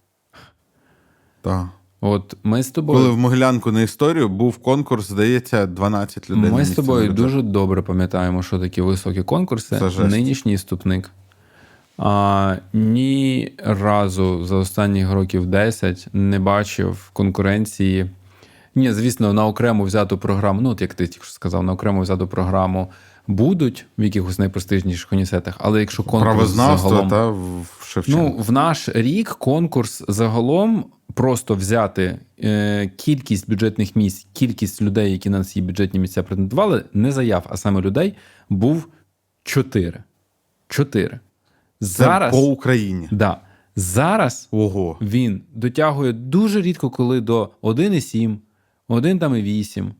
Так. 1.42 1.66
От 2.00 2.36
ми 2.42 2.62
з 2.62 2.70
тобою. 2.70 2.98
Коли 2.98 3.10
в 3.10 3.18
Могилянку 3.18 3.72
на 3.72 3.82
історію 3.82 4.28
був 4.28 4.58
конкурс, 4.58 5.08
здається, 5.08 5.66
12 5.66 6.30
людей. 6.30 6.50
Ми 6.50 6.64
з 6.64 6.70
тобою 6.74 7.12
дуже 7.12 7.42
добре 7.42 7.82
пам'ятаємо, 7.82 8.42
що 8.42 8.58
такі 8.58 8.82
високі 8.82 9.22
конкурси. 9.22 9.78
Це 9.78 9.90
жесть. 9.90 10.10
Нинішній 10.10 10.54
вступник. 10.54 11.10
А, 11.98 12.56
ні 12.72 13.52
разу 13.64 14.44
за 14.44 14.56
останніх 14.56 15.12
років 15.12 15.46
10 15.46 16.08
не 16.12 16.38
бачив 16.38 17.10
конкуренції. 17.12 18.10
Ні, 18.74 18.92
звісно, 18.92 19.32
на 19.32 19.46
окрему 19.46 19.84
взяту 19.84 20.18
програму, 20.18 20.60
ну, 20.60 20.70
от 20.70 20.80
як 20.80 20.94
ти 20.94 21.06
тільки 21.06 21.24
що 21.24 21.32
сказав, 21.32 21.62
на 21.62 21.72
окрему 21.72 22.00
взяту 22.00 22.28
програму 22.28 22.90
будуть 23.26 23.86
в 23.98 24.02
якихось 24.02 24.38
найпрестижніших 24.38 25.12
університетах, 25.12 25.56
але 25.58 25.80
якщо 25.80 26.02
конкурс 26.02 26.34
правознавство 26.36 26.90
загалом... 26.90 27.08
та 27.08 27.28
в 27.28 27.66
Шевченко. 27.84 28.20
Ну, 28.20 28.42
в 28.42 28.52
наш 28.52 28.88
рік 28.88 29.28
конкурс 29.28 30.04
загалом 30.08 30.84
просто 31.14 31.54
взяти 31.54 32.18
е, 32.44 32.90
кількість 32.96 33.50
бюджетних 33.50 33.96
місць, 33.96 34.26
кількість 34.32 34.82
людей, 34.82 35.12
які 35.12 35.30
на 35.30 35.44
ці 35.44 35.62
бюджетні 35.62 36.00
місця 36.00 36.22
претендували, 36.22 36.84
не 36.92 37.12
заяв, 37.12 37.46
а 37.48 37.56
саме 37.56 37.80
людей 37.80 38.14
був 38.48 38.88
чотири. 39.42 40.02
Чотири. 40.68 41.20
Зараз, 41.80 42.32
по 42.32 42.40
Україні. 42.40 43.08
да, 43.10 43.40
зараз 43.76 44.48
Ого. 44.50 44.96
він 45.00 45.42
дотягує 45.54 46.12
дуже 46.12 46.62
рідко, 46.62 46.90
коли 46.90 47.20
до 47.20 47.50
1,7, 47.62 48.36
1 48.88 49.18
там 49.18 49.36
і 49.36 49.42
8. 49.42 49.94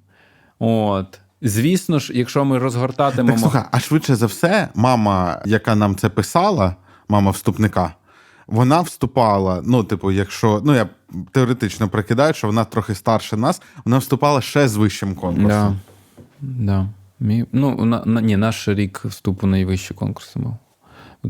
От. 0.58 1.20
Звісно 1.42 1.98
ж, 1.98 2.12
якщо 2.14 2.44
ми 2.44 2.58
розгортатимемо. 2.58 3.30
Так 3.30 3.40
слухай, 3.40 3.62
а 3.70 3.80
швидше 3.80 4.16
за 4.16 4.26
все, 4.26 4.68
мама, 4.74 5.42
яка 5.46 5.74
нам 5.74 5.96
це 5.96 6.08
писала, 6.08 6.76
мама 7.08 7.30
вступника, 7.30 7.94
вона 8.46 8.80
вступала. 8.80 9.62
Ну, 9.64 9.84
типу, 9.84 10.12
якщо 10.12 10.62
ну 10.64 10.74
я 10.74 10.88
теоретично 11.32 11.88
прикидаю, 11.88 12.34
що 12.34 12.46
вона 12.46 12.64
трохи 12.64 12.94
старше 12.94 13.36
нас, 13.36 13.62
вона 13.84 13.98
вступала 13.98 14.40
ще 14.40 14.68
з 14.68 14.76
вищим 14.76 15.14
конкурсом. 15.14 15.78
Да. 16.40 16.64
Да. 16.64 16.88
Мій, 17.20 17.44
ну, 17.52 17.84
на, 17.84 18.04
на, 18.04 18.20
ні, 18.20 18.36
наш 18.36 18.68
рік 18.68 19.00
вступу 19.04 19.46
на 19.46 19.50
найвищі 19.50 19.94
конкурси 19.94 20.38
був. 20.38 20.56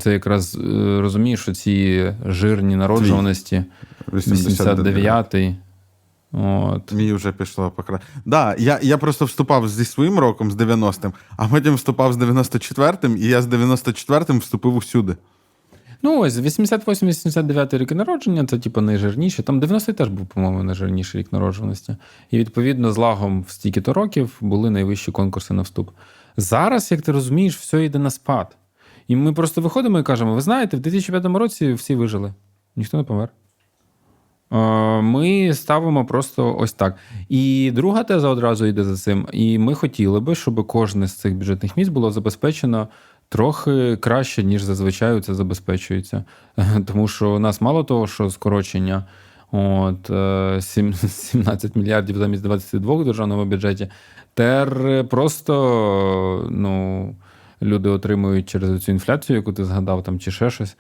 Це 0.00 0.12
якраз 0.12 0.54
е, 0.54 1.00
розумієш, 1.00 1.40
що 1.40 1.54
ці 1.54 2.12
жирні 2.26 2.76
народжуваності 2.76 3.64
89-й. 4.12 5.54
От. 6.32 6.92
Мій 6.92 7.12
вже 7.12 7.32
пішло 7.32 7.70
покра. 7.70 8.00
Да, 8.24 8.56
я, 8.58 8.78
я 8.82 8.98
просто 8.98 9.24
вступав 9.24 9.68
зі 9.68 9.84
своїм 9.84 10.18
роком, 10.18 10.50
з 10.50 10.56
90-м, 10.56 11.12
а 11.36 11.48
потім 11.48 11.74
вступав 11.74 12.12
з 12.12 12.16
94-м, 12.16 13.16
і 13.16 13.24
я 13.24 13.42
з 13.42 13.46
94-м 13.46 14.38
вступив 14.38 14.76
усюди. 14.76 15.16
Ну, 16.02 16.20
ось 16.20 16.36
88-89 16.36 17.78
рік 17.78 17.92
народження, 17.92 18.46
це 18.46 18.58
типу 18.58 18.80
найжирніші. 18.80 19.42
Там 19.42 19.60
90-й 19.60 19.92
теж 19.92 20.08
був, 20.08 20.26
по-моєму, 20.26 20.62
найжирніший 20.62 21.20
рік 21.20 21.32
народжуваності. 21.32 21.96
І 22.30 22.38
відповідно 22.38 22.92
з 22.92 22.96
лагом 22.96 23.42
в 23.42 23.50
стільки-то 23.50 23.92
років 23.92 24.36
були 24.40 24.70
найвищі 24.70 25.12
конкурси 25.12 25.54
на 25.54 25.62
вступ. 25.62 25.90
Зараз, 26.36 26.90
як 26.92 27.02
ти 27.02 27.12
розумієш, 27.12 27.56
все 27.56 27.84
йде 27.84 27.98
на 27.98 28.10
спад. 28.10 28.56
І 29.08 29.16
ми 29.16 29.32
просто 29.32 29.60
виходимо 29.60 29.98
і 29.98 30.02
кажемо: 30.02 30.34
ви 30.34 30.40
знаєте, 30.40 30.76
в 30.76 30.80
2005 30.80 31.24
році 31.24 31.72
всі 31.72 31.94
вижили, 31.94 32.34
ніхто 32.76 32.96
не 32.96 33.04
помер. 33.04 33.28
Е, 34.52 34.56
Ми 35.02 35.54
ставимо 35.54 36.04
просто 36.04 36.56
ось 36.58 36.72
так. 36.72 36.96
І 37.28 37.72
друга 37.74 38.04
теза 38.04 38.28
одразу 38.28 38.66
йде 38.66 38.84
за 38.84 38.96
цим. 38.96 39.26
І 39.32 39.58
ми 39.58 39.74
хотіли 39.74 40.20
би, 40.20 40.34
щоб 40.34 40.66
кожне 40.66 41.06
з 41.06 41.14
цих 41.14 41.34
бюджетних 41.34 41.76
місць 41.76 41.90
було 41.90 42.10
забезпечено 42.10 42.88
трохи 43.28 43.96
краще, 43.96 44.42
ніж 44.42 44.62
зазвичай 44.62 45.20
це 45.20 45.34
забезпечується. 45.34 46.24
Тому 46.86 47.08
що 47.08 47.30
у 47.30 47.38
нас 47.38 47.60
мало 47.60 47.84
того, 47.84 48.06
що 48.06 48.30
скорочення. 48.30 49.04
От 49.52 50.10
е, 50.10 50.58
17 50.62 51.76
мільярдів 51.76 52.16
замість 52.16 52.42
22 52.42 52.94
в 52.94 53.04
державному 53.04 53.44
бюджеті. 53.44 53.88
Тер 54.34 55.04
просто 55.08 56.48
ну, 56.50 57.14
люди 57.62 57.88
отримують 57.88 58.48
через 58.48 58.84
цю 58.84 58.92
інфляцію, 58.92 59.36
яку 59.36 59.52
ти 59.52 59.64
згадав, 59.64 60.02
там 60.02 60.18
чи 60.18 60.30
ще 60.30 60.50
щось. 60.50 60.76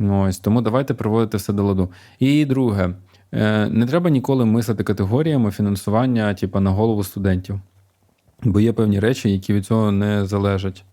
Ось 0.00 0.38
тому 0.38 0.60
давайте 0.60 0.94
приводити 0.94 1.36
все 1.36 1.52
до 1.52 1.64
ладу. 1.64 1.88
І 2.18 2.44
друге, 2.44 2.94
е, 3.32 3.68
не 3.68 3.86
треба 3.86 4.10
ніколи 4.10 4.44
мислити 4.44 4.84
категоріями 4.84 5.50
фінансування, 5.50 6.34
типу, 6.34 6.60
на 6.60 6.70
голову 6.70 7.04
студентів. 7.04 7.60
Бо 8.42 8.60
є 8.60 8.72
певні 8.72 9.00
речі, 9.00 9.32
які 9.32 9.52
від 9.52 9.66
цього 9.66 9.92
не 9.92 10.26
залежать. 10.26 10.84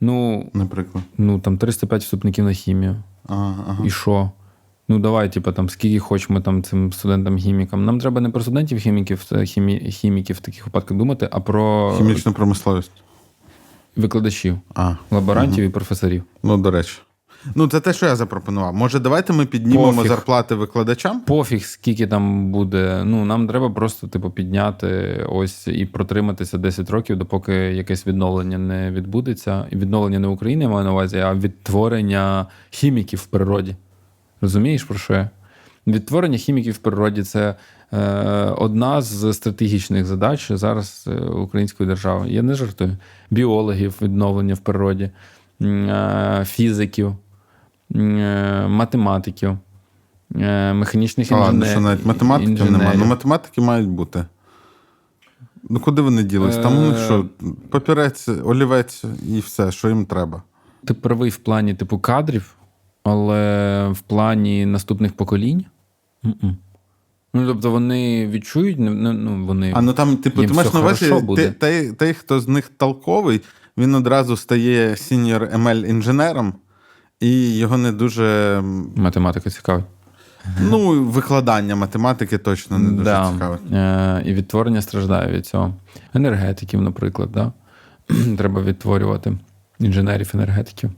Ну, 0.00 0.46
наприклад. 0.54 1.04
ну 1.18 1.38
там 1.38 1.58
305 1.58 2.02
вступників 2.02 2.44
на 2.44 2.52
хімію. 2.52 2.96
Ага, 3.26 3.64
ага. 3.68 3.84
І 3.86 3.90
що? 3.90 4.30
Ну, 4.88 4.98
давай, 4.98 5.32
типу, 5.32 5.52
там, 5.52 5.68
скільки 5.68 5.98
хочемо 5.98 6.40
там 6.40 6.62
цим 6.62 6.92
студентам-хімікам. 6.92 7.84
Нам 7.84 8.00
треба 8.00 8.20
не 8.20 8.30
про 8.30 8.42
студентів-хіміків, 8.42 9.26
е, 9.32 9.46
хімі, 9.46 9.78
хіміків 9.78 10.36
в 10.36 10.40
таких 10.40 10.66
випадках 10.66 10.98
думати, 10.98 11.28
а 11.32 11.40
про 11.40 11.94
Хімічну 11.96 12.32
промисловість. 12.32 12.92
Викладачів, 13.96 14.58
А, 14.74 14.94
лаборантів 15.10 15.64
і 15.64 15.68
професорів. 15.68 16.22
ну, 16.42 16.58
до 16.58 16.70
речі. 16.70 16.98
Ну, 17.54 17.68
це 17.68 17.80
те, 17.80 17.92
що 17.92 18.06
я 18.06 18.16
запропонував. 18.16 18.74
Може, 18.74 18.98
давайте 18.98 19.32
ми 19.32 19.46
піднімемо 19.46 19.92
Пофіг. 19.92 20.08
зарплати 20.08 20.54
викладачам? 20.54 21.20
Пофіг, 21.20 21.64
скільки 21.64 22.06
там 22.06 22.52
буде. 22.52 23.02
Ну, 23.04 23.24
нам 23.24 23.48
треба 23.48 23.70
просто, 23.70 24.06
типу, 24.08 24.30
підняти 24.30 25.20
ось 25.28 25.66
і 25.68 25.86
протриматися 25.86 26.58
10 26.58 26.90
років, 26.90 27.16
допоки 27.16 27.52
якесь 27.54 28.06
відновлення 28.06 28.58
не 28.58 28.90
відбудеться. 28.90 29.66
І 29.70 29.76
відновлення 29.76 30.18
не 30.18 30.28
України 30.28 30.64
я 30.64 30.70
маю 30.70 30.84
на 30.84 30.92
увазі, 30.92 31.18
а 31.18 31.34
відтворення 31.34 32.46
хіміків 32.70 33.18
в 33.18 33.26
природі. 33.26 33.76
Розумієш, 34.40 34.84
про 34.84 34.98
що 34.98 35.12
я? 35.14 35.30
Відтворення 35.86 36.38
хіміків 36.38 36.74
в 36.74 36.78
природі 36.78 37.22
це 37.22 37.54
одна 38.56 39.02
з 39.02 39.32
стратегічних 39.32 40.06
задач 40.06 40.52
зараз 40.52 41.04
е, 41.08 41.14
української 41.20 41.88
держави. 41.88 42.26
Я 42.28 42.42
не 42.42 42.54
жартую. 42.54 42.96
Біологів, 43.30 43.94
відновлення 44.02 44.54
в 44.54 44.58
природі, 44.58 45.10
е, 45.62 46.44
фізиків, 46.46 47.16
е, 47.96 48.66
математиків, 48.68 49.58
е, 50.36 50.72
механічних 50.72 51.30
Ладно, 51.30 51.46
інженерів. 51.46 51.70
що 51.72 51.80
навіть 51.80 52.06
математиків 52.06 52.70
немає. 52.72 52.98
Ну, 52.98 53.04
математики 53.04 53.60
мають 53.60 53.88
бути. 53.88 54.24
Ну, 55.68 55.80
куди 55.80 56.02
вони 56.02 56.22
ділись? 56.22 56.56
Там 56.56 56.78
у 56.78 56.80
них 56.80 56.98
Е. 56.98 57.04
що, 57.04 57.26
папірець, 57.70 58.28
олівець 58.28 59.04
і 59.28 59.40
все, 59.40 59.72
що 59.72 59.88
їм 59.88 60.06
треба. 60.06 60.42
Ти 60.84 60.94
правий 60.94 61.30
в 61.30 61.36
плані 61.36 61.74
типу 61.74 61.98
кадрів, 61.98 62.54
але 63.02 63.88
в 63.88 64.00
плані 64.00 64.66
наступних 64.66 65.12
поколінь. 65.12 65.64
м-м. 66.24 66.56
Ну, 67.34 67.46
тобто 67.46 67.70
вони 67.70 68.28
відчують, 68.28 68.78
не- 68.78 68.90
не- 68.90 69.12
ну, 69.12 69.46
вони. 69.46 69.72
А 69.74 69.82
ну 69.82 69.92
там, 69.92 70.16
типу, 70.16 70.46
ти 70.46 70.52
маєш 70.52 70.72
на 70.72 70.80
увазі, 70.80 71.14
той, 71.60 71.92
той, 71.92 72.14
хто 72.14 72.40
з 72.40 72.48
них 72.48 72.70
толковий, 72.76 73.40
він 73.78 73.94
одразу 73.94 74.36
стає 74.36 74.96
senior 74.96 75.42
ML 75.42 75.84
інженером, 75.84 76.54
і 77.20 77.56
його 77.58 77.78
не 77.78 77.92
дуже. 77.92 78.60
Математика 78.96 79.50
цікавить. 79.50 79.84
Ну, 80.60 81.04
викладання 81.04 81.76
математики 81.76 82.38
точно 82.38 82.78
не 82.78 82.90
дуже 82.90 83.04
да. 83.04 83.32
цікавить. 83.32 83.72
Е, 83.72 84.22
і 84.26 84.34
відтворення 84.34 84.82
страждає 84.82 85.32
від 85.32 85.46
цього. 85.46 85.74
Енергетиків, 86.14 86.82
наприклад, 86.82 87.28
да? 87.32 87.52
треба 88.38 88.62
відтворювати 88.62 89.38
інженерів, 89.78 90.30
енергетиків. 90.34 90.90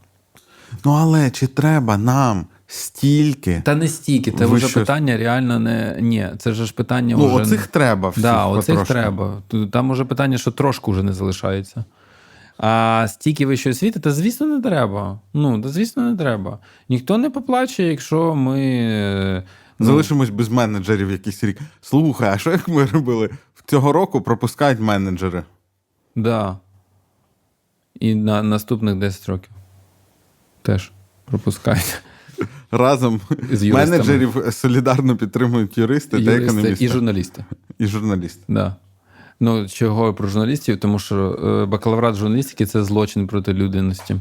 Ну, 0.84 0.92
але 0.92 1.30
чи 1.30 1.46
треба 1.46 1.98
нам 1.98 2.46
стільки? 2.72 3.62
Та 3.64 3.74
не 3.74 3.88
стільки, 3.88 4.30
це 4.32 4.46
Ви 4.46 4.56
вже 4.56 4.68
що? 4.68 4.80
питання 4.80 5.16
реально 5.16 5.58
не. 5.58 5.96
Ні, 6.00 6.28
це 6.38 6.52
ж 6.52 6.74
питання 6.74 7.16
Ну, 7.18 7.26
вже... 7.26 7.34
оцих 7.42 7.66
треба 7.66 8.08
всіх 8.08 8.22
Да, 8.22 8.46
оцих 8.46 8.66
потрошки. 8.74 8.92
треба. 8.94 9.42
Там 9.72 9.90
уже 9.90 10.04
питання, 10.04 10.38
що 10.38 10.50
трошку 10.50 10.90
вже 10.92 11.02
не 11.02 11.12
залишається. 11.12 11.84
А 12.58 13.06
стільки 13.08 13.46
вищої 13.46 13.72
освіти, 13.72 14.00
та 14.00 14.12
звісно, 14.12 14.46
не 14.46 14.62
треба. 14.62 15.20
Ну, 15.34 15.60
та 15.62 15.68
звісно, 15.68 16.02
не 16.10 16.16
треба. 16.16 16.58
Ніхто 16.88 17.18
не 17.18 17.30
поплаче, 17.30 17.82
якщо 17.82 18.34
ми. 18.34 18.60
е, 18.60 19.42
ну, 19.78 19.86
Залишимось 19.86 20.30
без 20.30 20.48
менеджерів 20.48 21.10
якийсь 21.10 21.44
рік. 21.44 21.58
Слухай, 21.80 22.30
а 22.34 22.38
що 22.38 22.50
як 22.50 22.68
ми 22.68 22.84
робили? 22.84 23.30
Цього 23.66 23.92
року 23.92 24.20
пропускають 24.20 24.80
менеджери. 24.80 25.42
Да. 26.16 26.56
І 28.00 28.14
на 28.14 28.42
наступних 28.42 28.96
10 28.96 29.28
років 29.28 29.50
теж 30.62 30.92
пропускають. 31.24 32.02
Разом 32.72 33.20
З 33.52 33.62
менеджерів 33.62 34.44
солідарно 34.50 35.16
підтримують 35.16 35.78
юристи, 35.78 36.24
та 36.24 36.32
економісти. 36.32 36.84
і 36.84 36.88
журналісти. 36.88 37.44
І 37.78 37.86
журналісти. 37.86 38.42
Да. 38.48 38.76
Ну, 39.40 39.68
чого 39.68 40.14
про 40.14 40.28
журналістів? 40.28 40.80
Тому 40.80 40.98
що 40.98 41.16
е, 41.16 41.66
бакалаврат 41.66 42.14
журналістики 42.14 42.66
це 42.66 42.84
злочин 42.84 43.26
проти 43.26 43.52
людяності. 43.52 44.16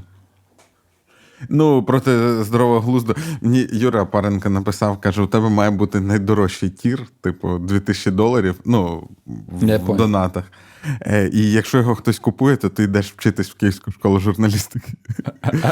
Ну, 1.49 1.83
проти 1.83 2.43
здорового 2.43 2.79
глузду. 2.79 3.15
Мені 3.41 3.67
Юра 3.71 4.05
Паренко 4.05 4.49
написав, 4.49 5.01
каже: 5.01 5.21
у 5.21 5.27
тебе 5.27 5.49
має 5.49 5.71
бути 5.71 5.99
найдорожчий 5.99 6.69
tier, 6.69 7.07
типу 7.21 7.57
2000 7.57 8.11
доларів, 8.11 8.55
ну, 8.65 9.07
в, 9.47 9.95
донатах. 9.95 10.43
Е, 11.01 11.29
і 11.33 11.51
якщо 11.51 11.77
його 11.77 11.95
хтось 11.95 12.19
купує, 12.19 12.55
то 12.55 12.69
ти 12.69 12.83
йдеш 12.83 13.13
вчитись 13.17 13.49
в 13.49 13.53
Київську 13.53 13.91
школу 13.91 14.19
журналістики. 14.19 14.93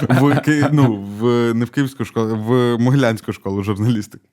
в, 0.09 0.69
ну, 0.71 1.05
в, 1.19 1.53
не 1.53 1.65
в 1.65 1.69
Київську 1.69 2.05
школу, 2.05 2.35
в 2.35 2.77
Могилянську 2.77 3.33
школу 3.33 3.63
журналістики. 3.63 4.25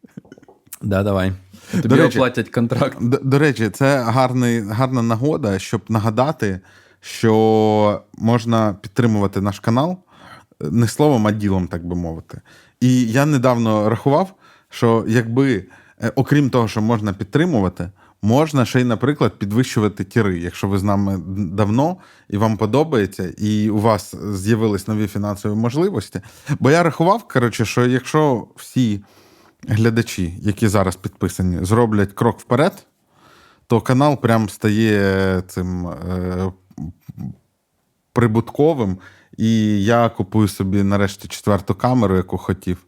Да, 0.83 1.03
давай. 1.03 1.33
Тобі 1.72 1.89
До 1.89 1.97
речі- 1.97 2.18
оплатять 2.18 2.49
контракт. 2.49 2.97
До, 3.01 3.18
до 3.18 3.39
речі, 3.39 3.70
це 3.70 4.03
гарний, 4.03 4.61
гарна 4.61 5.03
нагода, 5.03 5.59
щоб 5.59 5.81
нагадати, 5.89 6.61
що 7.01 8.03
можна 8.18 8.77
підтримувати 8.83 9.41
наш 9.41 9.61
канал 9.61 9.99
не 10.61 10.89
словом, 10.89 11.27
а 11.27 11.31
ділом, 11.31 11.68
так 11.68 11.87
би 11.87 11.97
мовити. 11.97 12.41
І 12.81 13.03
я 13.03 13.27
недавно 13.27 13.91
рахував, 13.91 14.35
що 14.68 15.05
якби, 15.09 15.64
е, 16.03 16.12
окрім 16.14 16.51
того, 16.51 16.68
що 16.68 16.83
можна 16.83 17.12
підтримувати, 17.12 17.91
можна 18.27 18.64
ще 18.64 18.81
й, 18.81 18.85
наприклад, 18.85 19.39
підвищувати 19.39 20.05
тіри, 20.05 20.39
якщо 20.39 20.68
ви 20.68 20.79
з 20.79 20.83
нами 20.83 21.18
давно 21.37 21.97
і 22.29 22.37
вам 22.37 22.57
подобається, 22.57 23.33
і 23.39 23.70
у 23.70 23.79
вас 23.79 24.14
з'явились 24.33 24.89
нові 24.89 25.07
фінансові 25.07 25.55
можливості. 25.55 26.20
Бо 26.59 26.70
я 26.70 26.83
рахував, 26.83 27.29
коротше, 27.29 27.64
що 27.64 27.87
якщо 27.87 28.47
всі 28.57 29.05
глядачі, 29.68 30.35
які 30.41 30.68
зараз 30.68 30.97
підписані, 30.97 31.64
зроблять 31.64 32.12
крок 32.12 32.41
вперед, 32.41 32.87
то 33.66 33.81
канал 33.81 34.20
прям 34.20 34.49
стає 34.49 35.43
цим 35.49 35.87
е, 35.89 36.53
прибутковим. 38.12 38.99
І 39.37 39.85
я 39.85 40.09
купую 40.09 40.49
собі 40.49 40.83
нарешті 40.83 41.29
четверту 41.29 41.74
камеру, 41.74 42.16
яку 42.16 42.39
хотів. 42.39 42.87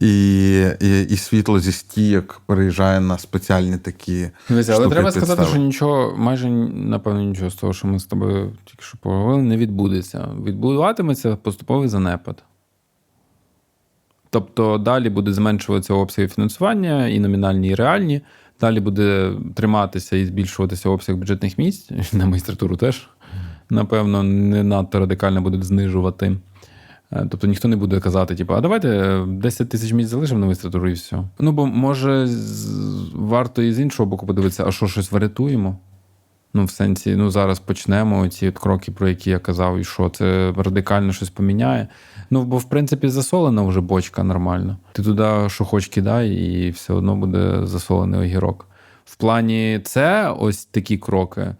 І, 0.00 0.52
і, 0.80 1.02
і 1.02 1.16
світло 1.16 1.60
зі 1.60 1.72
стійок 1.72 2.42
переїжджає 2.46 3.00
на 3.00 3.18
спеціальні 3.18 3.78
такі. 3.78 4.30
Дивіться, 4.48 4.74
але 4.76 4.88
треба 4.88 5.12
сказати, 5.12 5.44
що 5.44 5.56
нічого, 5.56 6.14
майже 6.18 6.50
напевно, 6.50 7.22
нічого 7.22 7.50
з 7.50 7.54
того, 7.54 7.72
що 7.72 7.88
ми 7.88 7.98
з 7.98 8.04
тобою 8.04 8.52
тільки 8.64 8.82
що 8.82 8.98
поговорили, 8.98 9.42
не 9.42 9.56
відбудеться. 9.56 10.28
Відбуватиметься 10.44 11.36
поступовий 11.36 11.88
занепад. 11.88 12.42
Тобто 14.30 14.78
далі 14.78 15.10
буде 15.10 15.32
зменшуватися 15.32 15.94
обсяги 15.94 16.28
фінансування 16.28 17.08
і 17.08 17.20
номінальні, 17.20 17.68
і 17.68 17.74
реальні. 17.74 18.20
Далі 18.60 18.80
буде 18.80 19.32
триматися 19.54 20.16
і 20.16 20.26
збільшуватися 20.26 20.88
обсяг 20.88 21.16
бюджетних 21.16 21.58
місць. 21.58 21.90
На 22.12 22.26
магістратуру 22.26 22.76
теж, 22.76 23.08
напевно, 23.70 24.22
не 24.22 24.62
надто 24.62 24.98
радикально 24.98 25.42
будуть 25.42 25.64
знижувати. 25.64 26.36
Е, 27.12 27.26
Тобто 27.30 27.46
ніхто 27.46 27.68
не 27.68 27.76
буде 27.76 28.00
казати, 28.00 28.34
типу, 28.34 28.54
а 28.54 28.60
давайте 28.60 29.20
10 29.28 29.68
тисяч 29.68 29.92
місць 29.92 30.10
залишимо 30.10 30.40
на 30.40 30.46
магістратуру 30.46 30.88
і 30.88 30.92
все. 30.92 31.24
Ну, 31.38 31.52
бо 31.52 31.66
може 31.66 32.28
варто 33.14 33.62
і 33.62 33.72
з 33.72 33.80
іншого 33.80 34.10
боку 34.10 34.26
подивитися, 34.26 34.64
а 34.66 34.72
що 34.72 34.86
щось 34.86 35.12
врятуємо? 35.12 35.78
Ну, 36.54 36.64
в 36.64 36.70
сенсі, 36.70 37.16
ну 37.16 37.30
зараз 37.30 37.58
почнемо 37.58 38.28
ці 38.28 38.48
от 38.48 38.58
кроки, 38.58 38.92
про 38.92 39.08
які 39.08 39.30
я 39.30 39.38
казав, 39.38 39.78
і 39.78 39.84
що 39.84 40.08
це 40.08 40.52
радикально 40.56 41.12
щось 41.12 41.30
поміняє. 41.30 41.88
Ну, 42.30 42.44
бо 42.44 42.58
в 42.58 42.64
принципі 42.64 43.08
засолена 43.08 43.62
вже 43.62 43.80
бочка 43.80 44.22
нормально. 44.24 44.76
Ти 44.92 45.02
туди, 45.02 45.48
що 45.48 45.64
хоч 45.64 45.86
кидай, 45.86 46.30
і 46.30 46.70
все 46.70 46.92
одно 46.92 47.16
буде 47.16 47.66
засолений 47.66 48.20
огірок. 48.20 48.66
В 49.04 49.16
плані 49.16 49.80
це 49.84 50.30
ось 50.38 50.64
такі 50.64 50.98
кроки. 50.98 51.54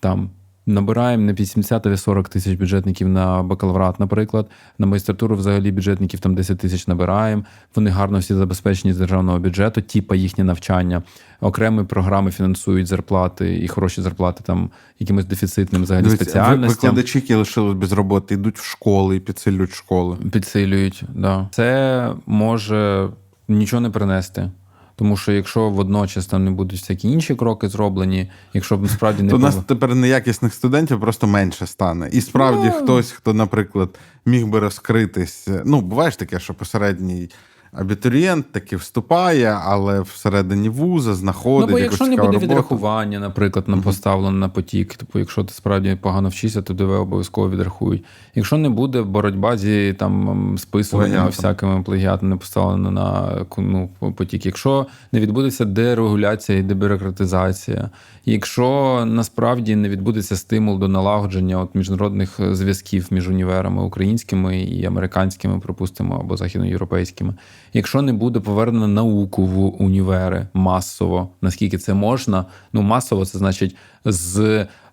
Там 0.00 0.30
набираємо 0.68 1.24
на 1.24 1.32
80 1.32 1.86
або 1.86 1.96
40 1.96 2.28
тисяч 2.28 2.58
бюджетників 2.58 3.08
на 3.08 3.42
бакалаврат, 3.42 4.00
наприклад. 4.00 4.46
На 4.78 4.86
магістратуру 4.86 5.36
взагалі 5.36 5.72
бюджетників 5.72 6.20
там 6.20 6.34
10 6.34 6.58
тисяч 6.58 6.86
набираємо. 6.86 7.44
Вони 7.74 7.90
гарно 7.90 8.18
всі 8.18 8.34
забезпечені 8.34 8.94
з 8.94 8.98
державного 8.98 9.38
бюджету, 9.38 9.82
типа 9.82 10.16
їхнє 10.16 10.44
навчання. 10.44 11.02
Окремі 11.40 11.84
програми 11.84 12.30
фінансують 12.30 12.86
зарплати 12.86 13.58
і 13.58 13.68
хороші 13.68 14.02
зарплати 14.02 14.44
там 14.44 14.70
якимось 14.98 15.24
дефіцитним 15.24 15.82
взагалі 15.82 16.10
спеціальностям. 16.10 16.90
Викладачі, 16.90 17.18
які 17.18 17.34
лишились 17.34 17.74
без 17.74 17.92
роботи, 17.92 18.34
йдуть 18.34 18.58
в 18.58 18.64
школи 18.64 19.16
і 19.16 19.20
підсилюють 19.20 19.72
школи. 19.72 20.16
Підсилюють, 20.32 21.02
да. 21.14 21.48
Це 21.50 22.12
може 22.26 23.08
нічого 23.48 23.80
не 23.80 23.90
принести. 23.90 24.50
Тому 24.98 25.16
що 25.16 25.32
якщо 25.32 25.70
водночас 25.70 26.26
там 26.26 26.44
не 26.44 26.50
будуть 26.50 26.80
всякі 26.80 27.08
інші 27.10 27.34
кроки 27.34 27.68
зроблені, 27.68 28.30
якщо 28.54 28.76
б 28.76 28.88
справді 28.88 29.22
не 29.22 29.30
То 29.30 29.36
у 29.36 29.38
нас 29.38 29.54
було- 29.54 29.64
тепер 29.68 29.94
неякісних 29.94 30.54
студентів 30.54 31.00
просто 31.00 31.26
менше 31.26 31.66
стане. 31.66 32.08
І 32.12 32.20
справді 32.20 32.66
Ну. 32.66 32.72
хтось, 32.72 33.10
хто, 33.10 33.34
наприклад, 33.34 33.98
міг 34.26 34.46
би 34.46 34.58
розкритись. 34.60 35.48
Ну, 35.64 35.80
буває 35.80 36.10
ж 36.10 36.18
таке, 36.18 36.40
що 36.40 36.54
посередній 36.54 37.30
абітурієнт 37.72 38.52
таки 38.52 38.76
вступає, 38.76 39.58
але 39.64 40.00
всередині 40.00 40.68
вуза 40.68 41.14
знаходить. 41.14 41.68
Ну, 41.68 41.72
бо 41.72 41.78
якщо 41.78 42.04
не 42.04 42.16
буде 42.16 42.26
роботу. 42.26 42.44
відрахування, 42.46 43.18
наприклад, 43.18 43.68
на 43.68 43.76
поставлено 43.76 44.38
на 44.38 44.48
потік, 44.48 44.94
типу, 44.94 45.18
якщо 45.18 45.44
ти 45.44 45.52
справді 45.52 45.98
погано 46.00 46.28
вчишся, 46.28 46.62
то 46.62 46.74
тебе 46.74 46.96
обов'язково 46.96 47.50
відрахують. 47.50 48.04
Якщо 48.34 48.58
не 48.58 48.68
буде 48.68 49.02
боротьба 49.02 49.56
зі 49.56 49.92
там 49.98 50.54
списуваннями, 50.58 51.14
Плагіатом. 51.14 51.36
всякими 51.36 51.82
плагіатами, 51.82 52.30
не 52.30 52.36
поставлено 52.36 52.90
на 52.90 53.46
ну, 53.58 53.90
потік, 54.16 54.46
якщо 54.46 54.86
не 55.12 55.20
відбудеться 55.20 55.64
дерегуляція 55.64 56.58
і 56.58 56.62
дебюрократизація, 56.62 57.90
якщо 58.24 59.02
насправді 59.06 59.76
не 59.76 59.88
відбудеться 59.88 60.36
стимул 60.36 60.78
до 60.78 60.88
налагодження 60.88 61.60
от 61.60 61.74
міжнародних 61.74 62.40
е, 62.40 62.54
зв'язків 62.54 63.06
між 63.10 63.28
універами 63.28 63.82
українськими 63.82 64.60
і 64.62 64.84
американськими, 64.84 65.58
припустимо, 65.58 66.18
або 66.20 66.36
західноєвропейськими, 66.36 67.34
якщо 67.72 68.02
не 68.02 68.12
буде 68.12 68.40
повернено 68.40 68.88
науку 68.88 69.46
в 69.46 69.82
універи 69.82 70.46
масово, 70.54 71.28
наскільки 71.42 71.78
це 71.78 71.94
можна, 71.94 72.44
ну 72.72 72.82
масово 72.82 73.24
це 73.24 73.38
значить 73.38 73.76
з 74.04 74.38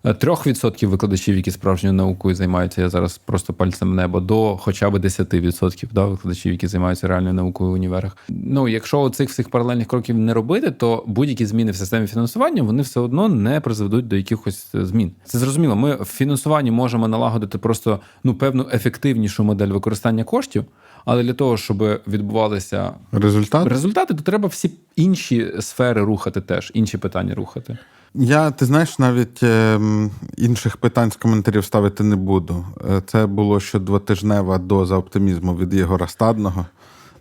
е, 0.06 0.12
3% 0.12 0.86
викладачів, 0.86 1.36
які 1.36 1.50
справжньою 1.50 1.92
наукою 1.92 2.34
займаються, 2.34 2.82
я 2.82 2.88
зараз 2.88 3.18
просто 3.18 3.52
пальцем 3.52 3.94
небо, 3.94 4.20
до 4.20 4.56
хоча 4.56 4.90
б 4.90 4.96
10% 4.96 5.88
да, 5.92 6.06
викладачів, 6.06 6.52
які 6.52 6.66
займаються 6.66 7.08
реальною 7.08 7.34
наукою 7.34 7.70
в 7.70 7.72
універах. 7.72 8.16
Ну, 8.28 8.68
якщо 8.68 9.10
цих 9.10 9.30
всіх 9.30 9.48
паралельних 9.48 9.86
кроків 9.86 10.18
не 10.18 10.34
робити, 10.34 10.70
то 10.70 11.04
будь-які 11.06 11.46
зміни 11.46 11.70
в 11.70 11.76
системі 11.76 12.06
фінансування 12.06 12.62
вони 12.62 12.82
все 12.82 13.00
одно 13.00 13.28
не 13.28 13.60
призведуть 13.60 14.08
до 14.08 14.16
якихось 14.16 14.74
е, 14.74 14.86
змін. 14.86 15.12
Це 15.24 15.38
зрозуміло. 15.38 15.76
Ми 15.76 15.96
в 15.96 16.04
фінансуванні 16.04 16.70
можемо 16.70 17.08
налагодити 17.08 17.58
просто 17.58 18.00
ну 18.24 18.34
певну 18.34 18.66
ефективнішу 18.72 19.44
модель 19.44 19.68
використання 19.68 20.24
коштів, 20.24 20.64
але 21.06 21.22
для 21.22 21.32
того, 21.34 21.56
щоб 21.56 21.78
відбувалися 22.08 22.90
Результат? 23.12 23.66
результати, 23.66 24.14
то 24.14 24.22
треба 24.22 24.48
всі 24.48 24.70
інші 24.96 25.52
сфери 25.60 26.02
рухати 26.02 26.40
теж, 26.40 26.70
інші 26.74 26.98
питання 26.98 27.34
рухати. 27.34 27.78
Я, 28.14 28.50
ти 28.50 28.64
знаєш, 28.64 28.98
навіть 28.98 29.42
ем, 29.42 30.10
інших 30.36 30.76
питань 30.76 31.10
з 31.10 31.16
коментарів 31.16 31.64
ставити 31.64 32.04
не 32.04 32.16
буду. 32.16 32.64
Е, 32.90 33.02
Це 33.06 33.26
було 33.26 33.60
ще 33.60 33.78
двотижнева 33.78 34.58
доза 34.58 34.96
оптимізму 34.96 35.56
від 35.56 35.74
Єгора 35.74 36.08
Стадного 36.08 36.66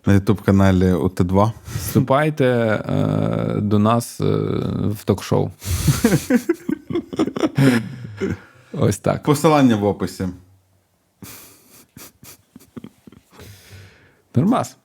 на 0.06 0.14
ютуб-каналі 0.14 0.94
УТ2. 0.94 1.52
Вступайте 1.78 2.46
е, 2.46 3.60
до 3.62 3.80
нас 3.80 4.22
е, 4.22 4.26
в 4.90 5.04
ток-шоу. 5.06 5.52
Ось 8.74 8.98
так. 8.98 9.24
Посилання 9.24 9.76
в 9.76 9.84
описі. 9.86 10.28
Pero 14.36 14.48
más. 14.48 14.78